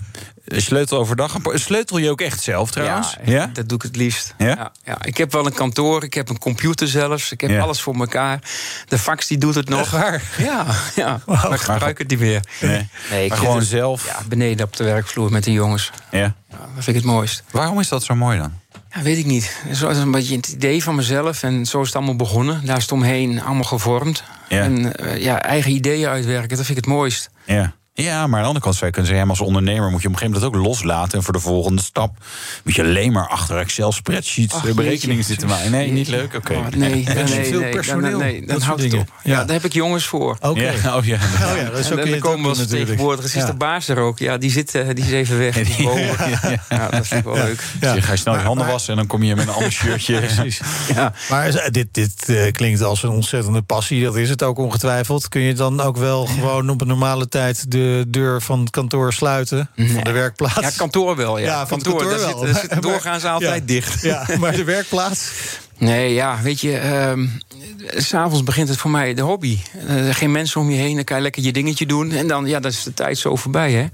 sleutel 0.56 0.98
overdag. 0.98 1.38
Sleutel 1.54 1.98
je 1.98 2.10
ook 2.10 2.22
echt 2.22 2.44
zelf 2.44 2.72
trouwens? 2.72 3.18
Ja, 3.24 3.32
ja? 3.32 3.50
dat 3.54 3.70
doe 3.70 3.78
ik 3.78 3.84
het 3.84 3.96
liefst. 3.96 4.34
Ja? 4.38 4.48
ja? 4.48 4.72
Ja, 4.84 4.98
Ik 5.04 5.18
heb 5.18 5.32
wel 5.32 5.46
een 5.46 5.54
kantoor, 5.54 6.04
ik 6.04 6.14
heb 6.14 6.30
een 6.30 6.40
computer 6.40 6.88
zelfs. 6.88 7.32
Ik 7.32 7.42
heb 7.42 7.62
alles 7.62 7.82
voor 7.82 7.96
elkaar. 7.96 8.40
De 8.88 8.98
fax 8.98 9.28
die 9.28 9.38
doet 9.38 9.56
het 9.56 9.70
nog. 9.70 9.90
waar? 9.92 10.24
Ja, 10.38 10.66
ja. 10.96 11.20
Wow. 11.26 11.44
maar 11.44 11.54
ik 11.54 11.60
gebruik 11.60 11.98
het 11.98 12.10
niet 12.10 12.20
meer. 12.20 12.42
Nee, 12.62 12.88
nee 13.10 13.24
ik 13.24 13.30
maar 13.30 13.38
gewoon 13.38 13.62
zelf? 13.62 14.06
Ja, 14.06 14.18
beneden 14.28 14.66
op 14.66 14.76
de 14.76 14.84
werkvloer 14.84 15.32
met 15.32 15.44
de 15.44 15.52
jongens. 15.52 15.92
Ja. 16.12 16.36
Dat 16.50 16.60
vind 16.74 16.88
ik 16.88 16.96
het 16.96 17.04
mooist. 17.04 17.44
Waarom 17.52 17.80
is 17.80 17.88
dat 17.88 18.04
zo 18.04 18.16
mooi 18.16 18.38
dan? 18.38 18.54
Ja, 18.94 19.02
weet 19.02 19.18
ik 19.18 19.26
niet. 19.26 19.58
Zo 19.74 19.90
is 19.90 19.98
een 19.98 20.12
beetje 20.12 20.36
het 20.36 20.48
idee 20.48 20.84
van 20.84 20.96
mezelf. 20.96 21.44
En 21.44 21.66
zo 21.66 21.80
is 21.80 21.88
het 21.88 21.96
allemaal 21.96 22.16
begonnen. 22.16 22.66
Daar 22.66 22.78
is 22.78 22.84
het 22.84 22.92
omheen 22.92 23.42
allemaal 23.42 23.64
gevormd. 23.64 24.24
Ja. 24.48 24.62
En 24.62 24.94
uh, 25.04 25.18
ja, 25.18 25.42
eigen 25.42 25.72
ideeën 25.72 26.08
uitwerken, 26.08 26.58
dat 26.58 26.66
vind 26.66 26.78
ik 26.78 26.86
het 26.86 26.94
mooist. 26.94 27.30
Ja. 27.46 27.74
Ja, 27.94 28.28
maar 28.28 28.36
aan 28.36 28.42
de 28.42 28.48
andere 28.48 28.60
kant 28.64 28.76
zou 28.76 28.86
je 28.86 28.92
kunnen 28.92 29.12
zeggen... 29.12 29.30
als 29.30 29.42
ondernemer 29.42 29.90
moet 29.90 30.02
je 30.02 30.08
op 30.08 30.14
een 30.14 30.20
gegeven 30.20 30.42
moment 30.42 30.60
ook 30.60 30.68
loslaten... 30.68 31.18
en 31.18 31.24
voor 31.24 31.34
de 31.34 31.40
volgende 31.40 31.82
stap 31.82 32.18
moet 32.64 32.76
je 32.76 32.82
alleen 32.82 33.12
maar 33.12 33.28
achter 33.28 33.58
Excel-spreadsheets... 33.58 34.62
de 34.62 34.74
berekeningen 34.74 35.24
zitten 35.24 35.48
maken. 35.48 35.72
Nee, 35.72 35.92
niet 35.92 36.08
leuk? 36.08 36.26
Oké. 36.26 36.36
Okay. 36.36 36.58
Oh, 36.58 36.68
nee, 36.68 36.90
nee, 36.90 37.04
nee, 37.04 37.24
nee, 37.24 37.46
veel 37.46 37.70
personeel. 37.70 38.20
Nee, 38.20 38.40
nee, 38.40 38.48
dan 38.48 38.62
houdt 38.62 38.84
het 38.84 38.94
op. 38.94 39.14
Ja. 39.24 39.32
ja, 39.32 39.44
daar 39.46 39.56
heb 39.56 39.66
ik 39.66 39.74
jongens 39.74 40.06
voor. 40.06 40.32
Oké. 40.32 40.48
Okay. 40.48 40.64
Ja, 40.64 40.98
oh 40.98 41.06
ja, 41.06 41.16
oh, 41.16 41.58
ja, 41.58 41.70
dat 41.70 41.80
is 41.80 41.92
ook 41.92 42.00
en 42.00 42.10
dan 42.10 42.20
komen 42.20 42.56
we 42.56 42.66
tegenwoordig. 42.66 43.36
Is 43.36 43.46
de 43.46 43.54
baas 43.54 43.88
er 43.88 43.98
ook? 43.98 44.20
Ja, 44.20 44.38
die, 44.38 44.52
zit, 44.52 44.76
uh, 44.76 44.88
die 44.94 45.04
is 45.04 45.12
even 45.12 45.38
weg. 45.38 45.56
Die 45.56 45.90
ja, 45.90 46.60
ja, 46.70 46.90
dat 46.90 47.08
vind 47.08 47.20
ik 47.20 47.34
wel 47.34 47.44
leuk. 47.44 47.64
Ja. 47.82 47.94
Dus 47.94 48.04
ga 48.04 48.12
je 48.12 48.18
snel 48.18 48.34
je 48.34 48.42
handen 48.42 48.68
wassen... 48.68 48.92
en 48.92 48.98
dan 48.98 49.08
kom 49.08 49.24
je 49.24 49.36
met 49.36 49.48
een 49.48 49.54
ander 49.54 49.72
shirtje. 49.72 50.20
Precies. 50.22 50.62
Ja. 50.94 51.14
Maar 51.30 51.70
dit, 51.72 51.88
dit 51.92 52.14
uh, 52.28 52.52
klinkt 52.52 52.82
als 52.82 53.04
een 53.04 53.10
ontzettende 53.10 53.62
passie. 53.62 54.04
Dat 54.04 54.16
is 54.16 54.30
het 54.30 54.44
ook 54.44 54.58
ongetwijfeld. 54.58 55.30
Kun 55.30 55.42
je 55.42 55.54
dan 55.54 55.82
ook 55.82 55.98
wel 55.98 56.26
gewoon 56.26 56.70
op 56.70 56.82
een 56.82 56.88
normale 56.88 57.28
tijd... 57.28 57.72
de 57.72 57.81
deur 58.08 58.42
van 58.42 58.68
kantoor 58.70 59.14
sluiten, 59.14 59.70
nee. 59.76 59.92
van 59.92 60.04
de 60.04 60.12
werkplaats. 60.12 60.60
Ja, 60.60 60.70
kantoor 60.78 61.16
wel, 61.16 61.38
ja. 61.38 61.46
ja 61.46 61.66
kantoor, 61.66 61.96
kantoor 61.96 62.20
wel. 62.20 62.46
Zit, 62.46 62.56
zit 62.56 62.70
maar, 62.72 62.82
doorgaans 62.82 63.26
altijd 63.26 63.60
ja, 63.60 63.66
dicht. 63.66 64.02
Ja, 64.02 64.26
maar 64.40 64.56
de 64.56 64.64
werkplaats? 64.78 65.32
Nee, 65.78 66.14
ja, 66.14 66.42
weet 66.42 66.62
je, 66.62 67.06
um, 67.10 67.42
s'avonds 67.88 68.44
begint 68.44 68.70
het 68.70 68.78
voor 68.78 68.92
mij 68.92 69.14
de 69.14 69.22
hobby. 69.22 69.60
Uh, 69.90 70.16
geen 70.16 70.32
mensen 70.32 70.62
om 70.62 70.70
je 70.70 70.78
heen, 70.78 70.96
dan 70.96 71.04
kan 71.04 71.18
je 71.18 71.24
lekker 71.24 71.44
je 71.44 71.52
dingetje 71.52 71.86
doen. 71.86 72.12
En 72.12 72.28
dan, 72.28 72.46
ja, 72.46 72.60
dan 72.60 72.72
is 72.72 72.84
de 72.84 72.94
tijd 72.94 73.18
zo 73.18 73.36
voorbij, 73.36 73.72
hè. 73.72 73.88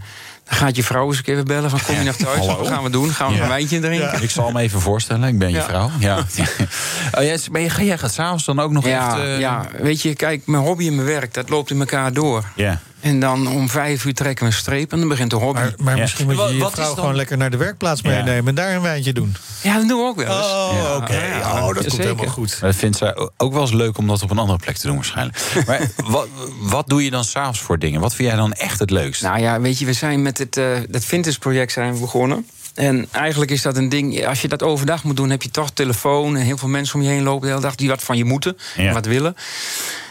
Dan 0.44 0.58
gaat 0.58 0.76
je 0.76 0.84
vrouw 0.84 1.08
eens 1.08 1.22
even 1.26 1.46
bellen 1.46 1.70
van 1.70 1.80
kom 1.86 1.96
je 1.96 2.04
naar 2.10 2.16
thuis? 2.16 2.46
Wat 2.46 2.68
gaan 2.68 2.84
we 2.84 2.90
doen? 2.90 3.10
Gaan 3.10 3.30
we 3.30 3.36
ja. 3.36 3.42
een 3.42 3.48
wijntje 3.48 3.80
drinken? 3.80 4.12
Ja. 4.12 4.20
Ik 4.20 4.30
zal 4.30 4.52
me 4.52 4.62
even 4.62 4.82
voorstellen, 4.82 5.28
ik 5.28 5.40
ben 5.40 5.52
je 5.52 5.62
vrouw. 5.62 5.92
Ja. 6.00 6.18
oh, 6.18 7.24
jij, 7.24 7.40
maar 7.52 7.62
jij, 7.62 7.86
jij 7.86 7.98
gaat 7.98 8.14
s'avonds 8.14 8.46
dan 8.46 8.60
ook 8.60 8.72
nog 8.72 8.86
ja, 8.86 9.08
echt... 9.08 9.26
Uh... 9.26 9.40
Ja, 9.40 9.68
weet 9.80 10.02
je, 10.02 10.16
kijk, 10.16 10.46
mijn 10.46 10.64
hobby 10.64 10.88
en 10.88 10.96
mijn 10.96 11.08
werk, 11.08 11.34
dat 11.34 11.50
loopt 11.50 11.72
in 11.72 11.80
elkaar 11.80 12.14
door. 12.14 12.44
Ja. 12.56 12.80
En 13.08 13.20
dan 13.20 13.48
om 13.48 13.70
vijf 13.70 14.06
uur 14.06 14.14
trekken 14.14 14.46
we 14.46 14.52
een 14.52 14.58
streep 14.58 14.92
en 14.92 15.00
dan 15.00 15.08
begint 15.08 15.30
de 15.30 15.36
hobby. 15.36 15.60
Maar, 15.60 15.74
maar 15.80 15.98
misschien 15.98 16.26
moet 16.26 16.48
je 16.48 16.54
je 16.54 16.60
wat 16.60 16.74
vrouw 16.74 16.94
gewoon 16.94 17.16
lekker 17.16 17.38
naar 17.38 17.50
de 17.50 17.58
werkplaats 17.58 18.02
meenemen... 18.02 18.48
en 18.48 18.56
daar 18.56 18.76
een 18.76 18.82
wijntje 18.82 19.14
doen. 19.14 19.36
Ja, 19.62 19.78
dat 19.78 19.88
doen 19.88 20.00
we 20.00 20.06
ook 20.06 20.16
wel 20.16 20.38
eens. 20.38 20.46
Oh, 20.46 20.96
oké. 20.96 21.04
Okay. 21.04 21.42
Oh, 21.42 21.74
dat 21.74 21.88
komt 21.88 21.98
helemaal 21.98 22.26
goed. 22.26 22.60
Dat 22.60 22.76
vindt 22.76 22.98
zij 22.98 23.16
ook 23.38 23.54
wel 23.54 23.62
eens 23.62 23.72
leuk 23.72 23.98
om 23.98 24.08
dat 24.08 24.22
op 24.22 24.32
een 24.32 24.38
andere 24.38 24.60
plek 24.60 24.78
te 24.78 24.88
doen 24.88 24.96
waarschijnlijk. 24.96 25.40
maar 25.68 25.92
wat, 26.06 26.28
wat 26.60 26.88
doe 26.88 27.04
je 27.04 27.10
dan 27.10 27.24
s'avonds 27.24 27.60
voor 27.60 27.80
dingen? 27.80 28.02
Wat 28.02 28.16
vind 28.16 28.28
jij 28.28 28.38
dan 28.38 28.54
echt 28.54 28.80
het 28.80 28.90
leukst? 28.90 29.22
Nou 29.22 29.40
ja, 29.40 29.62
weet 29.62 29.80
je, 29.80 29.86
we 29.86 29.94
zijn 29.94 30.22
met 30.22 30.38
het, 30.38 30.58
uh, 30.58 30.78
dat 30.90 31.06
Vintage 31.06 31.40
project 31.40 31.72
zijn 31.72 31.94
we 31.94 32.00
begonnen. 32.00 32.48
En 32.74 33.08
eigenlijk 33.12 33.52
is 33.52 33.62
dat 33.62 33.78
een 33.78 33.90
ding, 33.90 34.26
als 34.26 34.42
je 34.42 34.48
dat 34.48 34.64
overdag 34.64 35.04
moet 35.04 35.16
doen... 35.16 35.30
heb 35.30 35.42
je 35.42 35.50
toch 35.50 35.72
telefoon 35.72 36.36
en 36.36 36.44
heel 36.44 36.58
veel 36.58 36.70
mensen 36.70 36.96
om 36.96 37.02
je 37.02 37.10
heen 37.10 37.24
lopen 37.24 37.42
de 37.42 37.48
hele 37.48 37.62
dag... 37.62 37.76
die 37.76 37.90
wat 37.90 38.04
van 38.04 38.18
je 38.18 38.26
moeten, 38.26 38.58
ja. 38.76 38.94
wat 38.94 39.06
willen. 39.06 39.36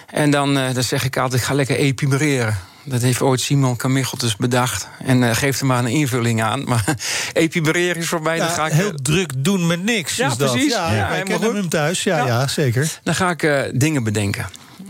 En 0.07 0.31
dan, 0.31 0.57
uh, 0.57 0.75
dan 0.75 0.83
zeg 0.83 1.05
ik 1.05 1.17
altijd, 1.17 1.43
ga 1.43 1.55
lekker 1.55 1.77
epimereren. 1.77 2.59
Dat 2.89 3.03
heeft 3.03 3.21
ooit 3.21 3.41
Simon 3.41 3.77
Camicheltus 3.77 4.37
bedacht. 4.37 4.89
En 5.05 5.23
uh, 5.23 5.35
geeft 5.35 5.61
er 5.61 5.67
maar 5.67 5.79
een 5.79 5.91
invulling 5.91 6.43
aan. 6.43 6.65
Maar 6.65 6.85
epibereren 7.33 8.03
is 8.03 8.09
voor 8.09 8.23
mij... 8.23 8.37
Ja, 8.37 8.47
dan 8.47 8.55
ga 8.55 8.67
ik, 8.67 8.73
heel 8.73 8.93
druk 9.03 9.33
doen 9.37 9.67
met 9.67 9.83
niks. 9.83 10.17
Ja, 10.17 10.29
is 10.29 10.37
precies. 10.37 10.73
Dat. 10.73 10.89
Ja, 10.91 10.95
ja, 10.95 11.23
kennen 11.23 11.55
hem 11.55 11.69
thuis. 11.69 12.03
Ja, 12.03 12.17
ja. 12.17 12.27
ja, 12.27 12.47
zeker. 12.47 12.99
Dan 13.03 13.15
ga 13.15 13.31
ik 13.31 13.43
uh, 13.43 13.61
dingen 13.73 14.05
bedenken. 14.05 14.47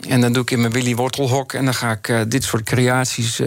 En 0.08 0.20
dan 0.20 0.32
doe 0.32 0.42
ik 0.42 0.50
in 0.50 0.60
mijn 0.60 0.72
Willy 0.72 0.94
Wortelhok. 0.94 1.52
En 1.52 1.64
dan 1.64 1.74
ga 1.74 1.90
ik 1.90 2.08
uh, 2.08 2.20
dit 2.28 2.44
soort 2.44 2.62
creaties 2.62 3.40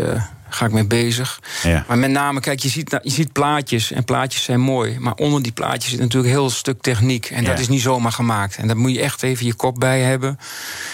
ga 0.50 0.66
ik 0.66 0.72
mee 0.72 0.86
bezig. 0.86 1.40
Ja. 1.64 1.86
Maar 1.88 1.98
met 1.98 2.12
name, 2.12 2.40
kijk, 2.40 2.60
je 2.60 2.70
ziet, 2.70 3.00
je 3.04 3.12
ziet 3.12 3.32
plaatjes. 3.32 3.92
En 3.92 4.04
plaatjes 4.04 4.44
zijn 4.44 4.60
mooi. 4.60 5.00
Maar 5.00 5.14
onder 5.14 5.42
die 5.42 5.52
plaatjes 5.52 5.92
zit 5.92 6.00
natuurlijk 6.00 6.34
een 6.34 6.40
heel 6.40 6.50
stuk 6.50 6.82
techniek. 6.82 7.26
En 7.26 7.44
ja. 7.44 7.50
dat 7.50 7.60
is 7.60 7.68
niet 7.68 7.82
zomaar 7.82 8.12
gemaakt. 8.12 8.56
En 8.56 8.68
daar 8.68 8.78
moet 8.78 8.94
je 8.94 9.02
echt 9.02 9.24
even 9.24 9.46
je 9.46 9.54
kop 9.54 9.80
bij 9.80 10.02
hebben. 10.02 10.40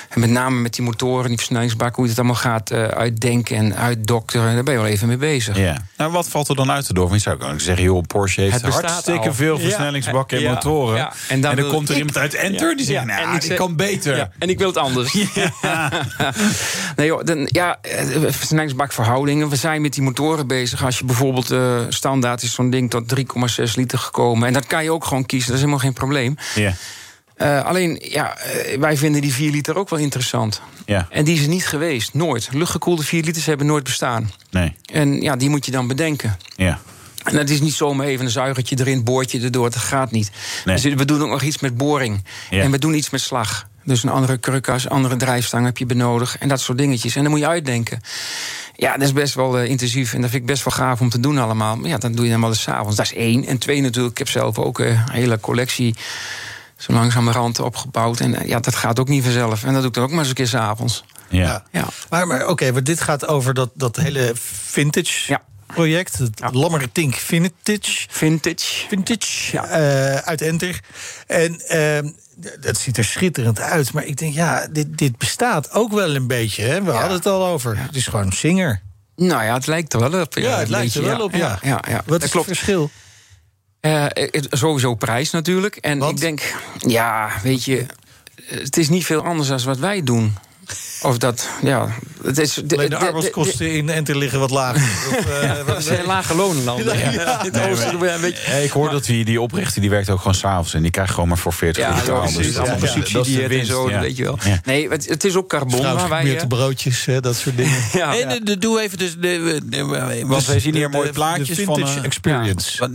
En 0.10 0.20
met 0.20 0.30
name 0.30 0.62
met 0.62 0.74
die 0.74 0.86
motoren, 0.86 1.28
die 1.28 1.38
versnellingsbak... 1.38 1.96
hoe 1.96 2.04
je 2.04 2.10
het 2.10 2.20
allemaal 2.20 2.38
gaat 2.38 2.72
uh, 2.72 2.84
uitdenken 2.84 3.56
en 3.56 3.76
uitdokteren. 3.76 4.54
Daar 4.54 4.64
ben 4.64 4.74
je 4.74 4.80
wel 4.80 4.90
even 4.90 5.08
mee 5.08 5.18
bezig. 5.18 5.58
Ja. 5.58 5.82
Nou, 5.98 6.12
wat 6.12 6.28
valt 6.28 6.50
er 6.50 6.56
dan 6.56 6.72
uit 6.72 6.86
te 6.86 6.94
door? 6.94 7.10
Want 7.10 7.22
zou 7.22 7.54
ik 7.54 7.60
zeggen, 7.60 7.84
joh, 7.84 8.04
Porsche 8.08 8.42
heeft 8.42 8.62
hartstikke 8.62 9.28
al. 9.28 9.34
veel 9.34 9.60
versnellingsbakken 9.60 10.38
en 10.38 10.44
motoren. 10.44 11.10
En 11.28 11.42
dan, 11.42 11.52
en 11.52 11.58
dan 11.58 11.70
komt 11.70 11.88
er 11.90 11.94
ik, 11.94 12.00
iemand 12.00 12.18
uit 12.18 12.34
Enter 12.34 12.78
die 12.78 12.86
zegt, 12.86 13.06
nou, 13.06 13.30
en 13.30 13.36
ik 13.36 13.42
zeg, 13.42 13.58
kan 13.58 13.76
beter. 13.76 14.30
en 14.40 14.50
ik 14.50 14.58
wil 14.58 14.68
het 14.68 14.78
anders. 14.78 15.14
nee, 16.96 17.08
joh, 17.08 17.24
dan, 17.24 17.50
ja, 17.52 17.80
versnellingsbakverhoudingen. 18.28 19.45
We 19.50 19.56
zijn 19.56 19.82
met 19.82 19.94
die 19.94 20.04
motoren 20.04 20.48
bezig. 20.48 20.84
Als 20.86 20.98
je 20.98 21.06
bijvoorbeeld 21.06 21.52
uh, 21.52 21.80
standaard 21.90 22.42
is 22.42 22.54
zo'n 22.54 22.70
ding 22.70 22.90
tot 22.90 23.16
3,6 23.16 23.74
liter 23.76 24.00
gekomen. 24.00 24.48
En 24.48 24.54
dat 24.54 24.66
kan 24.66 24.84
je 24.84 24.92
ook 24.92 25.06
gewoon 25.06 25.26
kiezen, 25.26 25.48
dat 25.48 25.56
is 25.56 25.62
helemaal 25.64 25.84
geen 25.84 25.94
probleem. 25.94 26.38
Uh, 27.38 27.66
alleen, 27.66 28.02
ja, 28.04 28.38
wij 28.80 28.98
vinden 28.98 29.22
die 29.22 29.34
4 29.34 29.52
liter 29.52 29.78
ook 29.78 29.90
wel 29.90 30.00
interessant. 30.00 30.62
Ja. 30.86 31.08
En 31.10 31.24
die 31.24 31.36
is 31.36 31.42
er 31.42 31.48
niet 31.48 31.68
geweest, 31.68 32.14
nooit. 32.14 32.50
Luchtgekoelde 32.52 33.04
4 33.04 33.24
liters 33.24 33.46
hebben 33.46 33.66
nooit 33.66 33.84
bestaan. 33.84 34.32
Nee. 34.52 34.76
En 34.86 35.22
ja, 35.22 35.36
die 35.36 35.50
moet 35.50 35.66
je 35.66 35.72
dan 35.72 35.88
bedenken. 35.88 36.38
Ja. 36.56 36.80
En 37.24 37.36
dat 37.36 37.50
is 37.50 37.62
niet 37.62 37.74
zomaar 37.74 38.06
even 38.08 38.26
een 38.26 38.32
zuigertje 38.32 38.80
erin, 38.80 39.04
boortje 39.04 39.42
erdoor. 39.42 39.70
Dat 39.70 39.82
gaat 39.82 40.12
niet. 40.12 40.32
Nee. 40.66 40.76
Dus 40.76 40.94
we 40.94 41.06
doen 41.06 41.22
ook 41.22 41.30
nog 41.30 41.42
iets 41.42 41.60
met 41.60 41.78
boring. 41.78 42.24
Ja. 42.50 42.62
En 42.62 42.72
we 42.72 42.80
doen 42.80 42.94
iets 42.94 43.10
met 43.10 43.22
slag. 43.22 43.68
Dus 43.84 44.04
een 44.04 44.10
andere 44.10 44.38
krukkas, 44.38 44.90
andere 44.90 45.16
drijfstang 45.16 45.66
heb 45.66 45.78
je 45.78 45.86
benodigd. 45.86 46.38
En 46.38 46.48
dat 46.48 46.60
soort 46.60 46.78
dingetjes. 46.78 47.16
En 47.16 47.22
dan 47.22 47.32
moet 47.32 47.40
je 47.40 47.48
uitdenken. 47.48 48.02
Ja, 48.76 48.94
dat 48.94 49.02
is 49.02 49.14
best 49.14 49.34
wel 49.34 49.62
uh, 49.62 49.70
intensief. 49.70 50.14
En 50.14 50.22
dat 50.22 50.30
vind 50.30 50.42
ik 50.42 50.48
best 50.48 50.64
wel 50.64 50.74
gaaf 50.74 51.02
om 51.02 51.10
te 51.10 51.20
doen 51.20 51.38
allemaal. 51.38 51.76
Maar 51.76 51.90
ja, 51.90 51.98
dat 51.98 52.16
doe 52.16 52.26
je 52.26 52.32
dan 52.32 52.42
wel 52.42 52.50
eens 52.50 52.62
s'avonds. 52.62 52.96
Dat 52.96 53.06
is 53.06 53.14
één. 53.14 53.46
En 53.46 53.58
twee 53.58 53.82
natuurlijk, 53.82 54.12
ik 54.12 54.18
heb 54.18 54.30
zelf 54.30 54.60
ook 54.60 54.80
uh, 54.80 54.88
een 54.88 55.12
hele 55.12 55.40
collectie... 55.40 55.96
zo 56.78 56.94
langzamerhand 56.94 57.60
opgebouwd. 57.60 58.20
En 58.20 58.32
uh, 58.32 58.48
ja, 58.48 58.60
dat 58.60 58.76
gaat 58.76 59.00
ook 59.00 59.08
niet 59.08 59.24
vanzelf. 59.24 59.64
En 59.64 59.74
dat 59.74 59.80
doe 59.80 59.88
ik 59.88 59.94
dan 59.94 60.04
ook 60.04 60.10
maar 60.10 60.20
eens 60.20 60.30
een 60.30 60.36
keer 60.36 60.48
s'avonds. 60.48 61.04
Ja. 61.30 61.64
ja. 61.72 61.88
Maar, 62.10 62.28
maar 62.28 62.42
oké, 62.42 62.52
okay, 62.52 62.70
maar 62.70 62.84
dit 62.84 63.02
gaat 63.02 63.28
over 63.28 63.54
dat, 63.54 63.70
dat 63.74 63.96
hele 63.96 64.32
vintage... 64.36 65.32
Ja 65.32 65.42
project. 65.66 66.18
Het 66.18 66.40
ja. 66.40 66.50
Lammertink 66.52 67.16
Vintage. 67.16 68.08
Vintage. 68.10 68.88
Vintage. 68.88 69.52
Ja. 69.52 69.64
Uh, 69.70 70.16
uit 70.16 70.42
Enter. 70.42 70.80
En 71.28 71.62
uh, 71.72 72.12
dat 72.60 72.78
ziet 72.78 72.98
er 72.98 73.04
schitterend 73.04 73.60
uit. 73.60 73.94
Maar 73.94 74.06
ik 74.06 74.18
denk, 74.18 74.34
ja, 74.34 74.68
dit, 74.72 74.98
dit 74.98 75.18
bestaat 75.18 75.72
ook 75.72 75.92
wel 75.92 76.16
een 76.16 76.28
beetje. 76.28 76.64
Hè? 76.64 76.84
We 76.84 76.92
hadden 76.92 77.18
het 77.18 77.26
al 77.26 77.46
over. 77.46 77.78
Het 77.78 77.96
is 77.96 78.08
gewoon 78.08 78.32
Singer. 78.32 78.82
Nou 79.16 79.44
ja, 79.44 79.54
het 79.54 79.68
lijkt 79.68 79.94
er 79.94 80.00
wel 80.10 80.22
op. 80.22 80.38
Ja, 80.38 80.58
het 80.58 80.70
lijkt 80.70 80.96
er 80.96 81.04
wel 81.04 81.22
op, 81.22 81.36
ja. 81.36 81.60
ja, 81.62 81.84
ja. 81.90 82.04
Wat 82.06 82.24
is 82.24 82.34
het 82.34 82.44
verschil? 82.44 82.90
Uh, 83.82 84.06
sowieso 84.50 84.96
prijs 84.96 85.32
natuurlijk. 85.32 85.76
En 85.76 86.02
ik 86.02 86.20
denk, 86.20 86.56
ja, 86.78 87.32
weet 87.44 87.64
je, 87.64 87.86
het 88.46 88.78
is 88.78 88.90
niet 88.90 89.06
veel 89.06 89.24
anders 89.24 89.48
dan 89.48 89.64
wat 89.64 89.78
wij 89.78 90.04
doen. 90.04 90.36
Of 91.02 91.18
dat, 91.18 91.50
ja. 91.62 91.88
Het 92.24 92.38
is, 92.38 92.62
de, 92.66 92.76
Alleen 92.76 92.90
de, 92.90 92.98
arbeidskosten 92.98 93.72
in 93.72 93.90
Enter 93.90 94.18
liggen 94.18 94.40
wat 94.40 94.50
lager. 94.50 94.82
of, 94.82 95.44
uh, 95.44 95.62
wat 95.62 95.84
zijn 95.84 96.06
lage 96.06 96.36
lonenlanden. 96.36 96.94
Ja, 97.06 97.12
ja. 97.12 98.18
nee, 98.50 98.64
ik 98.64 98.72
hoor 98.72 98.90
dat 98.90 99.06
die, 99.06 99.26
die 99.26 99.42
oprichter 99.42 99.82
die 99.82 99.90
werkt 99.90 100.10
ook 100.10 100.18
gewoon 100.18 100.34
s'avonds. 100.34 100.74
En 100.74 100.82
die 100.82 100.92
krijgt 100.92 101.14
gewoon 101.14 101.28
maar 101.30 101.38
voor 101.38 101.54
40 101.54 101.84
ja, 101.84 102.02
euro. 102.02 102.24
Ja, 102.24 102.38
dus 102.38 102.58
allemaal 102.58 102.78
en 103.50 103.66
zo, 103.66 103.88
weet 103.88 104.18
je 104.18 104.24
wel. 104.24 104.38
Nee, 104.64 104.90
het, 104.90 105.10
het, 105.10 105.24
is 105.24 105.36
ook 105.36 105.50
carbon. 105.50 105.82
waar 105.82 106.10
wij, 106.10 106.38
de 106.38 106.48
broodjes, 106.48 107.06
hè, 107.06 107.22
dat 107.22 107.36
soort 107.36 107.58
dingen. 107.58 107.80
ja. 107.94 108.12
Nee, 108.12 108.44
de, 108.44 108.58
doe 108.58 108.82
even 108.82 108.98
dus... 108.98 109.16
De, 109.16 109.62
de, 109.64 110.24
want 110.26 110.46
wij 110.46 110.60
zien 110.60 110.76
hier 110.76 110.90
mooie 110.90 111.12
plaatjes 111.12 111.60
van... 111.60 111.80
De 111.80 112.00
experience. 112.02 112.90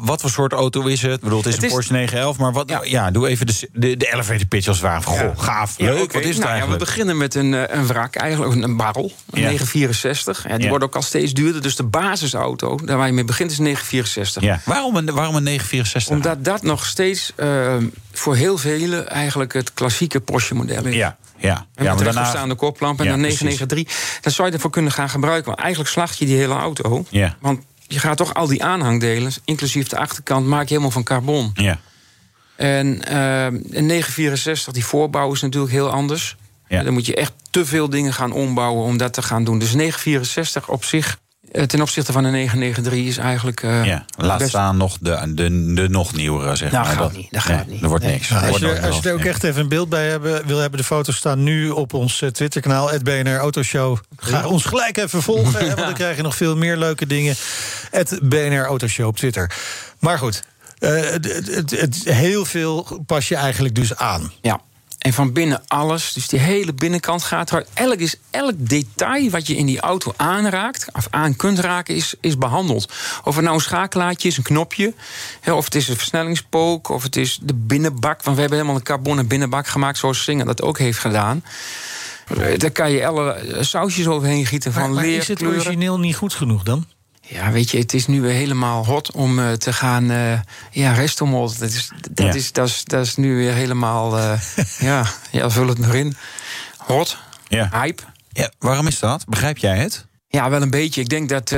Wat, 0.00 0.20
voor 0.20 0.30
soort 0.30 0.52
auto 0.52 0.86
is 0.86 1.02
het? 1.02 1.12
Ik 1.12 1.20
bedoel, 1.20 1.42
het 1.42 1.46
is 1.46 1.62
een 1.62 1.68
Porsche 1.68 1.92
911. 1.92 2.38
Maar 2.38 2.52
wat, 2.52 2.80
ja. 2.84 3.10
doe 3.10 3.28
even 3.28 3.46
de, 3.46 3.96
de, 3.96 4.12
elevator 4.12 4.46
pitch 4.46 4.68
als 4.68 4.76
het 4.76 4.86
ware. 4.86 5.02
Goh, 5.02 5.38
gaaf, 5.38 5.78
leuk. 5.78 6.12
Wat 6.12 6.22
is 6.22 6.36
het 6.36 6.44
eigenlijk? 6.44 6.80
Beginnen 7.08 7.52
met 7.52 7.60
een, 7.68 7.78
een 7.78 7.86
wrak, 7.86 8.14
eigenlijk 8.14 8.62
een 8.62 8.76
barrel. 8.76 9.12
Een 9.30 9.40
964. 9.40 10.48
Ja, 10.48 10.58
die 10.58 10.68
wordt 10.68 10.84
ook 10.84 10.94
al 10.94 11.02
steeds 11.02 11.32
duurder. 11.32 11.62
Dus 11.62 11.76
de 11.76 11.82
basisauto, 11.82 12.78
daar 12.84 12.96
waar 12.96 13.06
je 13.06 13.12
mee 13.12 13.24
begint, 13.24 13.50
is 13.50 13.58
964. 13.58 14.42
Ja. 14.42 14.60
Waarom, 14.64 14.96
een, 14.96 15.14
waarom 15.14 15.36
een 15.36 15.42
964? 15.42 16.16
Omdat 16.16 16.44
dat 16.44 16.62
nog 16.62 16.86
steeds 16.86 17.32
uh, 17.36 17.76
voor 18.12 18.36
heel 18.36 18.58
velen 18.58 19.08
eigenlijk 19.08 19.52
het 19.52 19.74
klassieke 19.74 20.20
Porsche-model 20.20 20.86
is. 20.86 20.94
Ja. 20.94 21.16
Ja, 21.40 21.66
en 21.74 21.84
ja, 21.84 21.94
met 21.94 22.04
daarna... 22.04 22.24
staande 22.24 22.54
koplamp 22.54 23.00
en 23.00 23.06
dan 23.06 23.20
993. 23.20 24.20
Dan 24.20 24.32
zou 24.32 24.48
je 24.48 24.54
ervoor 24.54 24.70
kunnen 24.70 24.92
gaan 24.92 25.08
gebruiken. 25.08 25.46
Want 25.46 25.58
eigenlijk 25.58 25.90
slacht 25.90 26.18
je 26.18 26.26
die 26.26 26.36
hele 26.36 26.54
auto. 26.54 27.04
Ja. 27.10 27.36
Want 27.40 27.60
je 27.86 27.98
gaat 27.98 28.16
toch 28.16 28.34
al 28.34 28.46
die 28.46 28.64
aanhangdelen, 28.64 29.32
inclusief 29.44 29.88
de 29.88 29.98
achterkant, 29.98 30.46
maak 30.46 30.62
je 30.62 30.68
helemaal 30.68 30.90
van 30.90 31.02
carbon. 31.02 31.50
Ja. 31.54 31.78
En 32.56 32.86
uh, 32.86 33.44
een 33.44 33.86
964, 33.86 34.72
die 34.72 34.84
voorbouw 34.84 35.32
is 35.32 35.40
natuurlijk 35.40 35.72
heel 35.72 35.90
anders. 35.90 36.36
Ja. 36.68 36.82
Dan 36.82 36.92
moet 36.92 37.06
je 37.06 37.14
echt 37.14 37.32
te 37.50 37.66
veel 37.66 37.90
dingen 37.90 38.12
gaan 38.12 38.32
ombouwen 38.32 38.84
om 38.84 38.96
dat 38.96 39.12
te 39.12 39.22
gaan 39.22 39.44
doen. 39.44 39.58
Dus 39.58 39.74
964 39.74 40.68
op 40.68 40.84
zich 40.84 41.18
eh, 41.52 41.62
ten 41.62 41.80
opzichte 41.80 42.12
van 42.12 42.22
de 42.22 42.28
993 42.28 43.08
is 43.08 43.16
eigenlijk. 43.16 43.62
Uh, 43.62 43.84
ja, 43.84 44.04
laat 44.16 44.48
staan 44.48 44.76
nog 44.76 44.96
de, 45.00 45.32
de, 45.34 45.72
de 45.74 45.88
nog 45.88 46.14
nieuwere, 46.14 46.56
zeg 46.56 46.70
nou, 46.72 46.86
maar. 46.86 46.96
Gaat 46.96 47.12
niet, 47.12 47.30
dat 47.30 47.42
gaat 47.42 47.66
niet. 47.66 47.82
Er 47.82 47.88
wordt 47.88 48.04
niks. 48.04 48.32
als, 48.32 48.58
je, 48.58 48.80
als 48.80 49.00
je 49.02 49.08
er 49.08 49.14
ook 49.14 49.24
echt 49.24 49.44
even 49.44 49.60
een 49.60 49.68
beeld 49.68 49.88
bij 49.88 50.08
hebben, 50.08 50.46
wil 50.46 50.58
hebben, 50.58 50.78
de 50.78 50.84
foto's 50.84 51.16
staan 51.16 51.42
nu 51.42 51.70
op 51.70 51.94
ons 51.94 52.20
uh, 52.20 52.28
Twitterkanaal, 52.28 52.90
het 52.90 53.02
BNR 53.02 53.36
Autoshow. 53.36 53.98
Ga 54.16 54.46
ons 54.46 54.64
gelijk 54.64 54.96
even 54.96 55.22
volgen, 55.22 55.66
want 55.66 55.76
dan 55.76 55.94
krijg 56.02 56.16
je 56.16 56.22
nog 56.22 56.36
veel 56.36 56.56
meer 56.56 56.76
leuke 56.76 57.06
dingen. 57.06 57.34
Het 57.90 58.18
BNR 58.22 58.64
Autoshow 58.64 59.06
op 59.06 59.16
Twitter. 59.16 59.56
Maar 59.98 60.18
goed, 60.18 60.42
het, 60.78 61.46
het, 61.54 61.70
het, 61.70 62.04
heel 62.04 62.44
veel 62.44 63.02
pas 63.06 63.28
je 63.28 63.36
eigenlijk 63.36 63.74
dus 63.74 63.96
aan. 63.96 64.32
Ja. 64.42 64.60
En 64.98 65.12
van 65.12 65.32
binnen 65.32 65.62
alles, 65.66 66.12
dus 66.12 66.28
die 66.28 66.38
hele 66.38 66.72
binnenkant 66.72 67.22
gaat 67.22 67.50
eruit. 67.50 67.68
Elk, 67.74 67.98
is, 67.98 68.16
elk 68.30 68.54
detail 68.56 69.30
wat 69.30 69.46
je 69.46 69.56
in 69.56 69.66
die 69.66 69.80
auto 69.80 70.12
aanraakt, 70.16 70.86
of 70.92 71.06
aan 71.10 71.36
kunt 71.36 71.58
raken, 71.58 71.94
is, 71.94 72.14
is 72.20 72.38
behandeld. 72.38 72.92
Of 73.24 73.34
het 73.34 73.44
nou 73.44 73.56
een 73.56 73.62
schakelaartje 73.62 74.28
is, 74.28 74.36
een 74.36 74.42
knopje, 74.42 74.94
of 75.44 75.64
het 75.64 75.74
is 75.74 75.88
een 75.88 75.96
versnellingspook, 75.96 76.88
of 76.88 77.02
het 77.02 77.16
is 77.16 77.38
de 77.42 77.54
binnenbak. 77.54 78.22
Want 78.22 78.34
we 78.36 78.40
hebben 78.40 78.58
helemaal 78.58 78.78
een 78.78 78.86
carbonen 78.86 79.26
binnenbak 79.26 79.66
gemaakt, 79.66 79.98
zoals 79.98 80.22
Singer 80.22 80.46
dat 80.46 80.62
ook 80.62 80.78
heeft 80.78 80.98
gedaan. 80.98 81.44
Daar 82.56 82.70
kan 82.70 82.90
je 82.90 83.06
alle 83.06 83.56
sausjes 83.60 84.06
overheen 84.06 84.46
gieten 84.46 84.72
van 84.72 84.92
maar 84.92 85.04
leer. 85.04 85.18
Is 85.18 85.28
het 85.28 85.42
origineel 85.42 85.98
niet 85.98 86.16
goed 86.16 86.34
genoeg 86.34 86.62
dan? 86.62 86.86
Ja, 87.28 87.50
weet 87.50 87.70
je, 87.70 87.78
het 87.78 87.94
is 87.94 88.06
nu 88.06 88.20
weer 88.20 88.32
helemaal 88.32 88.86
hot 88.86 89.12
om 89.12 89.38
uh, 89.38 89.52
te 89.52 89.72
gaan. 89.72 90.10
Uh, 90.10 90.40
ja, 90.70 90.92
restomod. 90.92 91.58
Dat 91.58 91.68
is, 91.68 91.90
dat, 92.12 92.26
ja. 92.26 92.32
is, 92.32 92.52
dat, 92.52 92.68
is, 92.68 92.84
dat 92.84 93.06
is 93.06 93.16
nu 93.16 93.36
weer 93.36 93.52
helemaal. 93.52 94.18
Uh, 94.18 94.40
ja, 94.78 95.06
ja, 95.30 95.50
vul 95.50 95.68
het 95.68 95.78
maar 95.78 95.94
in. 95.94 96.16
Hot. 96.76 97.18
Ja. 97.48 97.68
Hype. 97.72 98.02
Ja, 98.32 98.50
waarom 98.58 98.86
is 98.86 98.98
dat? 98.98 99.24
Begrijp 99.26 99.58
jij 99.58 99.78
het? 99.78 100.06
Ja, 100.28 100.50
wel 100.50 100.62
een 100.62 100.70
beetje. 100.70 101.00
Ik 101.00 101.08
denk 101.08 101.28
dat 101.28 101.50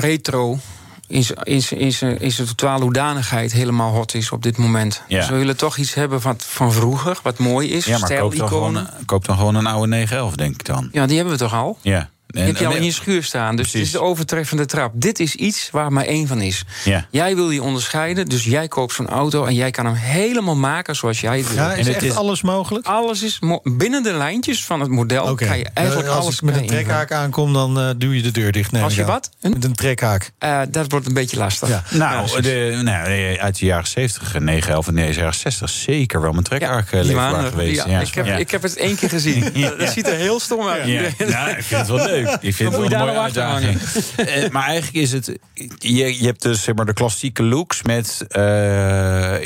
retro. 0.00 0.58
In 1.06 1.92
zijn 2.32 2.46
totale 2.46 2.82
hoedanigheid 2.82 3.52
helemaal 3.52 3.92
hot 3.92 4.14
is 4.14 4.30
op 4.30 4.42
dit 4.42 4.56
moment. 4.56 5.02
Ja. 5.08 5.18
Dus 5.18 5.28
we 5.28 5.36
willen 5.36 5.56
toch 5.56 5.76
iets 5.76 5.94
hebben 5.94 6.20
wat 6.20 6.44
van 6.48 6.72
vroeger, 6.72 7.18
wat 7.22 7.38
mooi 7.38 7.70
is. 7.70 7.84
Ja, 7.84 7.98
maar 7.98 8.14
koop 8.14 8.36
dan, 8.36 8.48
gewoon, 8.48 8.88
koop 9.06 9.24
dan 9.24 9.36
gewoon 9.36 9.54
een 9.54 9.66
oude 9.66 9.86
911, 9.86 10.34
denk 10.36 10.54
ik 10.54 10.64
dan. 10.64 10.88
Ja, 10.92 11.06
die 11.06 11.16
hebben 11.16 11.34
we 11.34 11.40
toch 11.40 11.54
al? 11.54 11.78
Ja. 11.82 12.10
Die 12.34 12.42
heb 12.42 12.56
je 12.56 12.66
al 12.66 12.74
in 12.74 12.84
je 12.84 12.92
schuur 12.92 13.22
staan. 13.22 13.56
Dus 13.56 13.70
Precies. 13.70 13.72
het 13.72 13.86
is 13.86 13.92
de 13.92 14.06
overtreffende 14.06 14.66
trap. 14.66 14.92
Dit 14.94 15.20
is 15.20 15.34
iets 15.34 15.68
waar 15.70 15.92
maar 15.92 16.04
één 16.04 16.26
van 16.26 16.40
is. 16.40 16.64
Ja. 16.84 17.06
Jij 17.10 17.34
wil 17.34 17.50
je 17.50 17.62
onderscheiden, 17.62 18.26
dus 18.26 18.44
jij 18.44 18.68
koopt 18.68 18.94
zo'n 18.94 19.08
auto... 19.08 19.44
en 19.44 19.54
jij 19.54 19.70
kan 19.70 19.84
hem 19.84 19.94
helemaal 19.94 20.56
maken 20.56 20.96
zoals 20.96 21.20
jij 21.20 21.38
het 21.38 21.48
wil. 21.48 21.56
Ja, 21.56 21.72
is 21.72 21.78
en 21.78 21.84
het 21.84 21.94
echt 21.94 22.04
is, 22.04 22.14
alles 22.14 22.42
mogelijk? 22.42 22.86
Alles 22.86 23.22
is 23.22 23.38
binnen 23.62 24.02
de 24.02 24.12
lijntjes 24.12 24.64
van 24.64 24.80
het 24.80 24.90
model. 24.90 25.24
Okay. 25.24 25.48
Kan 25.48 25.58
je 25.58 25.68
eigenlijk 25.74 26.08
uh, 26.08 26.14
als 26.14 26.24
alles 26.24 26.36
ik 26.36 26.42
met 26.42 26.56
een 26.56 26.66
trekhaak 26.66 27.12
aankom, 27.12 27.52
dan 27.52 27.78
uh, 27.78 27.90
duw 27.96 28.12
je 28.12 28.22
de 28.22 28.30
deur 28.30 28.52
dicht. 28.52 28.72
Nee, 28.72 28.82
als 28.82 28.94
je 28.94 29.04
wat? 29.04 29.30
Een? 29.40 29.52
Met 29.52 29.64
een 29.64 29.74
trekhaak. 29.74 30.30
Uh, 30.44 30.60
dat 30.68 30.90
wordt 30.90 31.06
een 31.06 31.14
beetje 31.14 31.36
lastig. 31.36 31.68
Ja. 31.68 31.82
Nou, 31.90 32.28
ja, 32.30 32.40
de, 32.40 32.80
nou, 32.82 33.38
uit 33.38 33.58
de 33.58 33.66
jaren 33.66 33.86
70, 33.86 34.38
911 34.38 34.88
en 34.88 34.94
de 34.94 35.12
jaren 35.12 35.34
60... 35.34 35.70
zeker 35.70 36.20
wel 36.20 36.32
mijn 36.32 36.44
trekhaak 36.44 36.90
ja, 36.90 37.02
leefbaar 37.02 37.44
geweest. 37.44 37.84
Ja, 37.86 38.00
ik, 38.00 38.14
heb, 38.14 38.26
ik 38.26 38.50
heb 38.50 38.62
het 38.62 38.76
één 38.76 38.96
keer 38.96 39.08
gezien. 39.08 39.52
Dat 39.78 39.92
ziet 39.92 40.08
er 40.08 40.16
heel 40.16 40.40
stom 40.40 40.66
uit. 40.66 40.86
Ja. 40.86 41.00
Nou, 41.26 41.50
ik 41.50 41.62
vind 41.62 41.80
het 41.80 41.88
wel 41.88 42.06
leuk. 42.06 42.23
Ik 42.40 42.54
vind 42.54 42.72
het 42.72 42.88
wel 42.88 42.98
mooie 43.06 43.18
uitdaging. 43.18 43.80
uh, 44.16 44.48
maar 44.54 44.64
eigenlijk 44.64 44.96
is 44.96 45.12
het. 45.12 45.38
Je, 45.78 46.18
je 46.18 46.26
hebt 46.26 46.42
dus 46.42 46.62
zeg 46.62 46.74
maar, 46.74 46.86
de 46.86 46.92
klassieke 46.92 47.42
looks 47.42 47.82
met 47.82 48.24
uh, 48.28 48.42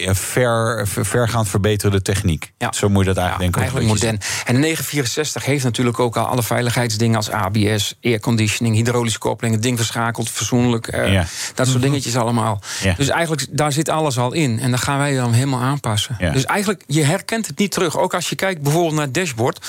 ja, 0.04 0.14
ver, 0.14 0.88
vergaand 0.88 1.48
verbeterde 1.48 2.02
techniek. 2.02 2.52
Ja. 2.58 2.72
Zo 2.72 2.88
moet 2.88 3.04
je 3.04 3.12
dat 3.12 3.16
eigenlijk 3.24 3.56
ja, 3.56 3.60
denken. 3.60 3.80
Eigenlijk 3.80 3.88
modern. 3.88 4.44
En 4.44 4.54
de 4.54 4.60
964 4.60 5.44
heeft 5.44 5.64
natuurlijk 5.64 5.98
ook 5.98 6.16
al 6.16 6.24
alle 6.24 6.42
veiligheidsdingen 6.42 7.16
als 7.16 7.30
ABS, 7.30 7.94
airconditioning, 8.02 8.76
hydraulische 8.76 9.18
koppeling, 9.18 9.54
het 9.54 9.64
ding 9.64 9.76
verschakeld, 9.76 10.30
verzoenlijk. 10.30 10.94
Uh, 10.94 11.12
ja. 11.12 11.24
Dat 11.54 11.66
soort 11.66 11.82
dingetjes 11.82 12.16
allemaal. 12.16 12.60
Ja. 12.82 12.94
Dus 12.94 13.08
eigenlijk, 13.08 13.46
daar 13.50 13.72
zit 13.72 13.88
alles 13.88 14.18
al 14.18 14.32
in. 14.32 14.60
En 14.60 14.70
dan 14.70 14.78
gaan 14.78 14.98
wij 14.98 15.14
dan 15.14 15.32
helemaal 15.32 15.60
aanpassen. 15.60 16.16
Ja. 16.18 16.30
Dus 16.30 16.44
eigenlijk, 16.44 16.84
je 16.86 17.02
herkent 17.02 17.46
het 17.46 17.58
niet 17.58 17.70
terug. 17.70 17.98
Ook 17.98 18.14
als 18.14 18.28
je 18.28 18.34
kijkt 18.34 18.62
bijvoorbeeld 18.62 18.94
naar 18.94 19.04
het 19.04 19.14
dashboard. 19.14 19.66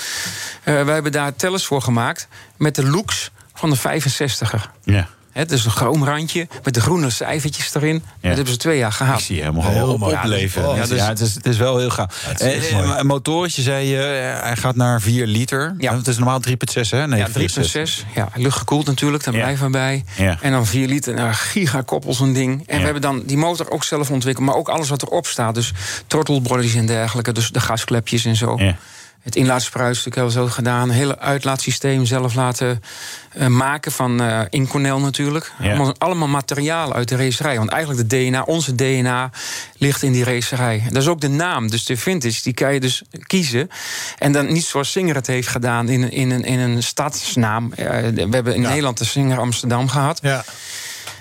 Uh, 0.64 0.84
wij 0.84 0.94
hebben 0.94 1.12
daar 1.12 1.36
tellers 1.36 1.66
voor 1.66 1.82
gemaakt 1.82 2.28
met 2.60 2.74
de 2.74 2.86
looks 2.86 3.30
van 3.54 3.70
de 3.70 3.78
65er. 3.78 4.60
Ja. 4.84 5.08
Het 5.32 5.52
is 5.52 5.64
een 5.64 5.70
chroomrandje 5.70 6.48
met 6.64 6.74
de 6.74 6.80
groene 6.80 7.10
cijfertjes 7.10 7.74
erin. 7.74 7.94
Ja. 7.94 8.02
Dat 8.20 8.34
hebben 8.34 8.52
ze 8.52 8.56
twee 8.56 8.78
jaar 8.78 8.92
gehad. 8.92 9.18
Ik 9.18 9.24
zie 9.24 9.36
je 9.36 9.42
helemaal 9.42 9.70
heel 9.70 9.92
op, 9.92 10.02
opleven. 10.02 10.74
Ja, 10.74 10.86
dus, 10.86 10.98
ja, 10.98 11.08
het, 11.08 11.20
is, 11.20 11.34
het 11.34 11.46
is 11.46 11.56
wel 11.56 11.78
heel 11.78 11.90
gaaf. 11.90 12.26
Eh, 12.38 12.98
een 12.98 13.06
motortje, 13.06 13.62
zei 13.62 13.86
je, 13.86 13.96
hij 14.42 14.56
gaat 14.56 14.76
naar 14.76 15.00
4 15.00 15.26
liter. 15.26 15.74
Ja. 15.78 15.96
Het 15.96 16.06
is 16.06 16.16
normaal 16.16 16.40
3,6, 16.48 16.54
hè? 16.90 17.06
Nee, 17.06 17.18
ja, 17.18 17.28
3,6. 17.28 18.04
Ja, 18.14 18.28
luchtgekoeld 18.34 18.86
natuurlijk, 18.86 19.24
daar 19.24 19.34
ja. 19.34 19.40
blijven 19.40 19.64
we 19.66 19.72
bij. 19.72 20.04
Ja. 20.16 20.38
En 20.40 20.52
dan 20.52 20.66
4 20.66 20.88
liter, 20.88 21.14
nou, 21.14 21.32
gigakoppel 21.32 22.14
zo'n 22.14 22.32
ding. 22.32 22.52
En 22.52 22.74
ja. 22.74 22.76
we 22.76 22.84
hebben 22.84 23.02
dan 23.02 23.22
die 23.26 23.36
motor 23.36 23.70
ook 23.70 23.84
zelf 23.84 24.10
ontwikkeld. 24.10 24.46
Maar 24.46 24.56
ook 24.56 24.68
alles 24.68 24.88
wat 24.88 25.02
erop 25.02 25.26
staat. 25.26 25.54
Dus 25.54 25.72
throttlebodies 26.06 26.74
en 26.74 26.86
dergelijke. 26.86 27.32
Dus 27.32 27.50
de 27.50 27.60
gasklepjes 27.60 28.24
en 28.24 28.36
zo. 28.36 28.58
Het 29.20 29.36
inlaatspruitstuk 29.36 30.14
hebben 30.14 30.32
we 30.34 30.40
zo 30.40 30.46
gedaan. 30.46 30.90
Hele 30.90 31.18
uitlaatsysteem 31.18 32.04
zelf 32.04 32.34
laten 32.34 32.82
uh, 33.36 33.46
maken 33.46 33.92
van 33.92 34.22
uh, 34.22 34.40
Inconel 34.48 35.00
natuurlijk. 35.00 35.52
Ja. 35.58 35.68
Allemaal, 35.68 35.94
allemaal 35.98 36.28
materiaal 36.28 36.94
uit 36.94 37.08
de 37.08 37.16
racerij. 37.16 37.56
Want 37.56 37.70
eigenlijk 37.70 38.08
de 38.08 38.16
DNA, 38.16 38.42
onze 38.42 38.74
DNA, 38.74 39.30
ligt 39.76 40.02
in 40.02 40.12
die 40.12 40.24
racerij. 40.24 40.82
Dat 40.88 41.02
is 41.02 41.08
ook 41.08 41.20
de 41.20 41.28
naam. 41.28 41.70
Dus 41.70 41.84
de 41.84 41.96
vintage, 41.96 42.42
die 42.42 42.54
kan 42.54 42.74
je 42.74 42.80
dus 42.80 43.02
kiezen. 43.26 43.70
En 44.18 44.32
dan 44.32 44.52
niet 44.52 44.64
zoals 44.64 44.90
Singer 44.90 45.14
het 45.14 45.26
heeft 45.26 45.48
gedaan 45.48 45.88
in, 45.88 46.10
in, 46.10 46.30
een, 46.30 46.44
in 46.44 46.58
een 46.58 46.82
stadsnaam. 46.82 47.72
Uh, 47.76 47.86
we 47.86 48.28
hebben 48.30 48.54
in 48.54 48.62
ja. 48.62 48.68
Nederland 48.68 48.98
de 48.98 49.04
Singer 49.04 49.38
Amsterdam 49.38 49.88
gehad. 49.88 50.18
Ja. 50.22 50.44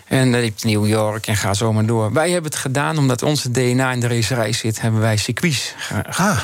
En 0.08 0.32
dan 0.32 0.42
heb 0.42 0.54
je 0.56 0.68
New 0.68 0.88
York 0.88 1.28
en 1.28 1.36
ga 1.36 1.54
zo 1.54 1.74
maar 1.74 1.86
door. 1.86 2.14
Wij 2.14 2.32
hebben 2.32 2.52
het 2.52 2.60
gedaan 2.60 2.98
omdat 2.98 3.24
onze 3.24 3.52
DNA 3.52 3.92
in 3.92 4.00
de 4.00 4.08
racerij 4.08 4.54
zit. 4.54 4.82
Hebben 4.82 5.02
wij 5.02 5.18
circuits. 5.18 5.74
Ah, 6.10 6.40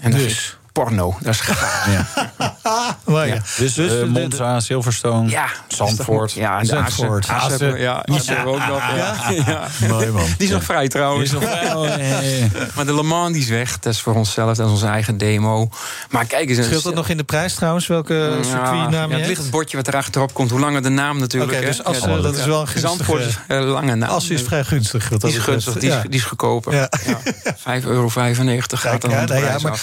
en 0.00 0.10
dus 0.10 0.58
porno. 0.84 1.16
Dat 1.20 1.34
is 1.34 1.40
gaaf. 1.40 1.86
Ja. 1.86 2.06
Maar 3.04 3.26
ja. 3.26 3.42
Dus, 3.56 3.74
dus 3.74 3.92
uh, 3.92 4.04
Monza, 4.04 4.60
Silverstone, 4.60 5.30
ja, 5.30 5.46
Zandvoort. 5.68 6.32
Ja, 6.32 6.64
Zandvoort. 6.64 7.28
Assen. 7.28 7.80
Ja, 7.80 8.04
Assen 8.04 8.44
ook 8.44 8.66
nog. 8.66 8.82
Ja. 8.96 9.14
Ja. 9.46 9.66
Mooi 9.88 10.10
man. 10.10 10.26
Die 10.38 10.46
is 10.46 10.52
nog 10.52 10.64
vrij 10.64 10.88
trouwens. 10.88 11.30
Nog 11.30 11.42
vrij. 11.42 11.74
Oh, 11.74 11.96
nee. 11.96 12.50
Maar 12.74 12.86
de 12.86 12.94
Le 12.94 13.02
Mans 13.02 13.32
die 13.32 13.42
is 13.42 13.48
weg. 13.48 13.78
Dat 13.78 13.92
is 13.92 14.00
voor 14.00 14.14
onszelf, 14.14 14.56
dat 14.56 14.66
is 14.66 14.72
onze 14.72 14.86
eigen 14.86 15.18
demo. 15.18 15.68
Maar 16.10 16.24
kijk 16.24 16.48
eens. 16.48 16.66
Scheelt 16.66 16.82
dat 16.82 16.94
nog 16.94 17.08
in 17.08 17.16
de 17.16 17.24
prijs 17.24 17.54
trouwens? 17.54 17.86
Welke 17.86 18.38
circuitnaam 18.40 19.10
ja, 19.10 19.16
Het 19.16 19.26
ligt 19.26 19.40
het 19.40 19.50
bordje 19.50 19.76
wat 19.76 19.88
erachterop 19.88 20.34
komt. 20.34 20.50
Hoe 20.50 20.60
langer 20.60 20.82
de 20.82 20.88
naam 20.88 21.18
natuurlijk. 21.18 21.52
Oké, 21.52 21.66
dus 21.66 21.84
Assen, 21.84 22.22
dat 22.22 22.36
is 22.36 22.44
wel 22.44 22.60
een 22.60 22.66
gunstige... 22.66 22.96
Zandvoort 22.96 23.20
is 23.20 23.38
uh, 23.48 23.70
lange 23.72 23.94
naam. 23.94 24.10
Assen 24.10 24.34
is 24.34 24.42
vrij 24.42 24.64
gunstig. 24.64 25.08
Die 25.08 25.30
is 25.30 25.38
gunstig, 25.38 25.74
die 25.74 25.90
is, 25.90 25.96
die 26.02 26.18
is 26.18 26.24
goedkoper. 26.24 26.74
Ja. 26.74 26.88
5,95 26.88 27.86
euro 27.86 28.08
gaat 28.08 29.00
dan 29.00 29.10
ja, 29.10 29.36
ja, 29.36 29.58
maar, 29.62 29.80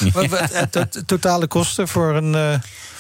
totale 1.05 1.47
kosten 1.47 1.87
voor 1.87 2.15
een... 2.15 2.33
Uh, 2.33 2.53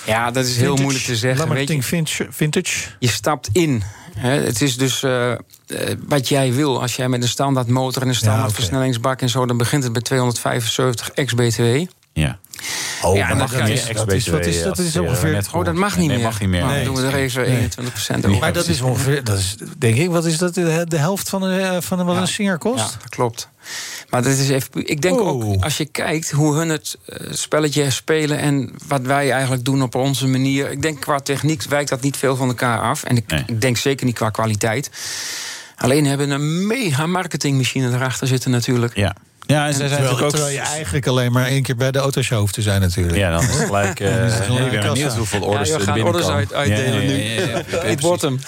ja, 0.05 0.31
dat 0.31 0.45
is 0.45 0.55
heel 0.55 0.65
vintage, 0.65 0.81
moeilijk 0.81 1.05
te 1.05 1.15
zeggen. 1.15 1.49
Weet 1.49 1.67
je, 1.67 2.27
vintage. 2.29 2.89
Je 2.99 3.07
stapt 3.07 3.49
in. 3.51 3.83
Hè, 4.17 4.29
het 4.29 4.61
is 4.61 4.77
dus 4.77 5.03
uh, 5.03 5.33
wat 6.07 6.27
jij 6.29 6.53
wil. 6.53 6.81
Als 6.81 6.95
jij 6.95 7.09
met 7.09 7.21
een 7.21 7.27
standaard 7.27 7.67
motor 7.67 8.01
en 8.01 8.07
een 8.07 8.15
standaard 8.15 8.43
ja, 8.43 8.49
okay. 8.49 8.61
versnellingsbak 8.61 9.21
en 9.21 9.29
zo... 9.29 9.45
dan 9.45 9.57
begint 9.57 9.83
het 9.83 9.93
bij 9.93 10.01
275 10.01 11.09
ex-BTW. 11.09 11.85
Ja. 12.17 12.39
Oh, 13.01 13.15
ja, 13.15 13.27
dat 13.27 13.37
mag 13.37 13.67
niet. 13.67 13.93
Wat 13.93 14.11
is, 14.11 14.27
wat 14.27 14.45
is, 14.45 14.63
dat 14.63 14.77
is 14.77 14.97
ongeveer... 14.97 15.47
Oh, 15.53 15.65
dat 15.65 15.73
mag 15.73 15.97
niet 15.97 16.07
nee, 16.07 16.17
meer. 16.17 16.25
mag 16.25 16.39
niet 16.39 16.49
meer. 16.49 16.61
Dan 16.61 16.83
doen 16.83 16.95
we 16.95 17.01
er 17.01 17.13
even 17.13 17.45
21 17.45 17.93
procent 17.93 18.25
over. 18.25 18.39
Maar 18.39 18.53
dat 18.53 18.67
is 18.67 18.81
ongeveer, 18.81 19.23
dat 19.23 19.37
is, 19.37 19.57
denk 19.77 19.95
ik, 19.95 20.09
wat 20.09 20.25
is 20.25 20.37
dat, 20.37 20.53
de, 20.53 20.85
de 20.87 20.97
helft 20.97 21.29
van, 21.29 21.41
de, 21.41 21.77
van 21.79 22.05
wat 22.05 22.15
ja. 22.15 22.21
een 22.21 22.27
Singer 22.27 22.57
kost? 22.57 22.79
Ja, 22.79 22.99
dat 23.01 23.09
klopt. 23.09 23.49
Maar 24.09 24.23
dat 24.23 24.31
is 24.31 24.49
even, 24.49 24.69
ik 24.73 25.01
denk 25.01 25.19
oh. 25.19 25.27
ook, 25.27 25.63
als 25.63 25.77
je 25.77 25.85
kijkt 25.85 26.31
hoe 26.31 26.55
hun 26.55 26.69
het 26.69 26.97
uh, 27.05 27.17
spelletje 27.31 27.89
spelen... 27.89 28.39
en 28.39 28.73
wat 28.87 29.01
wij 29.01 29.31
eigenlijk 29.31 29.65
doen 29.65 29.81
op 29.81 29.95
onze 29.95 30.27
manier... 30.27 30.71
ik 30.71 30.81
denk 30.81 30.99
qua 30.99 31.19
techniek 31.19 31.63
wijkt 31.63 31.89
dat 31.89 32.01
niet 32.01 32.17
veel 32.17 32.35
van 32.35 32.47
elkaar 32.47 32.79
af. 32.79 33.03
En 33.03 33.17
ik, 33.17 33.31
nee. 33.31 33.43
ik 33.47 33.61
denk 33.61 33.77
zeker 33.77 34.05
niet 34.05 34.15
qua 34.15 34.29
kwaliteit. 34.29 34.89
Alleen 35.75 36.05
hebben 36.05 36.29
een 36.29 36.67
mega 36.67 37.07
marketingmachine 37.07 37.93
erachter 37.93 38.27
zitten 38.27 38.51
natuurlijk. 38.51 38.95
Ja. 38.95 39.15
Ja, 39.47 39.65
en 39.65 39.73
zij 39.73 39.87
zijn 39.87 40.01
terwijl, 40.01 40.23
ook... 40.25 40.29
terwijl 40.29 40.53
je 40.53 40.59
eigenlijk 40.59 41.07
alleen 41.07 41.31
maar 41.31 41.45
één 41.45 41.63
keer 41.63 41.75
bij 41.75 41.91
de 41.91 41.99
autoshow 41.99 42.39
hoeft 42.39 42.53
te 42.53 42.61
zijn 42.61 42.81
natuurlijk. 42.81 43.17
Ja, 43.17 43.31
dan 43.31 43.41
is 43.41 43.47
het 43.47 43.65
gelijk... 43.71 43.99
Uh, 43.99 44.25
ik 44.63 44.71
ben 44.71 44.81
benieuwd 44.81 45.15
hoeveel 45.15 45.41
orders 45.41 45.69
ja, 45.69 45.75
er 45.75 45.85
binnenkomen. 45.85 46.13
orders 46.13 46.27
uit, 46.27 46.53
uitdelen 46.53 47.03
ja, 47.03 47.15
ja, 47.15 47.63
ja, 47.69 47.83
nu. 47.83 47.89
Ik 47.89 48.01
word 48.01 48.21
hem. 48.21 48.39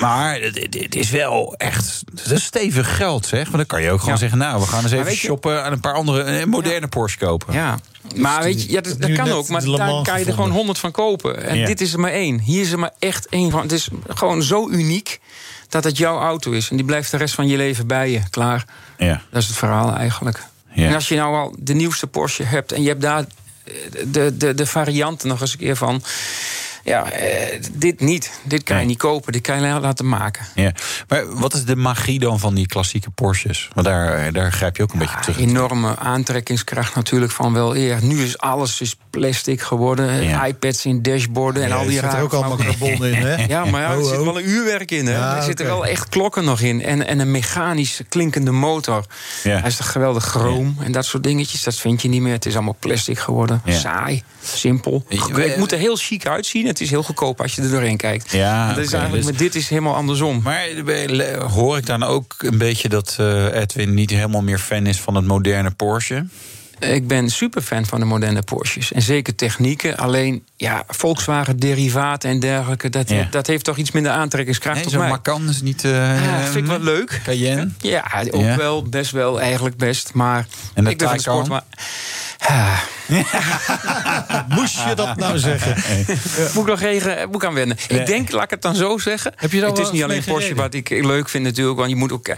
Maar 0.00 0.40
het 0.40 0.94
is 0.94 1.10
wel 1.10 1.54
echt 1.56 2.02
het 2.14 2.30
is 2.30 2.44
stevig 2.44 2.96
geld, 2.96 3.26
zeg. 3.26 3.48
Maar 3.48 3.56
dan 3.56 3.66
kan 3.66 3.82
je 3.82 3.90
ook 3.90 4.00
gewoon 4.00 4.18
zeggen... 4.18 4.38
nou, 4.38 4.60
we 4.60 4.66
gaan 4.66 4.82
eens 4.82 4.92
even 4.92 5.12
shoppen 5.12 5.64
aan 5.64 5.72
een 5.72 5.80
paar 5.80 5.94
andere 5.94 6.22
een 6.22 6.48
moderne 6.48 6.88
Porsche 6.88 7.18
kopen. 7.18 7.54
Ja, 7.54 7.78
maar 8.16 8.42
weet 8.42 8.62
je, 8.62 8.72
ja, 8.72 8.80
dat, 8.80 9.00
dat 9.00 9.12
kan 9.12 9.30
ook, 9.30 9.48
maar 9.48 9.64
daar 9.64 10.02
kan 10.02 10.18
je 10.18 10.26
er 10.26 10.32
gewoon 10.34 10.50
honderd 10.50 10.78
van 10.78 10.90
kopen. 10.90 11.42
En 11.42 11.66
dit 11.66 11.80
is 11.80 11.92
er 11.92 12.00
maar 12.00 12.12
één. 12.12 12.40
Hier 12.40 12.60
is 12.60 12.72
er 12.72 12.78
maar 12.78 12.92
echt 12.98 13.28
één 13.28 13.50
van. 13.50 13.62
Het 13.62 13.72
is 13.72 13.88
gewoon 14.08 14.42
zo 14.42 14.68
uniek 14.68 15.20
dat 15.72 15.84
het 15.84 15.96
jouw 15.96 16.18
auto 16.18 16.50
is. 16.50 16.70
En 16.70 16.76
die 16.76 16.84
blijft 16.84 17.10
de 17.10 17.16
rest 17.16 17.34
van 17.34 17.46
je 17.46 17.56
leven 17.56 17.86
bij 17.86 18.10
je. 18.10 18.20
Klaar. 18.30 18.64
Ja. 18.98 19.22
Dat 19.30 19.42
is 19.42 19.48
het 19.48 19.56
verhaal 19.56 19.96
eigenlijk. 19.96 20.42
Ja. 20.72 20.88
En 20.88 20.94
als 20.94 21.08
je 21.08 21.16
nou 21.16 21.36
al 21.36 21.54
de 21.58 21.74
nieuwste 21.74 22.06
Porsche 22.06 22.42
hebt... 22.42 22.72
en 22.72 22.82
je 22.82 22.88
hebt 22.88 23.00
daar 23.00 23.24
de, 24.06 24.36
de, 24.36 24.54
de 24.54 24.66
varianten 24.66 25.28
nog 25.28 25.40
eens 25.40 25.52
een 25.52 25.58
keer 25.58 25.76
van... 25.76 26.02
Ja, 26.82 27.10
eh, 27.10 27.60
dit 27.72 28.00
niet. 28.00 28.40
Dit 28.42 28.62
kan 28.62 28.80
je 28.80 28.86
niet 28.86 28.98
kopen. 28.98 29.32
Dit 29.32 29.42
kan 29.42 29.62
je 29.62 29.80
laten 29.80 30.08
maken. 30.08 30.46
Ja. 30.54 30.72
Maar 31.08 31.38
wat 31.38 31.54
is 31.54 31.64
de 31.64 31.76
magie 31.76 32.18
dan 32.18 32.38
van 32.38 32.54
die 32.54 32.66
klassieke 32.66 33.10
Porsches? 33.10 33.68
Want 33.74 33.86
daar, 33.86 34.32
daar 34.32 34.52
grijp 34.52 34.76
je 34.76 34.82
ook 34.82 34.92
een 34.92 35.00
ja, 35.00 35.04
beetje 35.04 35.20
terug. 35.20 35.48
Enorme 35.48 35.98
aantrekkingskracht 35.98 36.94
natuurlijk 36.94 37.32
van 37.32 37.52
wel 37.52 37.76
eer. 37.76 37.98
Nu 38.02 38.22
is 38.22 38.38
alles 38.38 38.80
is 38.80 38.96
plastic 39.10 39.60
geworden. 39.60 40.22
Ja. 40.22 40.46
iPads 40.46 40.86
in 40.86 41.02
dashborden 41.02 41.62
en 41.62 41.68
Ja, 41.68 41.74
al 41.74 41.82
die 41.82 41.92
zit 41.92 42.02
er 42.02 42.08
rare 42.08 42.22
ook 42.22 42.32
allemaal 42.32 42.56
carbon 42.56 43.06
in, 43.06 43.14
hè? 43.14 43.44
Ja, 43.44 43.64
maar 43.64 43.80
ja, 43.80 43.92
er 43.92 44.04
zit 44.04 44.24
wel 44.24 44.38
een 44.38 44.48
uurwerk 44.48 44.90
in. 44.90 45.06
Hè? 45.06 45.12
Ja, 45.12 45.36
er 45.36 45.42
zitten 45.42 45.66
oké. 45.66 45.74
wel 45.74 45.86
echt 45.86 46.08
klokken 46.08 46.44
nog 46.44 46.60
in. 46.60 46.82
En, 46.82 47.06
en 47.06 47.18
een 47.18 47.30
mechanisch 47.30 48.00
klinkende 48.08 48.50
motor. 48.50 49.04
Ja. 49.42 49.58
Hij 49.58 49.68
is 49.68 49.76
toch 49.76 49.92
geweldig 49.92 50.24
chroom 50.24 50.76
en 50.80 50.92
dat 50.92 51.04
soort 51.04 51.22
dingetjes. 51.22 51.62
Dat 51.62 51.74
vind 51.74 52.02
je 52.02 52.08
niet 52.08 52.20
meer. 52.20 52.32
Het 52.32 52.46
is 52.46 52.54
allemaal 52.54 52.76
plastic 52.78 53.18
geworden. 53.18 53.62
Ja. 53.64 53.78
Saai, 53.78 54.22
simpel. 54.42 55.04
Het 55.08 55.56
moet 55.56 55.72
er 55.72 55.78
heel 55.78 55.96
chic 55.96 56.26
uitzien. 56.26 56.66
Het 56.72 56.80
is 56.80 56.90
heel 56.90 57.02
goedkoop 57.02 57.40
als 57.40 57.54
je 57.54 57.62
er 57.62 57.70
doorheen 57.70 57.96
kijkt. 57.96 58.30
Ja, 58.32 58.68
dat 58.68 58.84
is 58.84 58.92
eigenlijk, 58.92 59.22
dus- 59.22 59.32
maar 59.32 59.40
dit 59.42 59.54
is 59.54 59.68
helemaal 59.68 59.94
andersom. 59.94 60.40
Maar 60.42 60.64
eh, 60.66 61.50
hoor 61.52 61.76
ik 61.76 61.86
dan 61.86 62.02
ook 62.02 62.34
een 62.38 62.58
beetje 62.58 62.88
dat 62.88 63.16
eh, 63.20 63.54
Edwin 63.60 63.94
niet 63.94 64.10
helemaal 64.10 64.42
meer 64.42 64.58
fan 64.58 64.86
is 64.86 65.00
van 65.00 65.14
het 65.14 65.24
moderne 65.26 65.70
Porsche? 65.70 66.26
Ik 66.78 67.06
ben 67.06 67.28
super 67.30 67.62
fan 67.62 67.86
van 67.86 68.00
de 68.00 68.06
moderne 68.06 68.42
Porsches. 68.42 68.92
En 68.92 69.02
zeker 69.02 69.34
technieken. 69.34 69.96
Alleen, 69.96 70.44
ja, 70.56 70.84
Volkswagen-derivaten 70.88 72.30
en 72.30 72.40
dergelijke... 72.40 72.88
Dat, 72.90 73.08
Ja. 73.08 73.26
dat 73.30 73.46
heeft 73.46 73.64
toch 73.64 73.76
iets 73.76 73.90
minder 73.90 74.12
aantrekkingskracht 74.12 74.76
Nee, 74.76 74.86
op 74.86 74.92
mij. 75.00 75.08
Macan 75.08 75.48
is 75.48 75.60
niet... 75.62 75.84
eh, 75.84 76.24
Ja, 76.24 76.40
vind 76.40 76.56
ik 76.56 76.66
wel 76.66 76.80
leuk. 76.80 77.20
Cayenne? 77.24 77.68
Ja, 77.78 78.04
ook 78.30 78.40
Ja. 78.42 78.56
wel, 78.56 78.82
best 78.82 79.10
wel, 79.10 79.40
eigenlijk 79.40 79.76
best. 79.76 80.10
Maar 80.14 80.46
En 80.74 80.86
ik 80.86 80.98
ben 80.98 81.08
van 81.08 81.18
sport, 81.18 81.48
maar... 81.48 81.62
Ah. 82.46 82.78
Moest 84.56 84.84
je 84.88 84.94
dat 84.94 85.16
nou 85.16 85.38
zeggen? 85.38 85.74
Moet 86.54 86.62
ik 86.62 86.70
nog 86.70 86.80
even 86.80 87.26
moet 87.26 87.42
ik 87.42 87.48
aan 87.48 87.54
wennen. 87.54 87.76
Nee. 87.88 88.00
Ik 88.00 88.06
denk, 88.06 88.30
laat 88.30 88.44
ik 88.44 88.50
het 88.50 88.62
dan 88.62 88.74
zo 88.74 88.98
zeggen. 88.98 89.32
Heb 89.36 89.52
je 89.52 89.60
daar 89.60 89.68
het 89.68 89.78
is 89.78 89.90
niet 89.90 90.02
alleen 90.02 90.24
Porsche 90.24 90.54
wat 90.54 90.74
ik 90.74 90.88
leuk 90.90 91.28
vind 91.28 91.44
natuurlijk. 91.44 91.78
Want 91.78 91.90
je 91.90 91.96
moet 91.96 92.12
ook. 92.12 92.28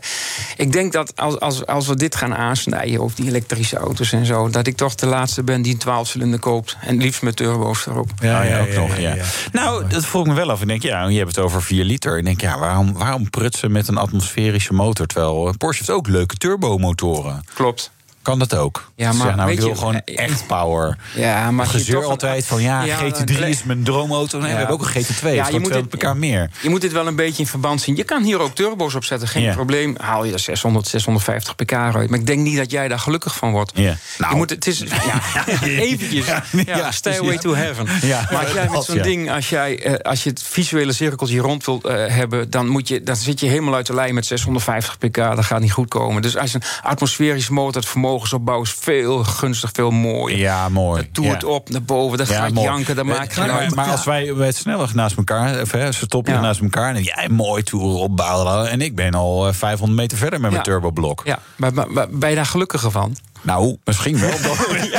Ik 0.57 0.73
denk 0.73 0.93
dat 0.93 1.17
als, 1.17 1.41
als, 1.41 1.67
als 1.67 1.87
we 1.87 1.97
dit 1.97 2.17
gaan 2.17 2.35
aansnijden, 2.35 3.01
of 3.01 3.15
die 3.15 3.27
elektrische 3.29 3.77
auto's 3.77 4.13
en 4.13 4.27
zo, 4.27 4.49
dat 4.49 4.67
ik 4.67 4.77
toch 4.77 4.95
de 4.95 5.07
laatste 5.07 5.43
ben 5.43 5.63
die 5.63 5.73
een 5.73 5.79
12 5.79 6.09
cilinder 6.09 6.39
koopt. 6.39 6.77
En 6.81 6.97
liefst 6.97 7.23
met 7.23 7.37
turbo's 7.37 7.87
erop. 7.87 8.11
Ja, 8.21 8.43
ja, 8.43 8.61
ook 8.61 8.75
nog. 8.75 8.99
Ja, 8.99 9.17
Nou, 9.53 9.89
dat 9.89 10.07
vroeg 10.07 10.23
ik 10.23 10.29
me 10.29 10.35
wel 10.35 10.51
af. 10.51 10.61
Ik 10.61 10.69
denk, 10.69 10.83
ja, 10.83 11.09
je 11.09 11.19
hebt 11.19 11.37
het 11.37 11.45
over 11.45 11.63
4 11.63 11.85
liter. 11.85 12.19
Ik 12.19 12.25
denk, 12.25 12.41
ja, 12.41 12.59
waarom, 12.59 12.93
waarom 12.93 13.31
prutsen 13.31 13.73
met 13.73 13.89
een 13.89 13.97
atmosferische 13.97 14.73
motor? 14.73 15.07
Terwijl 15.07 15.49
eh, 15.49 15.55
Porsche 15.59 15.85
heeft 15.85 15.99
ook 15.99 16.09
leuke 16.09 16.37
turbomotoren. 16.37 17.45
Klopt. 17.55 17.93
Kan 18.25 18.39
dat 18.39 18.55
ook? 18.57 18.91
Ja, 18.97 19.13
maar 19.13 19.37
nou, 19.37 19.51
ik 19.51 19.59
wil 19.59 19.69
je, 19.69 19.77
gewoon 19.77 20.01
eh, 20.05 20.19
echt 20.25 20.47
power. 20.47 20.97
Ja, 21.15 21.51
maar 21.51 21.67
Gezeur 21.67 22.01
toch 22.01 22.11
altijd 22.11 22.47
van, 22.47 22.63
ja, 22.63 22.83
Ja, 22.83 22.99
GT3 22.99 23.25
dan- 23.25 23.43
is 23.43 23.63
mijn 23.63 23.83
droomauto. 23.85 24.39
Nee, 24.39 24.51
we 24.51 24.57
hebben 24.57 24.75
ook 24.75 24.95
een 24.95 25.05
GT2. 25.05 25.29
Ja, 25.35 25.49
je 25.49 25.61
moet 25.61 25.75
het 25.75 25.93
elkaar 25.93 26.17
meer. 26.17 26.51
Je 26.63 26.69
moet 26.69 26.81
dit 26.81 26.93
wel 26.93 27.07
een 27.07 27.17
beetje 27.17 27.43
in 27.43 27.49
verband 27.49 27.81
zien. 27.81 27.97
Je 27.97 28.05
kan 28.05 28.23
hier 28.23 28.39
ook 28.41 28.55
turbo's 28.55 28.95
op 28.95 29.05
zetten, 29.05 29.29
geen 29.29 29.43
Ja. 29.43 29.53
probleem. 29.53 29.95
Haal 30.01 30.25
je 30.25 30.33
er 30.33 30.39
600, 30.39 30.87
650 30.87 31.55
pk 31.55 31.73
uit. 31.73 32.11
Maar 32.11 32.19
ik 32.19 32.27
denk 32.27 32.41
niet 32.41 32.57
dat 32.57 32.71
jij 32.71 32.89
daar 32.89 32.99
gelukkig 32.99 33.35
van 33.37 33.51
wordt. 33.51 33.73
Ja. 33.75 33.97
Nou. 34.19 34.31
Je 34.33 34.37
moet, 34.37 34.51
het 34.51 34.67
is, 34.67 34.79
ja, 35.35 35.47
eventjes. 35.63 36.27
Ja, 36.67 36.91
stairway 36.91 37.33
ja. 37.33 37.39
to 37.39 37.55
heaven. 37.55 37.87
Ja. 38.03 38.29
Maar 38.31 38.45
als 38.45 38.53
jij 38.53 38.69
met 38.71 38.85
zo'n 38.85 39.03
ding, 39.03 39.31
als, 39.31 39.49
jij, 39.49 39.83
eh, 39.83 39.95
als 40.11 40.23
je 40.23 40.31
het 40.31 40.43
visuele 40.43 40.93
cirkeltje 40.93 41.41
rond 41.41 41.65
wilt 41.65 41.85
eh, 41.87 42.07
hebben... 42.07 42.51
Dan, 42.51 42.69
moet 42.69 42.89
je, 42.89 43.03
dan 43.03 43.17
zit 43.17 43.41
je 43.41 43.47
helemaal 43.47 43.75
uit 43.75 43.87
de 43.87 43.95
lijn 43.95 44.15
met 44.15 44.27
650 44.27 44.99
pk. 44.99 45.15
Dat 45.17 45.45
gaat 45.45 45.61
niet 45.61 45.73
goed 45.73 45.89
komen. 45.89 46.23
Dus 46.23 46.37
als 46.37 46.55
een 46.55 46.63
atmosferische 46.83 47.53
motor, 47.53 47.81
het 47.81 47.91
vermogensopbouw 48.19 48.63
is 48.63 48.73
veel 48.81 49.25
gunstig, 49.25 49.71
veel 49.73 49.91
mooier. 49.91 50.39
Ja, 50.39 50.69
mooi. 50.69 51.03
Dat 51.03 51.15
doet 51.15 51.25
Ja. 51.25 51.33
het 51.33 51.45
op 51.45 51.69
naar 51.71 51.83
boven, 51.83 52.19
dat 52.19 52.29
Ja, 52.29 52.35
gaat 52.35 52.53
mooi. 52.53 52.67
janken, 52.67 52.97
dat 52.97 53.05
Eh, 53.07 53.11
maakt 53.11 53.37
maar, 53.37 53.71
maar 53.75 53.91
als 53.91 54.05
wij 54.05 54.35
bij 54.35 54.47
het 54.47 54.57
snelweg 54.57 54.95
naast 54.95 55.17
elkaar, 55.17 55.61
of, 55.61 55.71
hè, 55.71 55.93
ze 55.93 56.05
stoppen 56.05 56.41
naast 56.41 56.61
elkaar, 56.61 56.95
en 56.95 57.03
jij 57.03 57.29
mooi 57.31 57.63
toer 57.63 57.95
opbouwen. 57.95 58.71
En 58.71 58.81
ik 58.81 58.95
ben 58.95 59.15
al 59.15 59.47
eh, 59.49 59.53
500 59.55 59.99
meter 60.01 60.19
verder 60.19 60.41
met 60.41 60.51
mijn 60.51 60.63
turboblok. 60.63 61.23
Ja, 61.25 61.39
maar, 61.57 61.75
maar, 61.75 61.91
maar 61.91 62.09
ben 62.11 62.29
je 62.31 62.35
daar 62.37 62.47
gelukkiger 62.47 62.91
van? 62.91 63.17
Nou, 63.45 63.77
misschien 63.85 64.19
wel. 64.19 64.31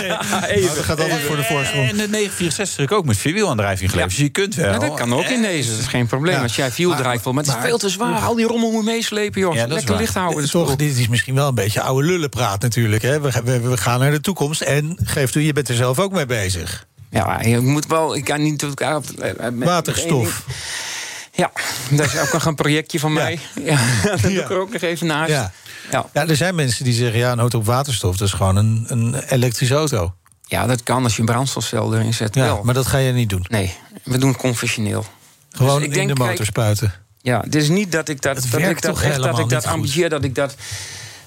Ja, 0.01 0.47
even. 0.47 0.75
dat 0.75 0.83
gaat 0.83 0.99
altijd 0.99 1.21
voor 1.21 1.35
de 1.35 1.43
voorsprong. 1.43 1.89
En 1.89 1.97
de 1.97 2.07
964 2.07 2.77
heb 2.77 2.89
ik 2.89 2.97
ook 2.97 3.05
met 3.05 3.17
vierwielaandrijving 3.17 3.89
geleverd. 3.89 4.15
Dus 4.15 4.23
je 4.25 4.29
kunt 4.29 4.55
wel. 4.55 4.71
Ja, 4.71 4.77
dat 4.79 4.93
kan 4.93 5.13
ook 5.13 5.23
in 5.25 5.41
deze, 5.41 5.69
dat 5.69 5.79
is 5.79 5.85
geen 5.87 6.07
probleem. 6.07 6.35
Ja. 6.35 6.41
Als 6.41 6.55
jij 6.55 6.71
vieldrive 6.71 7.23
wil, 7.23 7.33
maar 7.33 7.43
het 7.43 7.51
is 7.51 7.57
maar- 7.59 7.67
veel 7.67 7.77
te 7.77 7.89
zwaar. 7.89 8.19
Al 8.21 8.35
die 8.35 8.45
rommel 8.45 8.71
moet 8.71 8.85
je 8.85 8.91
meeslepen, 8.91 9.41
joh. 9.41 9.53
Ja, 9.53 9.59
dat 9.61 9.69
is 9.69 9.75
Lekker 9.75 9.95
licht 9.97 10.13
houden. 10.13 10.49
Toch, 10.49 10.63
spul. 10.63 10.77
dit 10.77 10.97
is 10.97 11.07
misschien 11.07 11.35
wel 11.35 11.47
een 11.47 11.55
beetje 11.55 11.81
oude 11.81 12.07
lullenpraat 12.07 12.61
natuurlijk. 12.61 13.01
Hè? 13.01 13.19
We, 13.21 13.41
we, 13.43 13.59
we 13.59 13.77
gaan 13.77 13.99
naar 13.99 14.11
de 14.11 14.21
toekomst. 14.21 14.61
En 14.61 14.97
geef 15.03 15.31
toe, 15.31 15.45
je 15.45 15.53
bent 15.53 15.69
er 15.69 15.75
zelf 15.75 15.99
ook 15.99 16.11
mee 16.11 16.25
bezig. 16.25 16.85
Ja, 17.09 17.41
je 17.41 17.59
moet 17.59 17.85
wel... 17.87 18.15
Ik 18.15 18.23
kan 18.25 18.41
niet... 18.41 18.59
tot 18.59 18.69
elkaar- 18.69 19.01
eh, 19.19 19.49
met- 19.51 19.67
Waterstof. 19.67 20.43
Ja, 21.31 21.51
dat 21.89 22.05
is 22.05 22.17
ook 22.19 22.33
nog 22.33 22.45
een 22.45 22.55
projectje 22.55 22.99
van 22.99 23.13
mij. 23.13 23.39
Ja, 23.63 23.77
dat 24.03 24.21
doe 24.21 24.31
ik 24.31 24.49
er 24.49 24.59
ook 24.59 24.71
nog 24.73 24.81
even 24.81 25.07
naast. 25.07 25.33
Ja. 25.91 26.05
Ja. 26.13 26.27
Er 26.27 26.35
zijn 26.35 26.55
mensen 26.55 26.83
die 26.83 26.93
zeggen, 26.93 27.19
ja, 27.19 27.31
een 27.31 27.39
auto 27.39 27.57
op 27.57 27.65
waterstof... 27.65 28.17
dat 28.17 28.27
is 28.27 28.33
gewoon 28.33 28.55
een, 28.55 28.85
een 28.87 29.15
elektrische 29.15 29.75
auto. 29.75 30.13
ja, 30.45 30.67
dat 30.67 30.83
kan 30.83 31.03
als 31.03 31.13
je 31.13 31.19
een 31.19 31.25
brandstofcel 31.25 31.95
erin 31.95 32.13
zet. 32.13 32.35
Ja, 32.35 32.43
wel. 32.43 32.63
maar 32.63 32.73
dat 32.73 32.87
ga 32.87 32.97
je 32.97 33.11
niet 33.11 33.29
doen. 33.29 33.45
Nee, 33.49 33.73
we 34.03 34.17
doen 34.17 34.29
het 34.29 34.37
conventioneel. 34.37 35.05
Gewoon 35.51 35.79
Dus 35.79 35.89
denk, 35.89 36.01
in 36.01 36.07
de 36.07 36.19
motor 36.19 36.35
kijk, 36.35 36.47
spuiten. 36.47 36.93
Ja, 37.21 37.39
het 37.39 37.55
is 37.55 37.69
niet 37.69 37.91
dat 37.91 38.09
ik 38.09 38.21
dat, 38.21 38.35
dat, 38.35 38.43
ik 38.43 38.51
dat 38.51 39.01
echt 39.01 39.21
dat 39.21 39.39
ik 39.39 39.49
dat 39.49 39.63
dat 40.09 40.23
ik 40.23 40.35
dat, 40.35 40.55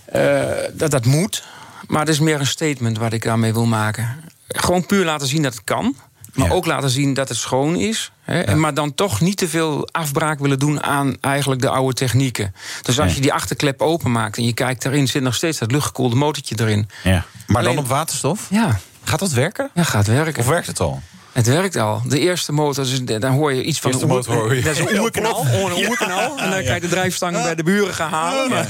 eh, 0.05 0.43
dat 0.73 0.91
dat 0.91 1.05
moet. 1.05 1.45
Maar 1.87 2.01
het 2.01 2.09
is 2.09 2.19
meer 2.19 2.41
een 2.41 2.47
statement 2.47 2.99
wat 2.99 3.13
ik 3.13 3.23
daarmee 3.23 3.53
wil 3.53 3.67
maken. 3.67 4.17
Gewoon 4.49 4.87
puur 4.87 5.05
laten 5.05 5.27
zien 5.29 5.43
dat 5.43 5.55
het 5.55 5.65
kan. 5.65 5.97
Maar 6.39 6.49
Ja. 6.49 6.55
ook 6.55 6.67
laten 6.67 6.91
zien 6.91 7.15
dat 7.15 7.29
het 7.29 7.39
schoon 7.39 7.77
is. 7.77 8.13
Hè, 8.23 8.41
en 8.41 8.61
Maar 8.61 8.75
dan 8.75 8.95
toch 8.95 9.21
niet 9.21 9.37
te 9.37 9.49
veel 9.49 9.89
afbraak 9.93 10.39
willen 10.39 10.59
doen 10.59 10.83
aan 10.83 11.17
eigenlijk 11.21 11.61
de 11.61 11.69
oude 11.69 11.95
technieken. 11.95 12.55
Dus 12.83 13.01
als 13.01 13.15
je 13.15 13.21
die 13.21 13.33
achterklep 13.33 13.81
openmaakt 13.83 14.37
en 14.37 14.45
je 14.45 14.53
kijkt 14.53 14.85
erin, 14.85 15.09
zit 15.09 15.23
nog 15.23 15.35
steeds 15.35 15.59
dat 15.59 15.71
luchtgekoelde 15.73 16.17
motortje 16.17 16.55
erin. 16.59 16.89
Ja. 17.03 17.25
Maar 17.47 17.57
Alleen- 17.63 17.75
dan 17.75 17.85
op 17.85 17.91
waterstof? 17.91 18.47
Ja, 18.51 18.79
Gaat 19.05 19.19
dat 19.19 19.33
werken? 19.33 19.71
ja 19.75 19.83
gaat 19.83 20.07
werken. 20.07 20.41
Of 20.43 20.49
werkt 20.49 20.67
het 20.67 20.81
al? 20.81 21.03
Het 21.39 21.47
werkt 21.47 21.77
al. 21.77 22.03
De 22.05 22.19
eerste 22.19 22.53
motor, 22.53 22.85
dus 22.85 23.05
dan 23.05 23.33
hoor 23.33 23.53
je 23.53 23.63
iets 23.65 23.79
van 23.81 23.91
Eerste 23.91 24.07
oer- 24.07 24.15
motor 24.15 24.35
hoor 24.35 24.55
je. 24.55 24.63
Dat 24.69 24.77
is 24.77 24.91
een 24.91 24.99
oerknal. 25.01 25.47
Een 25.47 25.87
oerknal. 25.89 26.39
En 26.39 26.51
dan 26.51 26.65
kan 26.65 26.75
je 26.75 26.81
de 26.81 26.89
drijfstangen 26.89 27.43
bij 27.43 27.55
de 27.55 27.63
buren 27.63 27.95
gaan 27.95 28.11
halen. 28.11 28.49
Maar, 28.51 28.69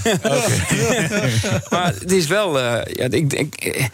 maar 1.70 1.94
het 1.98 2.12
is 2.12 2.26
wel. 2.26 2.58
eh, 2.60 2.94
ja, 2.94 3.06
ik, 3.10 3.32
ik, 3.32 3.54
eh, 3.54 3.84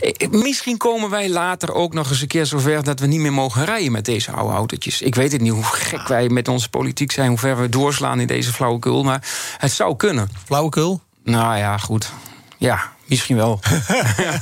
ik- 0.00 0.30
misschien 0.30 0.76
komen 0.76 1.10
wij 1.10 1.28
later 1.30 1.74
ook 1.74 1.94
nog 1.94 2.10
eens 2.10 2.20
een 2.20 2.26
keer 2.28 2.46
zover 2.46 2.82
dat 2.84 3.00
we 3.00 3.06
niet 3.06 3.20
meer 3.20 3.32
mogen 3.32 3.64
rijden 3.64 3.92
met 3.92 4.04
deze 4.04 4.30
oude 4.30 4.54
autootjes. 4.54 5.02
Ik 5.02 5.14
weet 5.14 5.32
het 5.32 5.40
niet 5.40 5.52
hoe 5.52 5.64
gek 5.64 6.08
wij 6.08 6.28
met 6.28 6.48
onze 6.48 6.68
politiek 6.68 7.12
zijn, 7.12 7.28
hoe 7.28 7.38
ver 7.38 7.60
we 7.60 7.68
doorslaan 7.68 8.20
in 8.20 8.26
deze 8.26 8.52
flauwekul. 8.52 9.02
Maar 9.02 9.22
het 9.58 9.72
zou 9.72 9.96
kunnen. 9.96 10.28
Flauwekul? 10.44 11.00
Nou 11.24 11.56
ja, 11.56 11.78
goed. 11.78 12.10
Ja, 12.58 12.92
misschien 13.06 13.36
wel. 13.36 13.60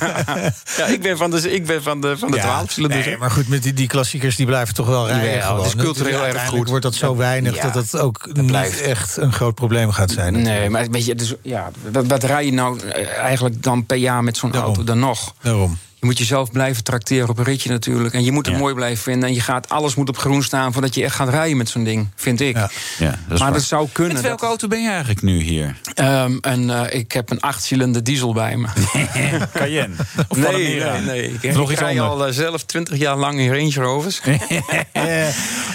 ja, 0.77 0.87
ik 0.87 1.03
ben 1.03 1.17
van 1.17 1.31
de, 1.31 1.55
ik 1.55 1.67
ben 1.67 1.83
van 1.83 2.01
de, 2.01 2.19
van 2.19 2.31
de 2.31 2.37
Ja, 2.37 2.43
12 2.65 2.77
nee, 2.77 3.17
maar 3.17 3.31
goed, 3.31 3.49
met 3.49 3.63
die, 3.63 3.73
die 3.73 3.87
klassiekers 3.87 4.37
die 4.37 4.47
blijven 4.47 4.75
toch 4.75 4.87
wel 4.87 5.07
rijden. 5.07 5.43
Gewoon. 5.43 5.59
het 5.65 5.67
is 5.67 5.83
cultureel 5.83 6.27
erg 6.27 6.47
goed. 6.47 6.69
wordt 6.69 6.83
dat 6.83 6.95
zo 6.95 7.17
weinig 7.17 7.55
Ja, 7.55 7.71
dat 7.71 7.75
het 7.75 8.01
ook 8.01 8.29
niet 8.33 8.47
blijft. 8.47 8.81
echt 8.81 9.17
een 9.17 9.33
groot 9.33 9.55
probleem 9.55 9.91
gaat 9.91 10.11
zijn. 10.11 10.43
Nee, 10.43 10.71
maar 10.71 10.91
weet 10.91 11.05
je, 11.05 11.15
dus, 11.15 11.35
ja, 11.43 11.71
wat, 11.93 12.07
wat 12.07 12.25
rij 12.25 12.45
je 12.45 12.53
nou 12.53 12.81
eh, 12.81 13.19
eigenlijk 13.19 13.63
dan 13.63 13.87
per 13.87 13.97
jaar 13.97 14.25
met 14.25 14.37
zo'n 14.37 14.55
auto 14.55 14.85
dan 14.85 14.99
nog? 14.99 15.35
Daarom. 15.43 15.79
Je 16.07 16.13
moet 16.13 16.21
jezelf 16.21 16.51
blijven 16.53 16.85
trakteren 16.85 17.29
op 17.29 17.39
een 17.39 17.45
ritje 17.45 17.71
natuurlijk. 17.71 18.15
En 18.15 18.25
je 18.25 18.33
moet 18.33 18.47
het 18.47 18.59
mooi 18.59 18.75
blijven 18.75 19.03
vinden. 19.03 19.29
En 19.29 19.35
je 19.35 19.41
gaat, 19.41 19.69
alles 19.69 19.95
moet 19.95 20.09
op 20.09 20.19
groen 20.19 20.43
staan 20.43 20.73
voordat 20.73 20.95
je 20.95 21.05
echt 21.05 21.15
gaat 21.15 21.29
rijden 21.29 21.57
met 21.57 21.69
zo'n 21.69 21.85
ding, 21.85 22.09
vind 22.17 22.41
ik. 22.41 22.57
Ja, 22.57 22.61
dat 22.99 23.11
maar 23.29 23.39
waar. 23.39 23.53
dat 23.53 23.63
zou 23.63 23.89
kunnen. 23.93 24.13
Met 24.15 24.23
welke 24.23 24.47
auto 24.47 24.69
ben 24.69 24.83
je 24.83 24.89
eigenlijk 24.89 25.23
nu 25.23 25.41
hier? 25.41 25.77
Ehm, 25.95 26.37
en 26.41 26.71
eh, 26.71 26.99
ik 26.99 27.13
heb 27.13 27.31
een 27.31 27.41
achtcilinder 27.41 28.05
diesel 28.05 28.33
bij 28.33 28.57
me. 28.57 28.67
Cayenne? 29.55 29.95
Of 30.29 30.37
nee, 30.37 30.81
nee, 30.83 31.01
nee. 31.01 31.39
Ik, 31.41 31.55
nog 31.55 31.71
ik 31.71 31.79
rij 31.79 32.01
al 32.01 32.27
eh, 32.27 32.33
zelf 32.33 32.65
twintig 32.65 32.99
jaar 32.99 33.17
lang 33.17 33.39
in 33.39 33.53
Range 33.53 33.75
Rovers. 33.75 34.21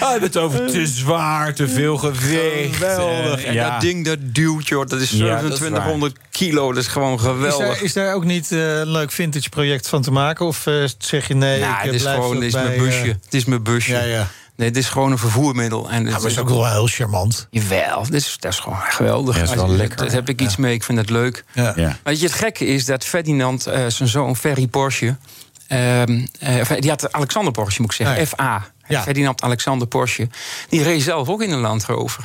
Ah, 0.00 0.20
het 0.20 0.36
over 0.36 0.66
te 0.66 0.86
zwaar, 0.86 1.54
te 1.54 1.68
veel 1.68 1.96
gewicht. 1.96 2.76
Geweldig. 2.76 3.44
Eh, 3.44 3.48
En 3.48 3.70
dat 3.70 3.80
ding 3.80 4.04
dat 4.04 4.18
duwt, 4.20 4.68
joh. 4.68 4.86
Dat 4.86 5.00
is 5.00 5.10
Ja, 5.10 5.40
dat 5.40 5.52
is 5.52 5.56
2700 5.56 6.16
kilo. 6.30 6.72
Dat 6.72 6.82
is 6.82 6.88
gewoon 6.88 7.14
Is 7.14 7.20
geweldig. 7.20 7.66
daar, 7.66 7.82
is 7.82 7.92
daar 7.92 8.14
ook 8.14 8.24
niet 8.24 8.52
eh, 8.52 8.78
een 8.78 8.90
leuk 8.90 9.12
vintage 9.12 9.48
project 9.48 9.88
van 9.88 10.02
te 10.02 10.10
maken? 10.10 10.21
Of 10.30 10.66
eh, 10.66 10.74
zeg 10.98 11.28
je 11.28 11.34
nee, 11.34 11.60
Nou, 11.60 11.72
ik 11.72 11.78
het 11.78 11.88
eh, 11.88 11.94
is 11.94 12.02
blijf 12.02 12.16
gewoon 12.18 12.34
dit 12.34 12.42
is 12.42 12.52
bij, 12.52 12.64
mijn 12.64 12.78
busje. 12.78 13.00
eh, 13.02 13.14
het 13.24 13.34
is 13.34 13.44
mijn 13.44 13.62
busje. 13.62 13.92
Ja, 13.92 14.00
ja. 14.02 14.28
Nee, 14.56 14.68
het 14.68 14.76
is 14.76 14.88
gewoon 14.88 15.10
een 15.12 15.18
vervoermiddel. 15.18 15.90
En 15.90 16.04
Ja, 16.04 16.10
het 16.12 16.22
maar 16.22 16.30
is 16.30 16.38
ook 16.38 16.48
wel 16.48 16.70
heel 16.70 16.86
charmant. 16.86 17.46
Jawel, 17.50 18.02
dit 18.04 18.14
is, 18.14 18.36
dat 18.40 18.52
is 18.52 18.58
gewoon 18.58 18.78
geweldig. 18.80 19.34
Ja, 19.34 19.40
dat 19.40 19.50
is 19.50 19.56
wel 19.56 19.68
lekker, 19.68 19.96
Daar 19.96 20.10
heb 20.10 20.28
ik 20.28 20.40
iets 20.40 20.56
mee, 20.56 20.74
ik 20.74 20.82
vind 20.84 20.98
het 20.98 21.10
leuk. 21.10 21.44
Ja. 21.52 21.72
Ja. 21.76 21.96
Weet 22.02 22.20
je, 22.20 22.26
het 22.26 22.34
gekke 22.34 22.66
is 22.66 22.84
dat 22.84 23.04
Ferdinand, 23.04 23.66
eh, 23.66 23.86
zijn 23.86 24.08
zoon 24.08 24.36
Ferry 24.36 24.66
Porsche... 24.66 25.16
ehm, 25.66 26.26
eh, 26.40 26.60
of, 26.60 26.68
die 26.68 26.90
had 26.90 27.12
Alexander 27.12 27.52
Porsche, 27.52 27.80
moet 27.82 27.90
ik 27.90 28.06
zeggen. 28.06 28.26
FA. 28.26 28.64
Ja. 28.92 29.02
Ferdinand 29.02 29.42
Alexander 29.42 29.88
Porsche. 29.88 30.28
Die 30.68 30.82
reed 30.82 31.02
zelf 31.02 31.28
ook 31.28 31.42
in 31.42 31.50
een 31.50 31.60
Land 31.60 31.84
Rover. 31.84 32.24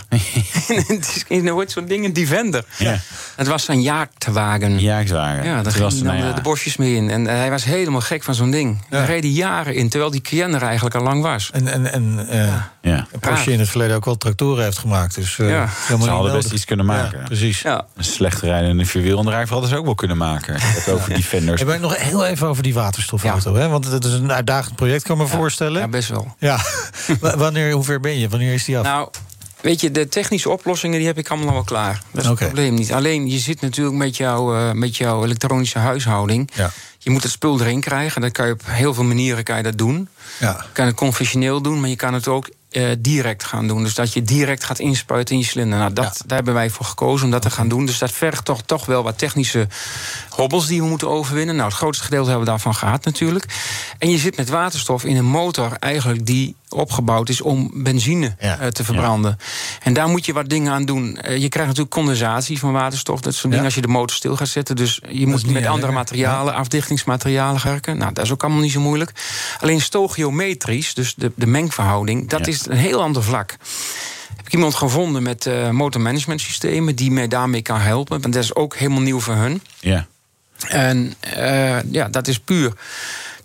in 1.27 1.47
hoort 1.57 1.71
zo'n 1.71 1.85
ding, 1.85 2.05
een 2.05 2.13
Defender. 2.13 2.63
Ja. 2.77 2.99
Het 3.35 3.47
was 3.47 3.63
zijn 3.63 3.81
jaartwagen. 3.81 4.79
Ja, 4.79 4.99
ik. 4.99 5.07
Ja, 5.07 5.15
daar 5.15 5.43
Toen 5.43 5.43
ging 5.43 5.63
was 5.63 5.73
hij 5.73 5.81
het, 5.83 5.93
dan 5.93 6.05
nou 6.05 6.19
de, 6.21 6.27
ja. 6.27 6.33
de 6.33 6.41
bosjes 6.41 6.77
mee 6.77 6.95
in. 6.95 7.09
En 7.09 7.27
eh, 7.27 7.35
hij 7.35 7.49
was 7.49 7.63
helemaal 7.63 8.01
gek 8.01 8.23
van 8.23 8.35
zo'n 8.35 8.51
ding. 8.51 8.77
Daar 8.89 9.05
reed 9.05 9.23
hij 9.23 9.31
jaren 9.31 9.75
in, 9.75 9.89
terwijl 9.89 10.11
die 10.11 10.21
Cayenne 10.21 10.55
er 10.55 10.63
eigenlijk 10.63 10.95
al 10.95 11.03
lang 11.03 11.21
was. 11.21 11.49
En, 11.53 11.67
en, 11.67 11.91
en 11.91 12.27
eh, 12.29 12.53
Ja. 12.81 13.07
Porsche 13.19 13.51
in 13.51 13.59
het 13.59 13.69
verleden 13.69 13.95
ook 13.95 14.05
wel 14.05 14.17
tractoren 14.17 14.63
heeft 14.63 14.77
gemaakt. 14.77 15.15
Dus 15.15 15.39
eh, 15.39 15.49
Ja. 15.49 15.69
helemaal 15.85 16.07
Ze 16.07 16.13
hadden 16.13 16.33
best 16.33 16.51
iets 16.51 16.65
kunnen 16.65 16.85
maken. 16.85 17.19
Ja, 17.19 17.25
precies. 17.25 17.61
Ja. 17.61 17.85
Een 17.95 18.03
slecht 18.03 18.41
rijdende 18.41 18.85
vierwielaandrijver 18.85 19.51
hadden 19.51 19.69
ze 19.69 19.77
ook 19.77 19.85
wel 19.85 19.95
kunnen 19.95 20.17
maken. 20.17 20.55
Het 20.61 20.89
over 20.89 21.13
Defenders. 21.13 21.61
Hey, 21.61 21.69
maar 21.69 21.79
nog 21.79 21.97
heel 21.97 22.25
even 22.25 22.47
over 22.47 22.63
die 22.63 22.73
waterstofauto. 22.73 23.55
Hè? 23.55 23.67
Want 23.67 23.85
het 23.91 24.05
is 24.05 24.13
een 24.13 24.31
uitdagend 24.31 24.75
project, 24.75 25.03
kan 25.03 25.15
ik 25.15 25.21
me 25.21 25.27
voorstellen. 25.27 25.81
Ja, 25.81 25.87
best 25.87 26.09
wel. 26.09 26.35
Ja. 26.39 26.56
Wanneer, 27.19 27.71
hoe 27.71 27.83
ver 27.83 27.99
ben 27.99 28.19
je? 28.19 28.29
Wanneer 28.29 28.53
is 28.53 28.65
die 28.65 28.77
af? 28.77 28.83
Nou, 28.83 29.09
weet 29.61 29.81
je, 29.81 29.91
de 29.91 30.07
technische 30.07 30.49
oplossingen 30.49 30.97
die 30.97 31.07
heb 31.07 31.17
ik 31.17 31.29
allemaal 31.29 31.53
wel 31.53 31.63
klaar. 31.63 32.01
Dat 32.11 32.23
is 32.23 32.29
Oké. 32.29 32.43
het 32.43 32.53
probleem 32.53 32.73
niet. 32.73 32.93
Alleen, 32.93 33.29
je 33.29 33.39
zit 33.39 33.61
natuurlijk 33.61 33.97
met, 33.97 34.17
jouw 34.17 34.55
eh, 34.55 34.71
met 34.71 34.97
jouw 34.97 35.23
elektronische 35.23 35.79
huishouding. 35.79 36.49
Ja. 36.53 36.71
Je 36.97 37.09
moet 37.09 37.23
het 37.23 37.31
spul 37.31 37.61
erin 37.61 37.81
krijgen. 37.81 38.21
Dat 38.21 38.31
kan 38.31 38.45
je 38.47 38.53
op 38.53 38.61
heel 38.65 38.93
veel 38.93 39.03
manieren 39.03 39.43
kan 39.43 39.57
je 39.57 39.63
dat 39.63 39.77
doen. 39.77 40.09
Ja. 40.39 40.55
Je 40.59 40.71
kan 40.73 40.85
het 40.85 40.95
conventioneel 40.95 41.61
doen, 41.61 41.79
maar 41.79 41.89
je 41.89 41.95
kan 41.95 42.13
het 42.13 42.27
ook 42.27 42.49
eh, 42.69 42.89
direct 42.99 43.43
gaan 43.43 43.67
doen. 43.67 43.83
Dus 43.83 43.95
dat 43.95 44.13
je 44.13 44.21
direct 44.21 44.63
gaat 44.63 44.79
inspuiten 44.79 45.35
in 45.35 45.41
je 45.41 45.47
cilinder. 45.47 45.79
Nou, 45.79 45.93
dat, 45.93 46.23
Daar 46.25 46.37
hebben 46.37 46.53
wij 46.53 46.69
voor 46.69 46.85
gekozen 46.85 47.25
om 47.25 47.31
dat 47.31 47.41
te 47.41 47.49
gaan 47.49 47.67
doen. 47.67 47.85
Dus 47.85 47.97
dat 47.97 48.11
vergt 48.11 48.45
toch, 48.45 48.61
toch 48.61 48.85
wel 48.85 49.03
wat 49.03 49.17
technische 49.17 49.67
hobbels 50.29 50.67
die 50.67 50.81
we 50.81 50.87
moeten 50.87 51.09
overwinnen. 51.09 51.55
Nou, 51.55 51.67
het 51.67 51.77
grootste 51.77 52.03
gedeelte 52.03 52.29
hebben 52.29 52.45
we 52.45 52.51
daarvan 52.51 52.75
gehad 52.75 53.05
natuurlijk. 53.05 53.45
En 53.97 54.09
je 54.09 54.17
zit 54.17 54.37
met 54.37 54.49
waterstof 54.49 55.03
in 55.03 55.17
een 55.17 55.25
motor 55.25 55.71
eigenlijk 55.79 56.25
die 56.25 56.55
opgebouwd 56.69 57.29
is 57.29 57.41
om 57.41 57.71
benzine 57.73 58.35
Ja. 58.39 58.59
eh, 58.59 58.67
te 58.67 58.83
verbranden. 58.83 59.37
En 59.83 59.93
daar 59.93 60.07
moet 60.07 60.25
je 60.25 60.33
wat 60.33 60.49
dingen 60.49 60.71
aan 60.73 60.85
doen. 60.85 61.17
Eh, 61.17 61.37
je 61.37 61.49
krijgt 61.49 61.67
natuurlijk 61.69 61.95
condensatie 61.95 62.59
van 62.59 62.71
waterstof. 62.71 63.21
Dat 63.21 63.33
soort 63.35 63.49
dingen 63.51 63.65
als 63.65 63.75
je 63.75 63.81
de 63.81 63.87
motor 63.87 64.15
stil 64.15 64.35
gaat 64.35 64.47
zetten. 64.47 64.75
Dus 64.75 65.01
je 65.09 65.27
moet 65.27 65.45
met 65.45 65.55
andere 65.55 65.71
lekker. 65.75 65.93
materialen, 65.93 66.53
afdichtingsmaterialen 66.53 67.63
werken. 67.63 67.97
Nou, 67.97 68.13
dat 68.13 68.23
is 68.25 68.31
ook 68.31 68.43
allemaal 68.43 68.61
niet 68.61 68.71
zo 68.71 68.79
moeilijk. 68.79 69.11
Alleen 69.59 69.81
stochiometrisch, 69.81 70.93
dus 70.93 71.13
de, 71.15 71.31
de 71.35 71.47
mengverhouding, 71.47 72.29
dat 72.29 72.47
is 72.47 72.65
een 72.65 72.77
heel 72.77 73.01
ander 73.01 73.23
vlak. 73.23 73.55
Heb 74.37 74.45
ik 74.45 74.53
iemand 74.53 74.75
gevonden 74.75 75.23
met 75.23 75.45
eh 75.45 75.69
motormanagement 75.69 76.41
systemen 76.41 76.95
die 76.95 77.11
mij 77.11 77.27
daarmee 77.27 77.61
kan 77.61 77.79
helpen. 77.79 78.21
Want 78.21 78.33
dat 78.33 78.43
is 78.43 78.55
ook 78.55 78.75
helemaal 78.75 79.01
nieuw 79.01 79.19
voor 79.19 79.35
hun. 79.35 79.61
Ja. 79.79 80.07
En 80.67 81.13
ja, 81.91 82.07
dat 82.09 82.27
is 82.27 82.39
puur 82.39 82.73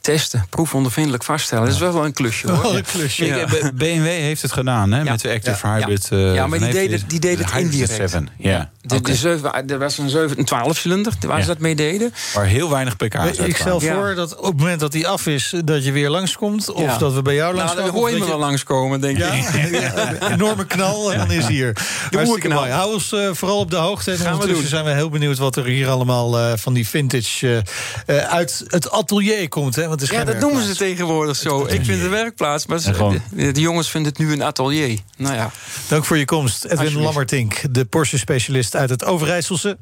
testen, 0.02 0.46
proefondervindelijk 0.50 1.24
vaststellen. 1.24 1.64
Dat 1.64 1.74
is 1.74 1.80
wel 1.80 2.04
een 2.04 2.12
klusje 2.12 2.50
hoor. 2.50 2.62
Wel 2.62 2.76
een 2.76 2.84
klusje. 2.84 3.24
Ja. 3.24 3.36
Ik, 3.36 3.52
eh, 3.52 3.68
BMW 3.74 4.04
heeft 4.06 4.42
het 4.42 4.52
gedaan, 4.52 4.92
hè, 4.92 5.04
met 5.04 5.20
de 5.20 5.32
Active 5.32 5.66
Ja. 5.66 5.74
Hybrid. 5.76 6.06
Ja, 6.10 6.16
eh, 6.16 6.34
Ja, 6.34 6.46
maar 6.46 6.58
die 6.58 6.70
deden, 6.70 7.00
die 7.06 7.20
deden 7.20 7.36
de 7.36 7.42
het 7.44 7.52
Hybrid 7.52 7.72
indirect. 7.72 8.10
7. 8.10 8.28
Ja. 8.38 8.70
De, 8.80 9.00
de 9.00 9.14
zeven, 9.14 9.66
er 9.68 9.78
was 9.78 9.98
een, 9.98 10.08
7, 10.10 10.38
een 10.38 10.44
12 10.44 10.76
cilinder 10.78 11.12
waar 11.26 11.36
Ja. 11.36 11.42
ze 11.42 11.48
dat 11.48 11.58
mee 11.58 11.74
deden. 11.74 12.14
Waar 12.34 12.46
heel 12.46 12.70
weinig 12.70 12.96
pk's 12.96 13.38
Ik 13.38 13.56
stel 13.56 13.80
voor 13.80 14.14
dat 14.14 14.36
op 14.36 14.44
het 14.44 14.56
moment 14.56 14.80
dat 14.80 14.92
die 14.92 15.08
af 15.08 15.26
is, 15.26 15.54
dat 15.64 15.84
je 15.84 15.92
weer 15.92 16.10
langskomt. 16.10 16.70
Of 16.72 16.82
Ja. 16.82 16.98
dat 16.98 17.12
we 17.12 17.22
bij 17.22 17.34
jou 17.34 17.54
Nou, 17.54 17.56
langskomen. 17.66 17.92
dan 17.92 18.00
hoor 18.00 18.10
je 18.10 18.18
me 18.18 18.26
wel 18.26 18.38
langskomen, 18.38 19.00
denk 19.00 19.18
Ja, 19.18 19.32
ik. 19.32 19.90
enorme 20.32 20.66
knal 20.66 21.12
en 21.12 21.18
dan 21.18 21.30
is 21.30 21.42
hij 21.44 21.52
hier. 21.52 21.76
Hartstikke 22.10 22.48
mooi. 22.48 22.70
Hou 22.70 22.92
ons 22.92 23.12
eh, 23.12 23.28
vooral 23.32 23.58
op 23.58 23.70
de 23.70 23.76
hoogte. 23.76 24.10
En 24.10 24.16
Gaan 24.18 24.26
we 24.26 24.32
ondertussen 24.32 24.68
zijn 24.68 24.84
we 24.84 24.90
heel 24.90 25.08
benieuwd 25.10 25.38
wat 25.38 25.56
er 25.56 25.64
hier 25.64 25.88
allemaal 25.88 26.38
eh, 26.38 26.52
van 26.56 26.72
die 26.72 26.88
vintage 26.88 27.62
uit 28.06 28.64
het 28.66 28.90
atelier 28.90 29.48
komt. 29.48 29.76
Hè? 29.76 29.88
Want 29.92 30.04
het 30.04 30.12
is 30.12 30.18
Ja, 30.18 30.24
dat 30.24 30.38
noemen 30.40 30.62
ze 30.64 30.76
tegenwoordig 30.76 31.36
zo. 31.36 31.64
Ik 31.66 31.84
vind 31.84 32.00
het 32.00 32.10
werkplaats, 32.10 32.66
maar 32.66 32.78
ze- 32.78 33.20
de, 33.30 33.52
de 33.52 33.60
jongens 33.60 33.90
vinden 33.90 34.12
het 34.12 34.20
nu 34.20 34.32
een 34.32 34.42
atelier. 34.42 34.98
Nou 35.16 35.34
ja, 35.34 35.50
Dank 35.88 36.04
voor 36.04 36.16
je 36.18 36.24
komst. 36.24 36.64
Edwin. 36.64 36.98
Lammertink, 37.00 37.60
de 37.70 37.84
Porsche-specialist 37.84 38.76
uit 38.76 38.90
het 38.90 39.04
Overijsselse. 39.04 39.78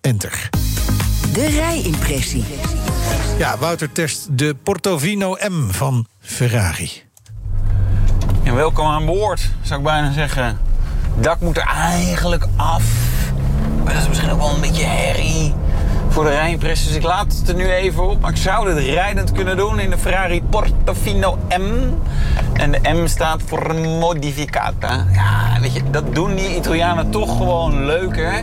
Enter. 0.00 0.48
De 1.32 1.46
rijimpressie. 1.48 2.44
Ja, 3.38 3.58
Wouter 3.58 3.92
test 3.92 4.26
de 4.30 4.56
Portovino 4.62 5.36
M 5.48 5.70
van 5.70 6.06
Ferrari. 6.20 6.90
En 8.44 8.54
welkom 8.54 8.86
aan 8.86 9.06
boord, 9.06 9.40
zou 9.62 9.78
ik 9.78 9.84
bijna 9.86 10.12
zeggen. 10.12 10.58
Dak 11.20 11.40
moet 11.40 11.56
er 11.56 11.66
eigenlijk 11.76 12.44
af. 12.56 12.82
Maar 13.84 13.92
dat 13.92 14.02
is 14.02 14.08
misschien 14.08 14.30
ook 14.30 14.38
wel 14.40 14.54
een 14.54 14.60
beetje 14.60 14.84
herrie 14.84 15.54
voor 16.18 16.26
de 16.26 16.32
rijimpress. 16.32 16.86
Dus 16.86 16.96
ik 16.96 17.02
laat 17.02 17.32
het 17.38 17.48
er 17.48 17.54
nu 17.54 17.70
even 17.70 18.08
op. 18.08 18.20
Maar 18.20 18.30
ik 18.30 18.36
zou 18.36 18.74
dit 18.74 18.84
rijdend 18.84 19.32
kunnen 19.32 19.56
doen 19.56 19.80
in 19.80 19.90
de 19.90 19.98
Ferrari 19.98 20.42
Portofino 20.42 21.38
M. 21.48 21.72
En 22.52 22.70
de 22.70 22.78
M 22.82 23.06
staat 23.06 23.42
voor 23.46 23.74
Modificata. 23.74 25.06
Ja, 25.12 25.60
weet 25.60 25.74
je, 25.74 25.82
dat 25.90 26.14
doen 26.14 26.34
die 26.34 26.56
Italianen 26.56 27.10
toch 27.10 27.36
gewoon 27.36 27.84
leuker. 27.84 28.42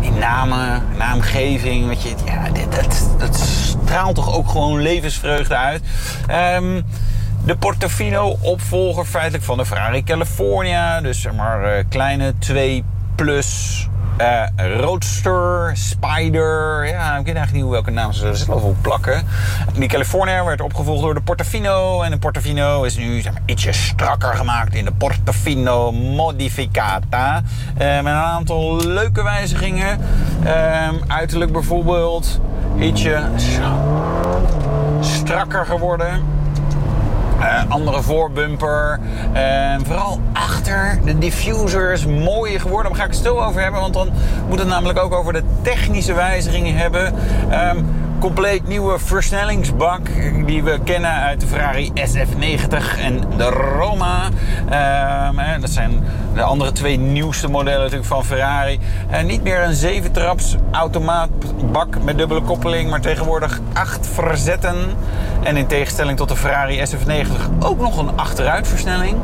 Die 0.00 0.10
namen, 0.10 0.82
naamgeving, 0.98 1.86
weet 1.86 2.02
je. 2.02 2.14
Ja, 2.24 2.48
dat, 2.70 3.08
dat 3.18 3.36
straalt 3.36 4.14
toch 4.14 4.34
ook 4.34 4.48
gewoon 4.48 4.80
levensvreugde 4.80 5.56
uit. 5.56 5.82
Ehm, 6.26 6.82
de 7.44 7.56
Portofino 7.56 8.36
opvolger 8.40 9.04
feitelijk 9.04 9.44
van 9.44 9.56
de 9.56 9.66
Ferrari 9.66 10.04
California. 10.04 11.00
Dus 11.00 11.20
zeg 11.20 11.32
maar 11.32 11.64
eh, 11.64 11.84
kleine 11.88 12.34
2 12.38 12.84
plus 13.14 13.88
eh, 14.20 14.76
Roadster, 14.80 15.70
Spider. 15.74 16.86
Ja, 16.86 17.16
ik 17.16 17.24
weet 17.26 17.34
eigenlijk 17.34 17.52
niet 17.52 17.62
hoe 17.62 17.72
welke 17.72 17.90
naam 17.90 18.12
ze 18.12 18.26
er 18.26 18.36
zelf 18.36 18.62
op 18.62 18.76
plakken. 18.80 19.26
Die 19.74 19.88
California 19.88 20.44
werd 20.44 20.60
opgevolgd 20.60 21.02
door 21.02 21.14
de 21.14 21.20
Portofino. 21.20 22.02
En 22.02 22.10
de 22.10 22.18
Portofino 22.18 22.82
is 22.82 22.96
nu 22.96 23.20
zeg 23.20 23.32
maar, 23.32 23.42
ietsje 23.46 23.72
strakker 23.72 24.34
gemaakt 24.34 24.74
in 24.74 24.84
de 24.84 24.92
Portofino 24.92 25.92
Modificata. 25.92 27.42
Eh, 27.76 27.86
met 27.96 28.12
een 28.12 28.18
aantal 28.18 28.76
leuke 28.76 29.22
wijzigingen. 29.22 29.98
Ehm, 30.44 30.94
uiterlijk 31.06 31.52
bijvoorbeeld 31.52 32.40
ietsje 32.78 33.22
strakker 35.00 35.66
geworden. 35.66 36.24
Eh, 37.40 37.62
andere 37.68 38.02
voorbumper. 38.02 39.00
Vooral 39.84 40.20
achter 40.32 40.98
de 41.04 41.18
diffuser 41.18 41.92
is 41.92 42.06
mooier 42.06 42.60
geworden. 42.60 42.90
Daar 42.90 43.00
ga 43.00 43.06
ik 43.06 43.10
het 43.10 43.18
stil 43.18 43.44
over 43.44 43.62
hebben. 43.62 43.80
Want 43.80 43.94
dan 43.94 44.10
moet 44.48 44.58
het 44.58 44.68
namelijk 44.68 44.98
ook 44.98 45.14
over 45.14 45.32
de 45.32 45.42
technische 45.62 46.14
wijzigingen 46.14 46.76
hebben. 46.76 47.14
Ehm, 47.50 47.76
compleet 48.18 48.68
nieuwe 48.68 48.98
versnellingsbak 48.98 50.00
die 50.46 50.62
we 50.62 50.78
kennen 50.84 51.10
uit 51.10 51.40
de 51.40 51.46
Ferrari 51.46 51.90
SF90 51.94 52.98
en 52.98 53.22
de 53.36 53.48
Roma. 53.48 54.28
Ehm, 54.68 55.60
dat 55.60 55.70
zijn 55.70 56.04
de 56.34 56.42
andere 56.42 56.72
twee 56.72 56.98
nieuwste 56.98 57.48
modellen 57.48 57.80
natuurlijk 57.80 58.08
van 58.08 58.24
Ferrari. 58.24 58.80
Niet 59.24 59.42
meer 59.42 59.62
een 59.62 59.74
7-traps 59.74 60.56
automaatbak 60.70 62.02
met 62.02 62.18
dubbele 62.18 62.42
koppeling, 62.42 62.90
maar 62.90 63.00
tegenwoordig 63.00 63.60
8 63.72 64.06
verzetten. 64.06 64.76
En 65.42 65.56
in 65.56 65.66
tegenstelling 65.66 66.16
tot 66.16 66.28
de 66.28 66.36
Ferrari 66.36 66.82
SF90 66.86 67.58
ook 67.60 67.80
nog 67.80 67.98
een 67.98 68.16
achteruitversnelling. 68.16 69.16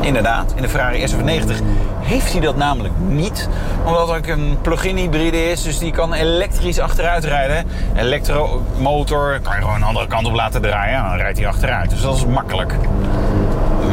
Inderdaad, 0.00 0.52
in 0.56 0.62
de 0.62 0.68
Ferrari 0.68 1.06
SF90 1.06 1.62
heeft 2.00 2.32
hij 2.32 2.40
dat 2.40 2.56
namelijk 2.56 2.94
niet. 3.08 3.48
Omdat 3.84 4.08
het 4.08 4.28
een 4.28 4.58
plug-in 4.62 4.96
hybride 4.96 5.50
is, 5.50 5.62
dus 5.62 5.78
die 5.78 5.92
kan 5.92 6.12
elektrisch 6.12 6.78
achteruit 6.78 7.24
rijden. 7.24 7.66
Elektromotor 7.96 9.40
kan 9.42 9.54
je 9.54 9.60
gewoon 9.60 9.76
een 9.76 9.82
andere 9.82 10.06
kant 10.06 10.26
op 10.26 10.34
laten 10.34 10.62
draaien. 10.62 10.96
En 10.96 11.04
dan 11.04 11.16
rijdt 11.16 11.38
hij 11.38 11.46
achteruit. 11.46 11.90
Dus 11.90 12.02
dat 12.02 12.16
is 12.16 12.26
makkelijk. 12.26 12.74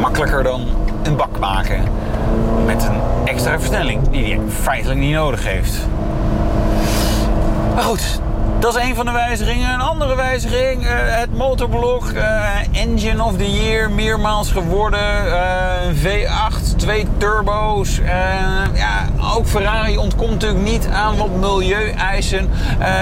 Makkelijker 0.00 0.42
dan 0.42 0.66
een 1.02 1.16
bak 1.16 1.38
maken. 1.38 1.82
Met 2.66 2.84
een 2.84 3.00
extra 3.24 3.58
versnelling 3.58 4.08
die 4.08 4.24
hij 4.24 4.40
feitelijk 4.48 5.00
niet 5.00 5.14
nodig 5.14 5.44
heeft. 5.44 5.86
Maar 7.74 7.84
goed, 7.84 8.20
dat 8.62 8.76
is 8.76 8.82
een 8.82 8.94
van 8.94 9.06
de 9.06 9.12
wijzigingen. 9.12 9.72
Een 9.72 9.80
andere 9.80 10.16
wijziging, 10.16 10.82
uh, 10.84 10.90
het 10.94 11.36
motorblok. 11.36 12.10
Uh, 12.10 12.50
engine 12.72 13.24
of 13.24 13.36
the 13.36 13.52
Year, 13.52 13.90
meermaals 13.90 14.50
geworden. 14.50 15.26
Uh, 15.26 15.36
V8, 16.02 16.76
twee 16.76 17.06
turbo's. 17.16 17.96
ja, 18.74 19.08
ook 19.36 19.46
Ferrari 19.46 19.98
ontkomt 19.98 20.30
natuurlijk 20.30 20.62
niet 20.62 20.88
aan 20.88 21.16
wat 21.16 21.30
milieueisen. 21.30 22.50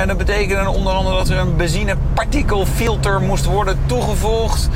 dat 0.06 0.16
betekende 0.16 0.70
onder 0.70 0.92
andere 0.92 1.16
dat 1.16 1.28
er 1.28 1.38
een 1.38 1.56
benzinepartikelfilter 1.56 3.20
moest 3.20 3.44
worden 3.44 3.78
toegevoegd. 3.86 4.68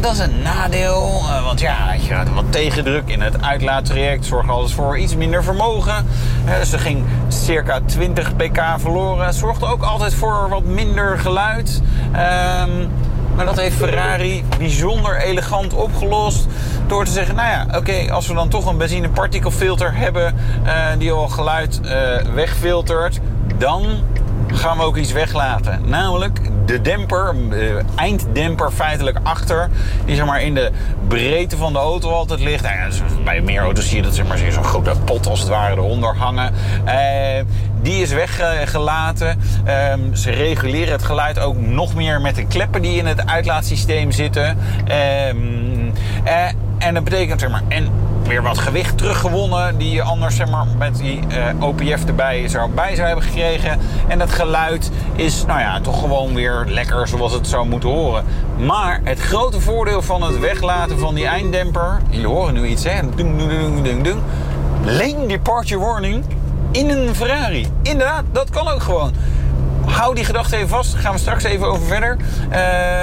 Dat 0.00 0.12
is 0.12 0.18
een 0.18 0.42
nadeel, 0.42 1.22
want 1.44 1.60
ja, 1.60 1.92
je 1.92 2.14
had 2.14 2.28
wat 2.28 2.52
tegendruk 2.52 3.08
in 3.08 3.20
het 3.20 3.42
uitlaattraject. 3.42 4.24
Zorgt 4.24 4.48
alles 4.48 4.72
voor 4.72 4.98
iets 4.98 5.16
minder 5.16 5.44
vermogen. 5.44 6.06
dus 6.58 6.72
er 6.72 6.78
ging 6.78 7.04
circa 7.28 7.80
20 7.86 8.36
pk 8.36 8.62
verloren. 8.78 9.34
Zorgde 9.34 9.66
ook 9.66 9.82
altijd 9.82 10.07
voor 10.14 10.48
wat 10.48 10.64
minder 10.64 11.18
geluid. 11.18 11.82
Ehm, 12.12 12.86
maar 13.34 13.44
dat 13.44 13.56
heeft 13.56 13.76
Ferrari 13.76 14.44
bijzonder 14.58 15.20
elegant 15.20 15.74
opgelost. 15.74 16.46
Door 16.86 17.04
te 17.04 17.10
zeggen, 17.10 17.34
nou 17.34 17.48
ja, 17.48 17.78
oké, 17.78 18.12
als 18.12 18.26
we 18.26 18.34
dan 18.34 18.48
toch 18.48 18.66
een 18.66 18.76
benzinepartikelfilter 18.76 19.94
hebben... 19.94 20.34
Uh, 20.64 20.72
die 20.98 21.12
al 21.12 21.28
geluid 21.28 21.80
uh, 21.84 21.90
wegfiltert, 22.34 23.20
dan 23.58 23.84
gaan 24.52 24.76
we 24.76 24.82
ook 24.82 24.96
iets 24.96 25.12
weglaten. 25.12 25.80
Namelijk 25.84 26.40
de 26.66 26.80
demper, 26.80 27.34
de 27.50 27.82
einddemper 27.94 28.70
feitelijk 28.70 29.18
achter. 29.22 29.68
Die 30.04 30.16
zeg 30.16 30.26
maar 30.26 30.42
in 30.42 30.54
de 30.54 30.70
breedte 31.08 31.56
van 31.56 31.72
de 31.72 31.78
auto 31.78 32.10
altijd 32.10 32.40
ligt. 32.40 32.62
Nou 32.62 32.88
dus 32.88 33.02
bij 33.24 33.40
meer 33.40 33.60
auto's 33.60 33.88
zie 33.88 33.96
je 33.96 34.02
dat 34.02 34.14
zeg 34.14 34.26
maar, 34.26 34.38
zo'n 34.38 34.64
grote 34.64 34.92
pot 35.04 35.26
als 35.26 35.40
het 35.40 35.48
ware 35.48 35.76
eronder 35.76 36.16
hangen. 36.16 36.52
Uh, 36.86 36.92
die 37.82 38.02
is 38.02 38.12
weggelaten. 38.12 39.40
Um, 39.92 40.14
ze 40.14 40.30
reguleren 40.30 40.92
het 40.92 41.02
geluid 41.02 41.38
ook 41.38 41.56
nog 41.60 41.94
meer 41.94 42.20
met 42.20 42.34
de 42.34 42.46
kleppen 42.46 42.82
die 42.82 42.98
in 42.98 43.06
het 43.06 43.26
uitlaatsysteem 43.26 44.12
zitten. 44.12 44.58
Um, 45.28 45.92
uh, 46.24 46.46
en 46.78 46.94
dat 46.94 47.04
betekent 47.04 47.40
zeg 47.40 47.50
maar. 47.50 47.62
En 47.68 47.88
weer 48.28 48.42
wat 48.42 48.58
gewicht 48.58 48.98
teruggewonnen. 48.98 49.78
Die 49.78 49.90
je 49.90 50.02
anders 50.02 50.36
zeg 50.36 50.50
maar, 50.50 50.66
met 50.78 50.96
die 50.96 51.20
uh, 51.28 51.66
OPF 51.66 52.04
erbij 52.06 52.48
zou, 52.48 52.70
bij 52.70 52.94
zou 52.94 53.06
hebben 53.06 53.24
gekregen. 53.24 53.78
En 54.08 54.20
het 54.20 54.32
geluid 54.32 54.90
is 55.14 55.44
nou 55.46 55.60
ja, 55.60 55.80
toch 55.80 56.00
gewoon 56.00 56.34
weer 56.34 56.64
lekker 56.66 57.08
zoals 57.08 57.32
het 57.32 57.46
zou 57.46 57.68
moeten 57.68 57.88
horen. 57.88 58.24
Maar 58.58 59.00
het 59.04 59.20
grote 59.20 59.60
voordeel 59.60 60.02
van 60.02 60.22
het 60.22 60.38
weglaten 60.38 60.98
van 60.98 61.14
die 61.14 61.26
einddemper. 61.26 62.00
Jullie 62.10 62.26
horen 62.26 62.54
nu 62.54 62.66
iets 62.66 62.84
hè. 62.84 63.00
Dung, 63.16 63.38
dung, 63.38 63.82
dung, 63.82 64.04
dung. 64.04 64.20
Lane 64.84 65.26
departure 65.26 65.80
warning 65.80 66.24
in 66.70 66.90
een 66.90 67.14
Ferrari. 67.14 67.66
Inderdaad, 67.82 68.24
dat 68.32 68.50
kan 68.50 68.68
ook 68.68 68.82
gewoon. 68.82 69.12
Hou 69.88 70.14
die 70.14 70.24
gedachte 70.24 70.56
even 70.56 70.68
vast, 70.68 70.94
gaan 70.94 71.12
we 71.12 71.18
straks 71.18 71.44
even 71.44 71.66
over 71.66 71.86
verder. 71.86 72.16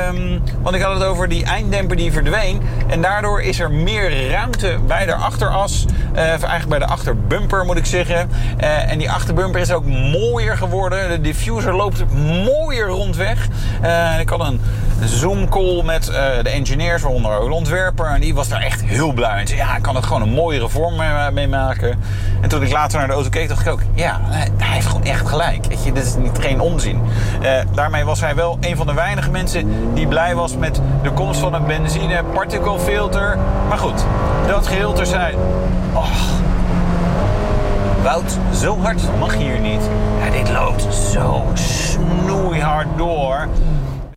Um, 0.07 0.43
want 0.61 0.75
ik 0.75 0.81
had 0.81 0.93
het 0.93 1.03
over 1.03 1.29
die 1.29 1.45
einddemper 1.45 1.97
die 1.97 2.11
verdween. 2.11 2.61
En 2.87 3.01
daardoor 3.01 3.41
is 3.41 3.59
er 3.59 3.71
meer 3.71 4.29
ruimte 4.29 4.77
bij 4.87 5.05
de 5.05 5.15
achteras. 5.15 5.85
Uh, 6.13 6.19
eigenlijk 6.19 6.67
bij 6.67 6.79
de 6.79 6.85
achterbumper 6.85 7.65
moet 7.65 7.77
ik 7.77 7.85
zeggen. 7.85 8.29
Uh, 8.61 8.91
en 8.91 8.97
die 8.97 9.11
achterbumper 9.11 9.61
is 9.61 9.71
ook 9.71 9.85
mooier 9.85 10.57
geworden. 10.57 11.09
De 11.09 11.21
diffuser 11.21 11.75
loopt 11.75 12.03
mooier 12.45 12.87
rondweg. 12.87 13.47
Uh, 13.83 14.19
ik 14.19 14.29
had 14.29 14.39
een 14.39 14.61
Zoom 15.03 15.49
call 15.49 15.83
met 15.83 16.05
de 16.43 16.49
engineers, 16.49 17.01
waaronder 17.01 17.31
ook 17.31 17.51
ontwerper. 17.51 18.05
En 18.05 18.21
die 18.21 18.35
was 18.35 18.47
daar 18.47 18.61
echt 18.61 18.83
heel 18.83 19.11
blij. 19.11 19.45
Zei, 19.45 19.59
ja, 19.59 19.75
ik 19.75 19.81
kan 19.81 19.95
er 19.95 20.03
gewoon 20.03 20.21
een 20.21 20.33
mooiere 20.33 20.69
vorm 20.69 20.95
mee 21.33 21.47
maken. 21.47 21.99
En 22.41 22.49
toen 22.49 22.63
ik 22.63 22.71
later 22.71 22.97
naar 22.97 23.07
de 23.07 23.13
auto 23.13 23.29
keek, 23.29 23.47
dacht 23.47 23.61
ik 23.61 23.71
ook... 23.71 23.81
Ja, 23.93 24.19
hij 24.23 24.49
heeft 24.57 24.87
gewoon 24.87 25.03
echt 25.03 25.27
gelijk. 25.27 25.65
Weet 25.65 25.83
je, 25.83 25.91
dit 25.91 26.05
is 26.05 26.15
niet 26.15 26.37
geen 26.39 26.61
onzin. 26.75 27.01
Uh, 27.41 27.59
daarmee 27.73 28.03
was 28.03 28.19
hij 28.19 28.35
wel 28.35 28.57
een 28.61 28.75
van 28.75 28.87
de 28.87 28.93
weinige 28.93 29.31
mensen 29.31 29.93
die 29.93 30.07
blij 30.07 30.35
was 30.35 30.57
met 30.57 30.81
de 31.03 31.11
komst 31.11 31.39
van 31.39 31.53
een 31.53 31.65
benzine 31.65 32.23
filter. 32.79 33.37
Maar 33.69 33.77
goed, 33.77 34.05
dat 34.47 34.67
geheel 34.67 34.93
terzijde. 34.93 35.37
Oh. 35.93 36.09
Wout, 38.03 38.37
zo 38.59 38.79
hard 38.79 39.01
mag 39.19 39.35
hier 39.35 39.59
niet. 39.59 39.81
Ja, 40.23 40.29
dit 40.29 40.49
loopt 40.49 40.93
zo 41.11 41.51
snoeihard 41.53 42.97
door. 42.97 43.47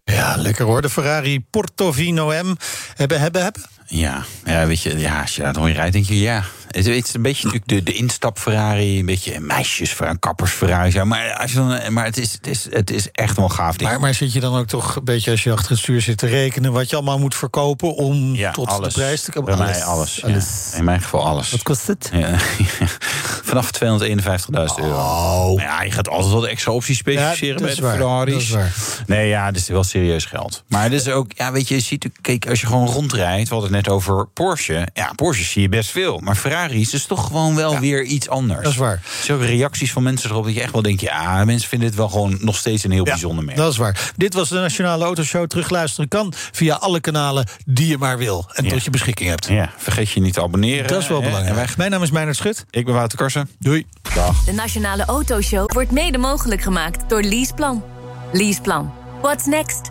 Ja, 0.04 0.34
lekker 0.36 0.64
hoor. 0.64 0.82
De 0.82 0.90
Ferrari 0.90 1.40
Portofino 1.50 2.26
M. 2.26 2.54
Hebben, 2.94 3.20
hebben, 3.20 3.42
hebben. 3.42 3.62
Ja, 3.86 4.22
ja, 4.44 4.66
weet 4.66 4.82
je, 4.82 4.98
ja, 4.98 5.20
als 5.20 5.36
je 5.36 5.42
daar 5.42 5.52
nog 5.52 5.70
rijdt, 5.70 5.92
denk 5.92 6.04
je 6.04 6.20
ja. 6.20 6.42
Het 6.84 7.06
is 7.06 7.14
een 7.14 7.22
beetje 7.22 7.44
natuurlijk 7.44 7.68
de, 7.68 7.82
de 7.82 7.92
instap 7.92 8.38
Ferrari, 8.38 8.98
een 8.98 9.06
beetje 9.06 9.40
meisjes 9.40 9.90
Ferrari, 9.90 10.18
kappers 10.18 10.52
Ferrari. 10.52 11.04
Maar, 11.04 11.36
als 11.36 11.52
je 11.52 11.56
dan, 11.56 11.92
maar 11.92 12.04
het, 12.04 12.18
is, 12.18 12.32
het, 12.32 12.46
is, 12.46 12.66
het 12.70 12.90
is 12.90 13.10
echt 13.10 13.36
wel 13.36 13.48
gaaf 13.48 13.76
ding. 13.76 13.90
Maar, 13.90 14.00
maar 14.00 14.14
zit 14.14 14.32
je 14.32 14.40
dan 14.40 14.56
ook 14.56 14.66
toch 14.66 14.96
een 14.96 15.04
beetje 15.04 15.30
als 15.30 15.42
je 15.42 15.52
achter 15.52 15.70
het 15.70 15.78
stuur 15.78 16.00
zit 16.00 16.18
te 16.18 16.26
rekenen 16.26 16.72
wat 16.72 16.90
je 16.90 16.96
allemaal 16.96 17.18
moet 17.18 17.34
verkopen 17.34 17.94
om 17.94 18.34
ja, 18.34 18.50
tot 18.50 18.68
alles. 18.68 18.94
de 18.94 19.00
prijs 19.00 19.22
te 19.22 19.32
komen? 19.32 19.56
Bij 19.56 19.66
mij 19.66 19.84
alles. 19.84 20.24
alles. 20.24 20.68
Ja. 20.72 20.78
In 20.78 20.84
mijn 20.84 21.00
geval 21.00 21.26
alles. 21.26 21.50
Wat 21.50 21.62
kost 21.62 21.86
het? 21.86 22.10
Ja. 22.12 22.38
Vanaf 23.48 23.70
251.000 23.84 23.84
euro. 24.82 24.94
Oh. 24.94 25.60
Ja, 25.60 25.82
je 25.82 25.90
gaat 25.90 26.08
altijd 26.08 26.32
wat 26.32 26.44
extra 26.44 26.72
opties 26.72 26.98
specificeren 26.98 27.62
bij 27.62 27.74
de 27.74 27.82
Ferraris. 27.82 28.50
Waar. 28.50 28.74
Nee, 29.06 29.28
ja, 29.28 29.50
dit 29.50 29.60
is 29.60 29.68
wel 29.68 29.84
serieus 29.84 30.24
geld. 30.24 30.64
Maar 30.66 30.82
het 30.82 30.92
is 30.92 31.08
ook, 31.08 31.32
ja, 31.36 31.52
weet 31.52 31.68
je, 31.68 31.74
je 31.74 31.80
ziet, 31.80 32.08
kijk, 32.20 32.48
als 32.48 32.60
je 32.60 32.66
gewoon 32.66 32.86
rondrijdt, 32.86 33.48
we 33.48 33.54
hadden 33.54 33.74
het 33.74 33.84
net 33.86 33.94
over 33.94 34.26
Porsche. 34.26 34.88
Ja, 34.94 35.12
Porsche 35.14 35.44
zie 35.44 35.62
je 35.62 35.68
best 35.68 35.90
veel. 35.90 36.18
Maar 36.18 36.36
Is 36.70 37.06
toch 37.06 37.26
gewoon 37.26 37.54
wel 37.54 37.72
ja, 37.72 37.80
weer 37.80 38.02
iets 38.02 38.28
anders. 38.28 38.62
Dat 38.62 38.72
is 38.72 38.78
waar. 38.78 39.02
Ook 39.30 39.42
reacties 39.42 39.92
van 39.92 40.02
mensen 40.02 40.30
erop 40.30 40.44
dat 40.44 40.54
je 40.54 40.60
echt 40.60 40.72
wel 40.72 40.82
denkt... 40.82 41.00
ja, 41.00 41.44
mensen 41.44 41.68
vinden 41.68 41.88
het 41.88 41.96
wel 41.96 42.08
gewoon 42.08 42.38
nog 42.40 42.56
steeds 42.56 42.84
een 42.84 42.90
heel 42.90 43.04
ja, 43.04 43.10
bijzonder 43.10 43.44
merk. 43.44 43.56
Dat 43.56 43.72
is 43.72 43.78
waar. 43.78 44.12
Dit 44.16 44.34
was 44.34 44.48
de 44.48 44.54
Nationale 44.54 45.04
Autoshow. 45.04 45.46
Terugluisteren 45.46 46.08
kan 46.08 46.32
via 46.52 46.74
alle 46.74 47.00
kanalen 47.00 47.46
die 47.66 47.86
je 47.86 47.98
maar 47.98 48.18
wil. 48.18 48.46
En 48.52 48.64
ja. 48.64 48.70
tot 48.70 48.84
je 48.84 48.90
beschikking 48.90 49.28
hebt. 49.28 49.46
Ja, 49.46 49.72
vergeet 49.76 50.10
je 50.10 50.20
niet 50.20 50.34
te 50.34 50.42
abonneren. 50.42 50.88
Dat 50.88 51.02
is 51.02 51.08
wel 51.08 51.22
belangrijk. 51.22 51.54
Wij... 51.54 51.66
Mijn 51.76 51.90
naam 51.90 52.02
is 52.02 52.10
Meijnerd 52.10 52.36
Schut. 52.36 52.64
Ik 52.70 52.84
ben 52.84 52.94
Wouter 52.94 53.18
Karsen. 53.18 53.50
Doei. 53.58 53.86
Dag. 54.14 54.44
De 54.44 54.52
Nationale 54.52 55.04
Autoshow 55.04 55.72
wordt 55.72 55.90
mede 55.90 56.18
mogelijk 56.18 56.62
gemaakt 56.62 57.08
door 57.08 57.22
Leaseplan. 57.22 57.82
Leaseplan. 58.32 58.92
What's 59.20 59.44
next? 59.44 59.90